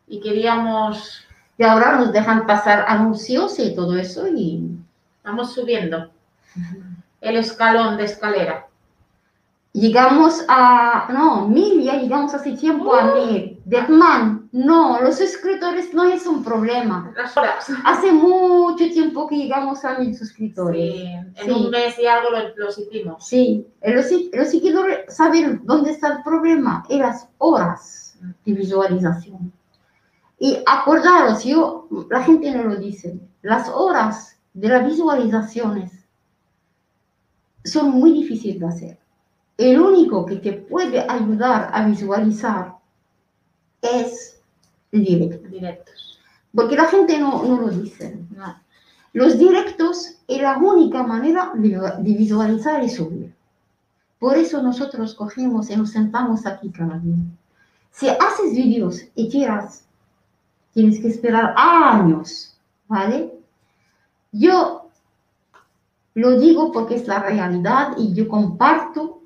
[0.07, 1.25] Y queríamos,
[1.57, 4.77] Y ahora nos dejan pasar anuncios y todo eso y
[5.23, 6.09] vamos subiendo
[7.19, 8.66] el escalón de escalera.
[9.79, 13.61] Llegamos a, no, mil, ya llegamos hace tiempo a mil.
[13.65, 17.13] Deadman, no, los suscriptores no es un problema.
[17.15, 17.67] Las horas.
[17.85, 20.93] Hace mucho tiempo que llegamos a mil suscriptores.
[20.93, 21.03] Sí,
[21.35, 21.51] en Sí.
[21.51, 23.25] un mes y algo lo- los hicimos.
[23.27, 29.51] Sí, eh, los, los seguidores saben dónde está el problema, en las horas de visualización.
[30.39, 35.91] Y acordaros, yo, la gente no lo dice, las horas de las visualizaciones
[37.63, 38.99] son muy difíciles de hacer.
[39.57, 42.75] El único que te puede ayudar a visualizar
[43.81, 44.39] es
[44.91, 46.19] el directo, Directos.
[46.53, 48.19] porque la gente no, no lo dice.
[48.35, 48.55] No.
[49.13, 53.33] Los directos es la única manera de, de visualizar y subir.
[54.19, 57.15] Por eso nosotros cogemos y nos sentamos aquí cada día.
[57.91, 59.85] Si haces vídeos y tiras,
[60.73, 62.55] tienes que esperar años,
[62.87, 63.33] ¿vale?
[64.31, 64.89] Yo
[66.13, 69.16] lo digo porque es la realidad y yo comparto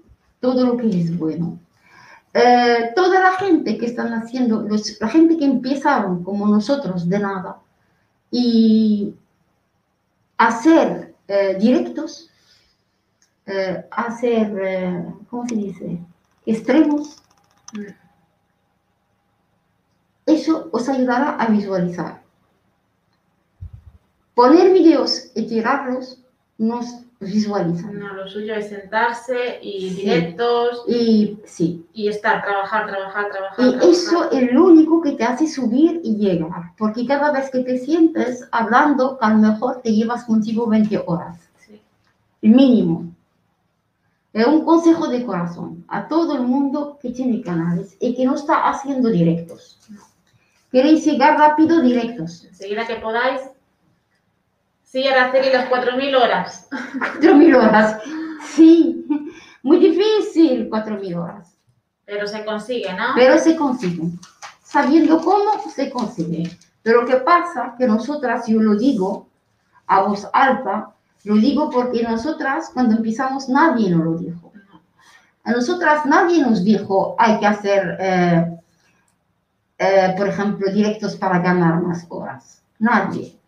[0.42, 1.60] todo lo que es bueno.
[2.34, 4.68] Eh, toda la gente que están haciendo,
[5.00, 7.60] la gente que empezaron como nosotros de nada
[8.30, 9.14] y
[10.38, 12.30] hacer eh, directos,
[13.46, 16.00] eh, hacer, ¿cómo se dice?
[16.46, 17.22] Extremos.
[20.26, 22.24] Eso os ayudará a visualizar.
[24.34, 26.24] Poner videos y tirarlos
[26.58, 27.99] nos visualizan.
[27.99, 29.95] No, lo suyo es sentarse y Sí.
[30.02, 33.65] directos Y sí, y estar, trabajar, trabajar, trabajar.
[33.65, 33.89] y trabajar.
[33.89, 36.73] eso es lo único que te hace subir y llegar.
[36.77, 41.38] Porque cada vez que te sientes hablando, a lo mejor te llevas contigo 20 horas.
[41.65, 41.80] Sí.
[42.41, 43.06] el mínimo.
[44.34, 48.35] Es un consejo de corazón a todo el mundo que tiene canales y que no
[48.35, 49.77] está haciendo directos.
[50.72, 51.81] ¿Queréis llegar rápido?
[51.81, 52.45] Directos.
[52.45, 53.41] Enseguida que podáis,
[54.92, 56.68] sí, Araceli, las 4.000 horas.
[56.72, 58.02] 4.000 horas.
[58.56, 59.06] Sí,
[59.64, 61.58] muy difícil 4.000 horas.
[62.06, 63.14] Pero se consigue, ¿no?
[63.16, 64.20] Pero se consiguen.
[64.62, 66.58] Sabiendo cómo se consigue.
[66.84, 67.76] Pero ¿qué pasa?
[67.78, 69.30] Que nosotras, yo lo digo
[69.88, 70.92] a voz alta,
[71.24, 74.52] lo digo porque nosotras cuando empezamos nadie nos lo dijo.
[75.44, 78.60] A nosotras nadie nos dijo hay que hacer, eh,
[79.78, 82.62] eh, por ejemplo, directos para ganar más horas.
[82.80, 83.41] Nadie.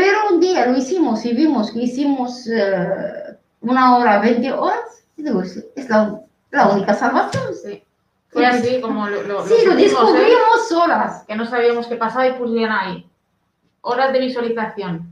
[0.00, 5.04] Pero un día lo hicimos y vimos que hicimos eh, una hora, 20 horas.
[5.14, 7.44] Y digo, es, la, la única salvación.
[7.62, 7.82] Sí.
[8.28, 9.76] Fue así como lo, lo, Sí, lo ¿eh?
[9.76, 11.24] descubrimos solas.
[11.28, 13.06] Que no sabíamos qué pasaba y pusieron ahí.
[13.82, 15.06] Horas de visualización.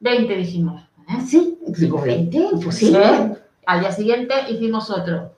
[0.00, 0.82] 20 dijimos.
[1.08, 1.20] ¿eh?
[1.24, 3.06] Sí, digo 20, imposible.
[3.06, 3.40] Sí.
[3.66, 5.36] Al día siguiente hicimos otro.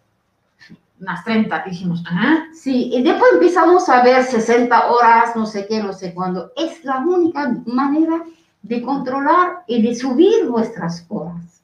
[0.98, 2.02] Unas 30, dijimos.
[2.10, 2.54] ¿eh?
[2.54, 6.52] Sí, y después empezamos a ver 60 horas, no sé qué, no sé cuándo.
[6.56, 8.24] Es la única manera
[8.62, 11.62] de controlar y de subir vuestras horas.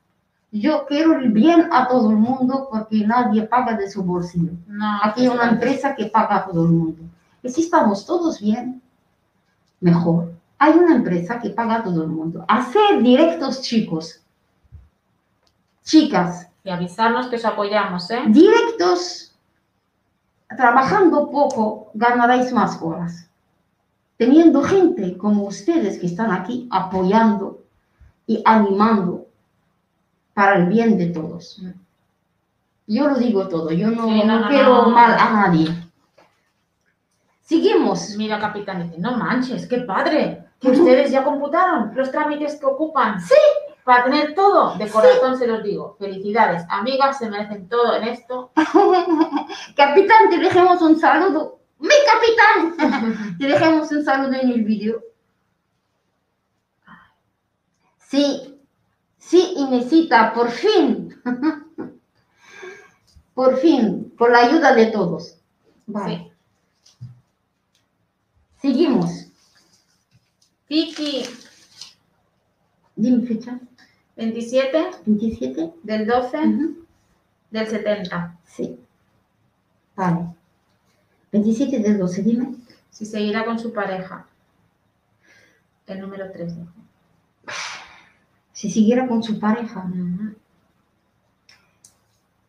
[0.50, 4.52] Yo quiero el bien a todo el mundo porque nadie paga de su bolsillo.
[4.66, 7.02] No, Aquí hay una empresa que paga a todo el mundo.
[7.42, 8.80] Y si estamos todos bien,
[9.80, 10.32] mejor.
[10.58, 12.44] Hay una empresa que paga a todo el mundo.
[12.48, 14.22] Hacer directos, chicos.
[15.84, 18.20] Chicas, Y avisarnos que os apoyamos, ¿eh?
[18.28, 19.34] directos,
[20.54, 23.27] trabajando poco, ganaréis más horas.
[24.18, 27.62] Teniendo gente como ustedes que están aquí apoyando
[28.26, 29.26] y animando
[30.34, 31.62] para el bien de todos.
[32.86, 34.90] Yo lo digo todo, yo no, Sí, no, no no, quiero no.
[34.90, 35.68] mal a nadie.
[37.42, 38.14] Seguimos.
[38.16, 43.20] Mira, capitán, dice, no manches, qué padre, que ustedes ya computaron los trámites que ocupan.
[43.20, 43.34] Sí.
[43.84, 45.96] Para tener todo, de corazón se los digo.
[45.98, 48.50] Felicidades, amigas, se merecen todo en esto.
[49.76, 51.57] Capitán, te dejemos un saludo.
[51.78, 53.36] Mi capitán.
[53.38, 55.02] te dejemos un saludo en el vídeo.
[57.98, 58.58] Sí,
[59.18, 61.14] sí, Inesita, por fin.
[63.34, 65.36] por fin, por la ayuda de todos.
[65.86, 66.32] Vale.
[68.60, 69.26] Seguimos.
[70.68, 71.24] Vicky,
[72.96, 73.58] Dime fecha.
[74.16, 75.74] 27 27.
[75.84, 76.86] del 12 Ujú.
[77.52, 78.36] del 70.
[78.44, 78.76] Sí.
[79.94, 80.34] Vale.
[81.32, 82.54] 27 del 12, dime.
[82.90, 84.26] Si seguirá con su pareja.
[85.86, 86.54] El número 3.
[88.52, 89.88] Si siguiera con su pareja.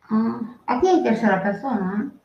[0.08, 2.10] Ah, aquí hay tercera persona.
[2.12, 2.20] ¿eh?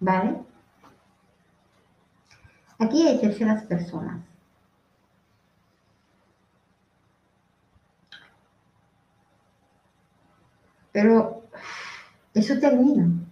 [0.00, 0.42] ¿Vale?
[2.78, 4.20] Aquí hay terceras personas.
[10.92, 11.42] Pero
[12.34, 13.27] eso termina.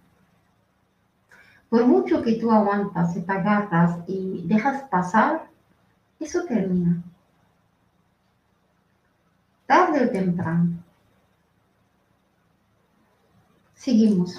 [1.69, 5.47] Por mucho que tú aguantas y te agarras y dejas pasar,
[6.19, 7.01] eso termina.
[9.65, 10.69] Tarde o temprano.
[13.75, 14.35] Seguimos.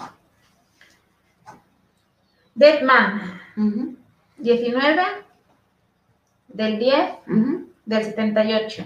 [2.55, 3.21] Deadman,
[3.57, 3.95] Ujú,
[4.39, 5.03] 19
[6.49, 8.85] del 10 ujú, del 78.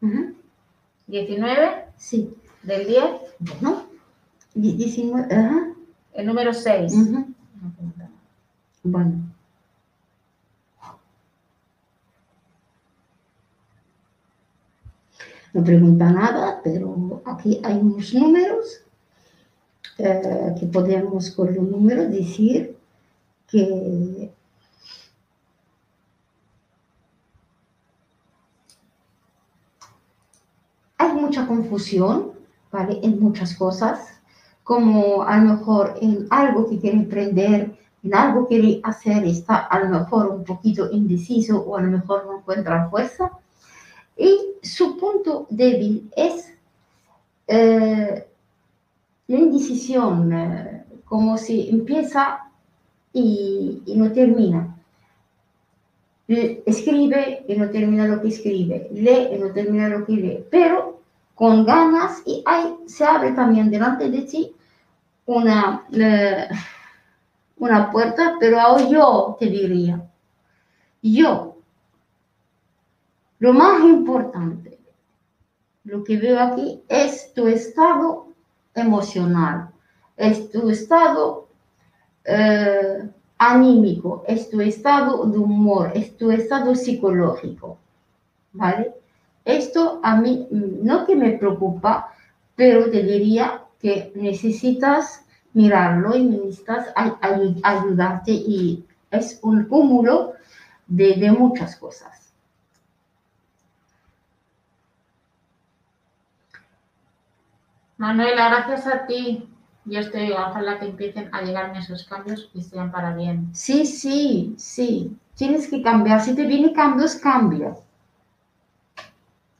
[0.00, 0.34] ujú.
[1.06, 2.34] 19 Sí.
[2.62, 3.04] del 10,
[3.38, 3.86] Bueno.
[4.54, 5.34] Die- 19.
[5.34, 5.66] Ajá.
[6.14, 6.92] el número 6.
[8.82, 9.32] Bueno.
[15.52, 18.82] No pregunta nada, pero aquí hay unos números
[19.98, 22.76] eh, que podemos con los números decir
[23.46, 24.32] que
[30.96, 32.32] hay mucha confusión.
[33.02, 34.22] En muchas cosas,
[34.64, 39.78] como a lo mejor en algo que quiere emprender, en algo quiere hacer, está a
[39.80, 43.30] lo mejor un poquito indeciso o a lo mejor no encuentra fuerza.
[44.16, 46.52] Y su punto débil es
[47.46, 48.26] eh,
[49.28, 52.40] la indecisión, eh, como si empieza
[53.12, 54.76] y, y no termina.
[56.26, 61.02] Escribe y no termina lo que escribe, lee y no termina lo que lee, pero
[61.34, 64.52] con ganas y hay, se abre también delante de ti
[65.26, 66.48] una, eh,
[67.62, 70.04] una puerta, pero ahora yo te diría,
[71.00, 71.58] yo,
[73.38, 74.80] lo más importante,
[75.84, 78.26] lo que veo aquí es tu estado
[78.74, 79.70] emocional,
[80.16, 81.46] es tu estado
[82.24, 83.08] eh,
[83.38, 87.78] anímico, es tu estado de humor, es tu estado psicológico,
[88.52, 88.92] ¿vale?
[89.44, 92.12] Esto a mí no que me preocupa,
[92.56, 95.24] pero te diría que necesitas
[95.54, 100.34] mirarlo y necesitas ay- ay- ayudarte y es un cúmulo
[100.86, 102.32] de, de muchas cosas.
[107.96, 109.48] Manuela, gracias a ti.
[109.86, 113.48] Yo estoy, ojalá que empiecen a llegarme esos cambios y sean para bien.
[113.54, 116.20] Sí, sí, sí, tienes que cambiar.
[116.20, 117.74] Si te vienen cambios, cambia.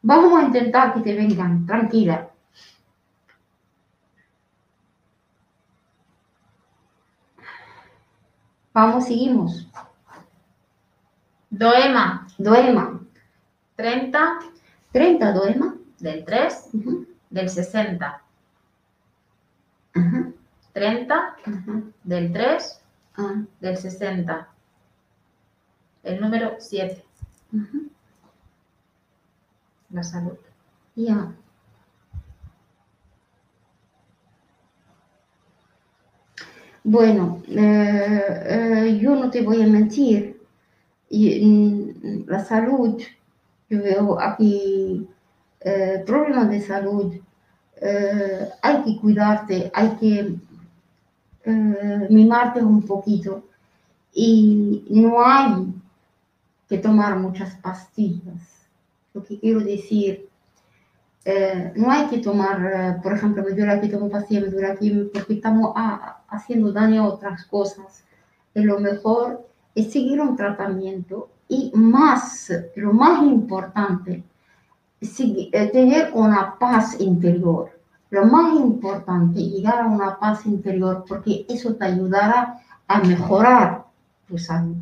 [0.03, 2.29] Vamos a intentar que te vengan, tranquila.
[8.75, 9.67] Vamos, seguimos.
[11.51, 13.01] Doema, Doema.
[13.77, 14.39] 30
[14.93, 15.75] 30, Doema.
[15.99, 18.23] del 3 Ujú, del 60.
[19.95, 20.33] ajá,
[20.73, 21.83] 30 ajá.
[22.05, 22.79] del 3
[23.17, 24.49] Ah, del 60.
[26.03, 27.05] El número 7,
[27.53, 27.89] ujú,
[29.91, 30.39] la salud.
[30.97, 31.31] Ya.
[36.85, 40.41] Bueno, eh, eh, yo no te voy a mentir.
[41.11, 43.01] Mm, la salud,
[43.69, 45.07] yo veo aquí
[45.61, 47.15] eh, problemas de salud.
[47.81, 50.37] eh, hay que cuidarte, hay que
[52.11, 53.45] mimarte un poquito.
[54.15, 55.73] Y no hay
[56.69, 58.69] que tomar muchas pastillas.
[59.15, 60.29] Lo que quiero decir,
[61.77, 65.35] no hay que tomar, por ejemplo, me duele aquí, tomo pastilla, me duele aquí, porque
[65.35, 68.05] estamos ah, haciendo daño a otras cosas.
[68.55, 74.25] Y lo mejor es seguir un tratamiento y más, lo más importante,
[75.01, 77.79] eh, tener una paz interior.
[78.11, 83.87] Lo más importante, llegar a una paz interior, porque eso te ayudará a mejorar
[84.29, 84.77] tu salud.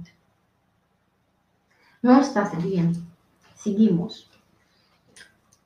[2.02, 2.94] No estás bien.
[3.55, 4.28] Seguimos.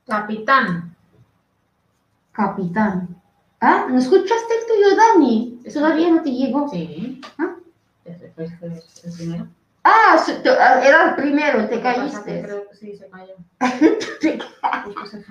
[0.06, 0.94] Capitán,
[2.32, 3.22] Capitán.
[3.66, 3.86] ¿Ah?
[3.88, 5.58] ¿No escuchaste el tuyo, Dani?
[5.72, 6.68] Todavía no te llegó.
[6.68, 7.20] sí.
[7.38, 7.56] ¿Ah?
[8.34, 8.82] Fue el
[9.16, 9.46] primero.
[9.82, 12.42] Ah, ah, era el primero, te caíste.
[12.42, 13.34] Creo que sí, se cayó.
[14.20, 14.38] Te-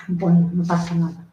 [0.08, 1.26] Bueno, no pasa nada.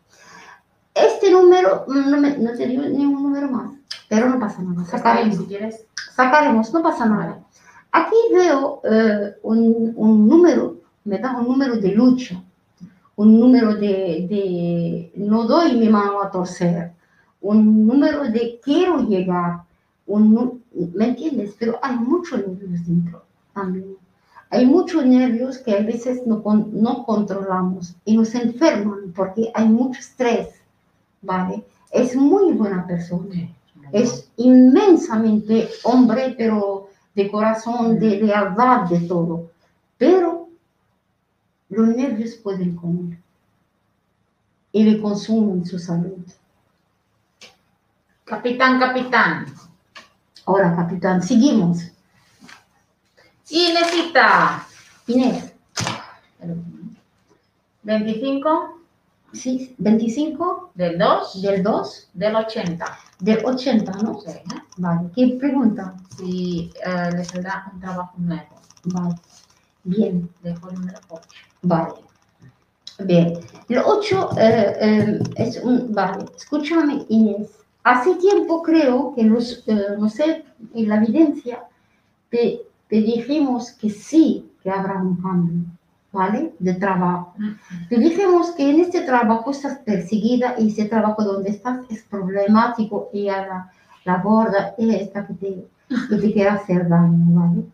[0.94, 3.72] Este número, no, me- no te digo ni un número más,
[4.08, 4.84] pero no pasa nada.
[4.86, 5.36] Sacaremos.
[5.38, 5.84] si quieres.
[6.14, 7.40] sacaremos, no pasa nada.
[7.90, 12.40] Aquí veo eh, un, un número, me da un número de lucha,
[13.16, 16.92] un número de, de no doy mi mano a torcer,
[17.40, 19.62] un número de quiero llegar,
[20.06, 20.62] un,
[20.94, 21.54] ¿me entiendes?
[21.58, 23.96] Pero hay muchos números dentro también.
[24.54, 26.40] Hay muchos nervios que a veces no,
[26.72, 30.48] no controlamos y nos enferman porque hay mucho estrés,
[31.22, 31.64] ¿vale?
[31.90, 33.48] Es muy buena persona,
[33.90, 39.50] es inmensamente hombre, pero de corazón, de lealtad, de todo.
[39.98, 40.48] Pero
[41.68, 43.18] los nervios pueden comer
[44.70, 46.24] y le consumen su salud.
[48.24, 49.46] Capitán, capitán.
[50.46, 51.93] Ahora, capitán, seguimos.
[53.54, 54.66] Inesita.
[55.06, 55.54] Inés,
[57.84, 58.80] 25
[59.32, 62.98] sí, 25 del 2 del 2 del 80.
[63.20, 64.20] del 80, ¿no?
[64.20, 64.42] Sí, ¿eh?
[64.78, 65.94] Vale, ¿qué pregunta?
[66.16, 68.60] Si eh, le saldrá un trabajo nuevo.
[68.86, 69.14] Vale,
[69.84, 71.22] bien, Dejo el número 8.
[71.62, 71.94] vale.
[73.04, 74.30] Bien, el 8
[75.36, 77.50] es un, vale, escúchame Inés,
[77.84, 80.44] hace tiempo creo que los, eh, no sé,
[80.74, 81.64] en la evidencia
[82.30, 82.62] te,
[82.94, 85.64] te dijimos que sí, que habrá un cambio,
[86.12, 86.54] ¿vale?
[86.60, 87.34] De trabajo.
[87.88, 93.10] Te dijimos que en este trabajo estás perseguida y ese trabajo donde estás es problemático
[93.12, 93.72] y a la,
[94.04, 95.66] la gorda es esta que te,
[96.08, 97.64] que te quiere hacer daño, ¿vale?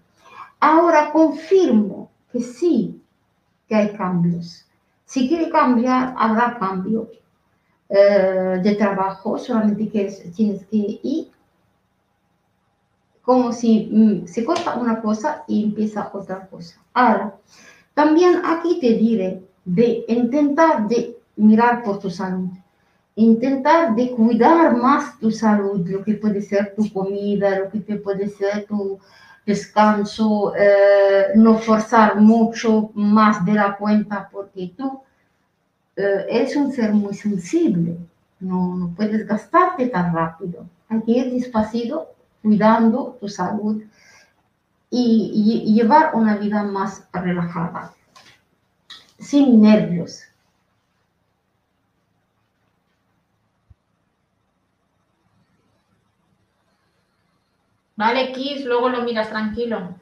[0.59, 2.99] Ahora confirmo que sí,
[3.69, 4.65] que hay cambios.
[5.05, 7.11] Si quiere cambiar, habrá cambio
[7.91, 11.31] eh, de trabajo, solamente quieres, tienes que ir
[13.31, 16.81] como si mm, se corta una cosa y empieza otra cosa.
[16.93, 17.37] Ahora,
[17.95, 22.49] también aquí te diré de intentar de mirar por tu salud,
[23.15, 27.95] intentar de cuidar más tu salud, lo que puede ser tu comida, lo que te
[27.99, 28.99] puede ser tu
[29.47, 35.03] descanso, eh, no forzar mucho más de la cuenta porque tú
[35.95, 37.97] eh, eres un ser muy sensible,
[38.41, 42.09] no, no puedes gastarte tan rápido, hay que ir despacito
[42.43, 43.83] cuidando tu salud
[44.91, 47.95] y, llevar una vida más relajada,
[49.19, 50.25] sin nervios.
[57.97, 59.95] Vale, Kiss, luego lo miras tranquilo.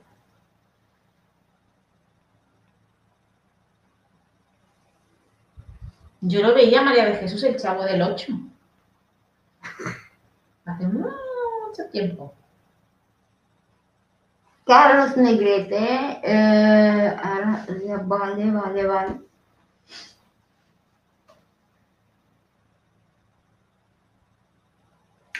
[6.21, 8.33] Yo lo veía María de Jesús, el chavo del 8.
[10.65, 10.87] Hace
[11.79, 12.35] mucho tiempo.
[14.65, 17.65] Carlos Negrete, eh, ahora,
[18.05, 19.21] vale, vale, vale.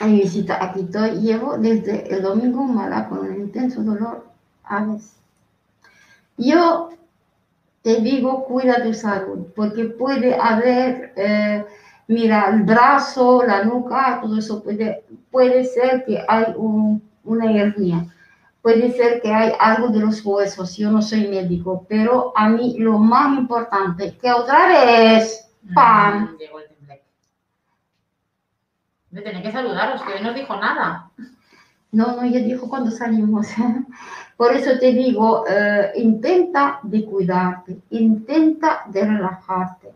[0.01, 4.25] Ay, visita, aquí estoy, llevo desde el domingo mala con un intenso dolor
[4.63, 5.17] a veces.
[6.37, 6.89] Yo
[7.83, 11.65] te digo, cuida tu salud, porque puede haber, eh,
[12.09, 18.05] mira, el brazo, la nuca, todo eso puede, puede ser que hay un- una hernia
[18.61, 22.77] puede ser que hay algo de los huesos, yo no soy médico, pero a mí
[22.79, 26.33] lo más importante, que otra vez, ¡pam!
[26.33, 27.05] Mm, Llegó el tembleque.
[29.11, 31.11] Me tenía que saludaros, que hoy no dijo nada.
[31.91, 33.47] No, no, ya dijo cuando salimos.
[34.37, 39.93] Por eso te digo, eh, intenta de cuidarte, intenta de relajarte.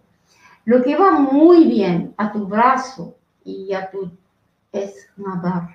[0.65, 4.09] Lo que va muy bien a tu brazo y a tu
[4.71, 5.69] es nadar.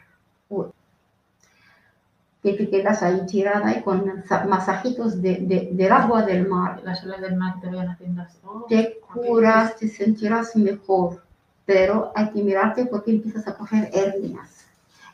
[2.43, 6.81] Que te quedas ahí tirada y con masa- masajitos de, de- del agua del mar.
[6.85, 8.39] Las olas del mar te vayan haciendo así.
[8.45, 11.23] Oh, te curas, te sentirás mejor,
[11.67, 14.65] pero hay que mirarte porque empiezas a coger hernias.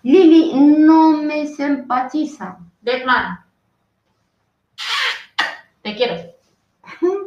[0.03, 2.59] Lili, no me simpatiza.
[2.83, 3.39] Deadman.
[5.83, 6.15] Te quiero.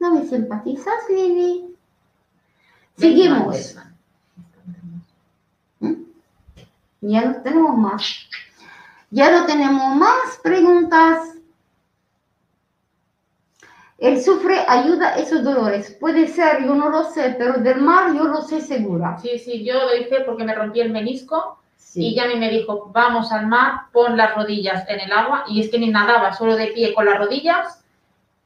[0.00, 1.74] ¿No me simpatizas, Lili?
[2.96, 3.74] Seguimos.
[5.80, 6.06] Deadman,
[7.00, 8.28] Ya no tenemos más.
[9.10, 11.34] Ya no tenemos más preguntas.
[13.98, 15.96] El sufre ayuda a esos dolores.
[15.98, 19.18] Puede ser, yo no lo sé, pero del mar yo lo sé segura.
[19.18, 21.58] Sí, sí, yo lo hice porque me rompí el menisco
[21.94, 22.14] y Sí.
[22.14, 25.78] Yami me dijo, vamos al mar, pon las rodillas en el agua y es que
[25.78, 27.77] ni nadaba, solo de pie con las rodillas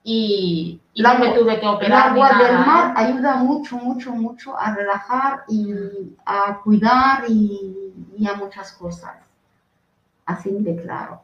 [0.05, 3.77] y, y El no me tuve que El operar ni agua del mar ayuda mucho,
[3.77, 5.73] mucho, mucho a relajar y
[6.25, 9.17] a cuidar y, y a muchas cosas.
[10.27, 11.21] Así de claro.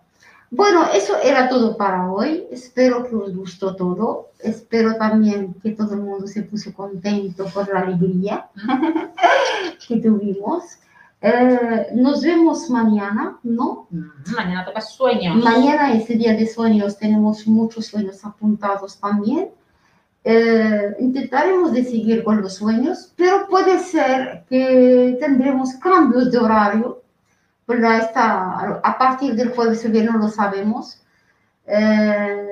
[0.51, 2.47] Bueno, eso era todo para hoy.
[2.51, 4.29] Espero que os gustó todo.
[4.39, 8.49] Espero también que todo el mundo se puso contento por la alegría
[9.87, 10.79] que tuvimos.
[11.21, 13.89] Eh, nos vemos mañana, ¿no?
[14.37, 15.37] Mañana toca sueños.
[15.43, 19.49] Mañana es el día de sueños, tenemos muchos sueños apuntados también.
[20.23, 27.03] Eh, intentaremos de seguir con los sueños, pero puede ser que tendremos cambios de horario,
[27.67, 27.99] ¿verdad?
[28.01, 31.03] Está, a partir del jueves que viene no lo sabemos,
[31.71, 32.49] Eh,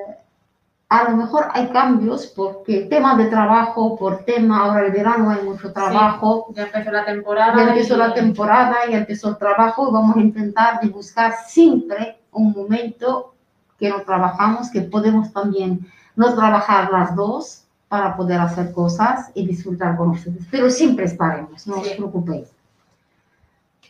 [0.88, 5.42] a lo mejor hay cambios porque tema de trabajo, por tema, ahora el verano hay
[5.42, 6.46] mucho trabajo.
[6.54, 7.56] Ya empezó la temporada.
[7.56, 11.34] Ya empezó y- la temporada, ya empezó el trabajo y vamos a intentar de buscar
[11.46, 13.34] siempre un momento
[13.78, 15.80] que no trabajamos, que podemos también
[16.14, 20.44] no trabajar las dos para poder hacer cosas y disfrutar con ustedes.
[20.50, 21.94] Pero siempre estaremos, no os Sí.
[21.96, 22.48] preocupéis.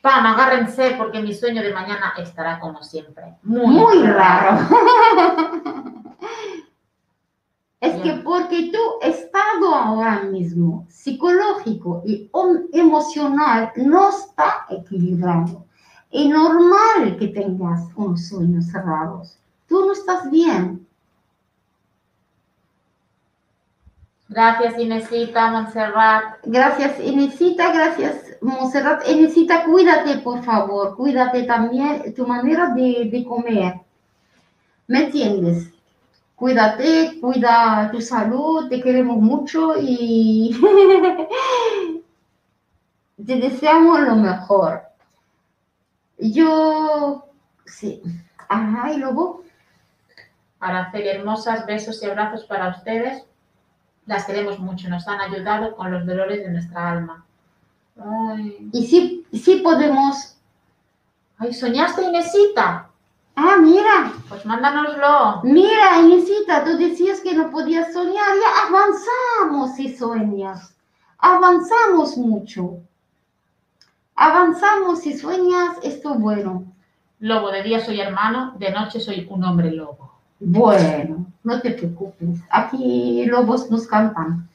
[0.03, 3.35] Pam, agárrense porque mi sueño de mañana estará como siempre.
[3.43, 4.59] Muy, Muy raro.
[7.81, 15.65] Es que porque tu estado ahora mismo psicológico y om- emocional no está equilibrado.
[16.11, 19.39] Es normal que tengas unos sueños cerrados.
[19.69, 20.87] Tú no estás bien.
[24.29, 26.39] Gracias, Inesita, Montserrat.
[26.45, 29.07] Gracias, Inesita, gracias, Monserrat.
[29.09, 30.97] Inesita, cuídate, por favor.
[30.97, 33.81] Cuídate también tu manera de, de comer.
[34.89, 35.71] ¿Me entiendes?
[36.37, 40.55] Cuídate, cuida tu salud, te queremos mucho y
[43.27, 44.83] te deseamos lo mejor.
[46.19, 47.27] Yo,
[47.65, 48.03] sí.
[48.49, 49.45] Ajá, y luego,
[50.61, 53.25] Araceli, hermosas besos y abrazos para ustedes.
[54.05, 57.25] Las queremos mucho, nos han ayudado con los dolores de nuestra alma.
[57.99, 60.37] Ay, y sí, sí podemos.
[61.39, 62.86] Ay, ¿soñaste, Inesita?
[63.37, 65.43] Ah, mira, Pues mándanoslo.
[65.45, 70.75] Mira, Inesita, tú decías que no podías soñar, ya avanzamos si sueñas,
[71.19, 72.79] avanzamos mucho.
[74.15, 76.65] Avanzamos si sueñas, esto bueno.
[77.21, 80.13] Lobo, de día soy hermano, de noche soy un hombre lobo.
[80.41, 84.49] Bueno, no te preocupes, aquí lobos nos cantan.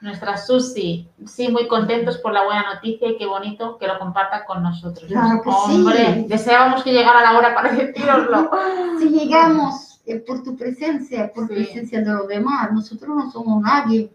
[0.00, 4.46] Nuestra Susi, sí, muy contentos por la buena noticia y qué bonito que lo comparta
[4.46, 5.06] con nosotros.
[5.10, 5.74] Claro que sí.
[5.74, 8.50] Hombre, deseábamos que llegara la hora para decíroslo.
[8.98, 11.54] Si llegamos eh, por tu presencia, por Sí.
[11.54, 14.10] presencia de los demás, nosotros no somos nadie,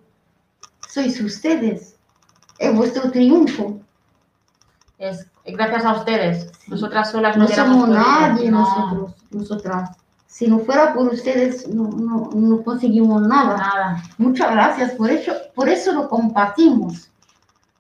[0.89, 1.95] sois ustedes,
[2.57, 3.79] es vuestro triunfo.
[4.97, 6.51] Es gracias a ustedes.
[6.59, 6.71] Sí.
[6.71, 9.89] Nosotras solas No hubiéramos somos nadie No, nosotros, nosotras.
[10.35, 13.55] Si no fuera por ustedes, no, no, no conseguimos nada.
[13.55, 14.03] Nada.
[14.17, 17.09] Muchas gracias por eso, por eso lo compartimos.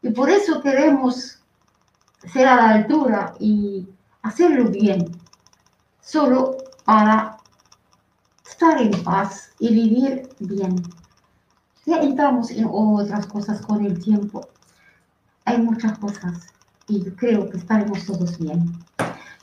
[0.01, 1.37] Y por eso queremos
[2.31, 3.85] ser a la altura y
[4.21, 5.05] hacerlo bien.
[5.99, 6.55] Solo
[6.85, 7.35] para
[8.49, 10.81] estar en paz y vivir bien.
[11.85, 14.47] Ya entramos en otras cosas con el tiempo.
[15.43, 16.47] Hay muchas cosas
[16.87, 18.79] y yo creo que estaremos todos bien.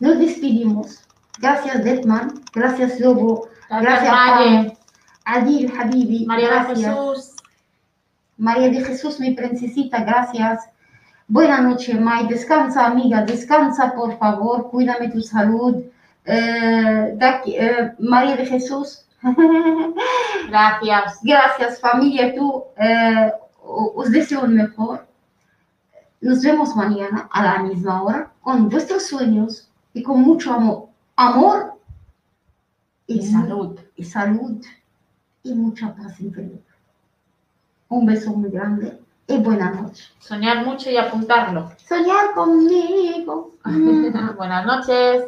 [0.01, 1.03] Nos despedimos.
[1.43, 2.41] Gracias, Detman.
[2.55, 3.49] Gracias, Lobo.
[3.69, 4.79] Gracias, Maye.
[5.25, 6.25] Adil, Habibi.
[6.25, 6.79] María de gracias.
[6.79, 7.37] Jesús.
[8.37, 10.69] María de Jesús, mi princesita, gracias.
[11.27, 12.29] Buenas noches, May.
[12.29, 14.71] Descansa, amiga, descansa, por favor.
[14.71, 15.83] Cuídame tu salud.
[16.25, 19.05] Eh, eh, María de Jesús.
[20.49, 21.19] Gracias.
[21.25, 22.33] Gracias, familia.
[22.37, 23.33] Tú, eh,
[23.65, 25.09] os deseo el mejor.
[26.21, 30.92] Nos vemos mañana a la misma hora con vuestros sueños y con mucho amor.
[31.23, 31.79] Amor
[33.07, 33.79] Y salud.
[33.95, 34.61] y salud
[35.45, 36.59] y mucha paz interior.
[37.89, 40.05] Un beso muy grande y buena noche.
[40.19, 41.71] Soñar mucho y apuntarlo.
[41.77, 43.55] Soñar conmigo.
[44.37, 45.27] Buenas noches.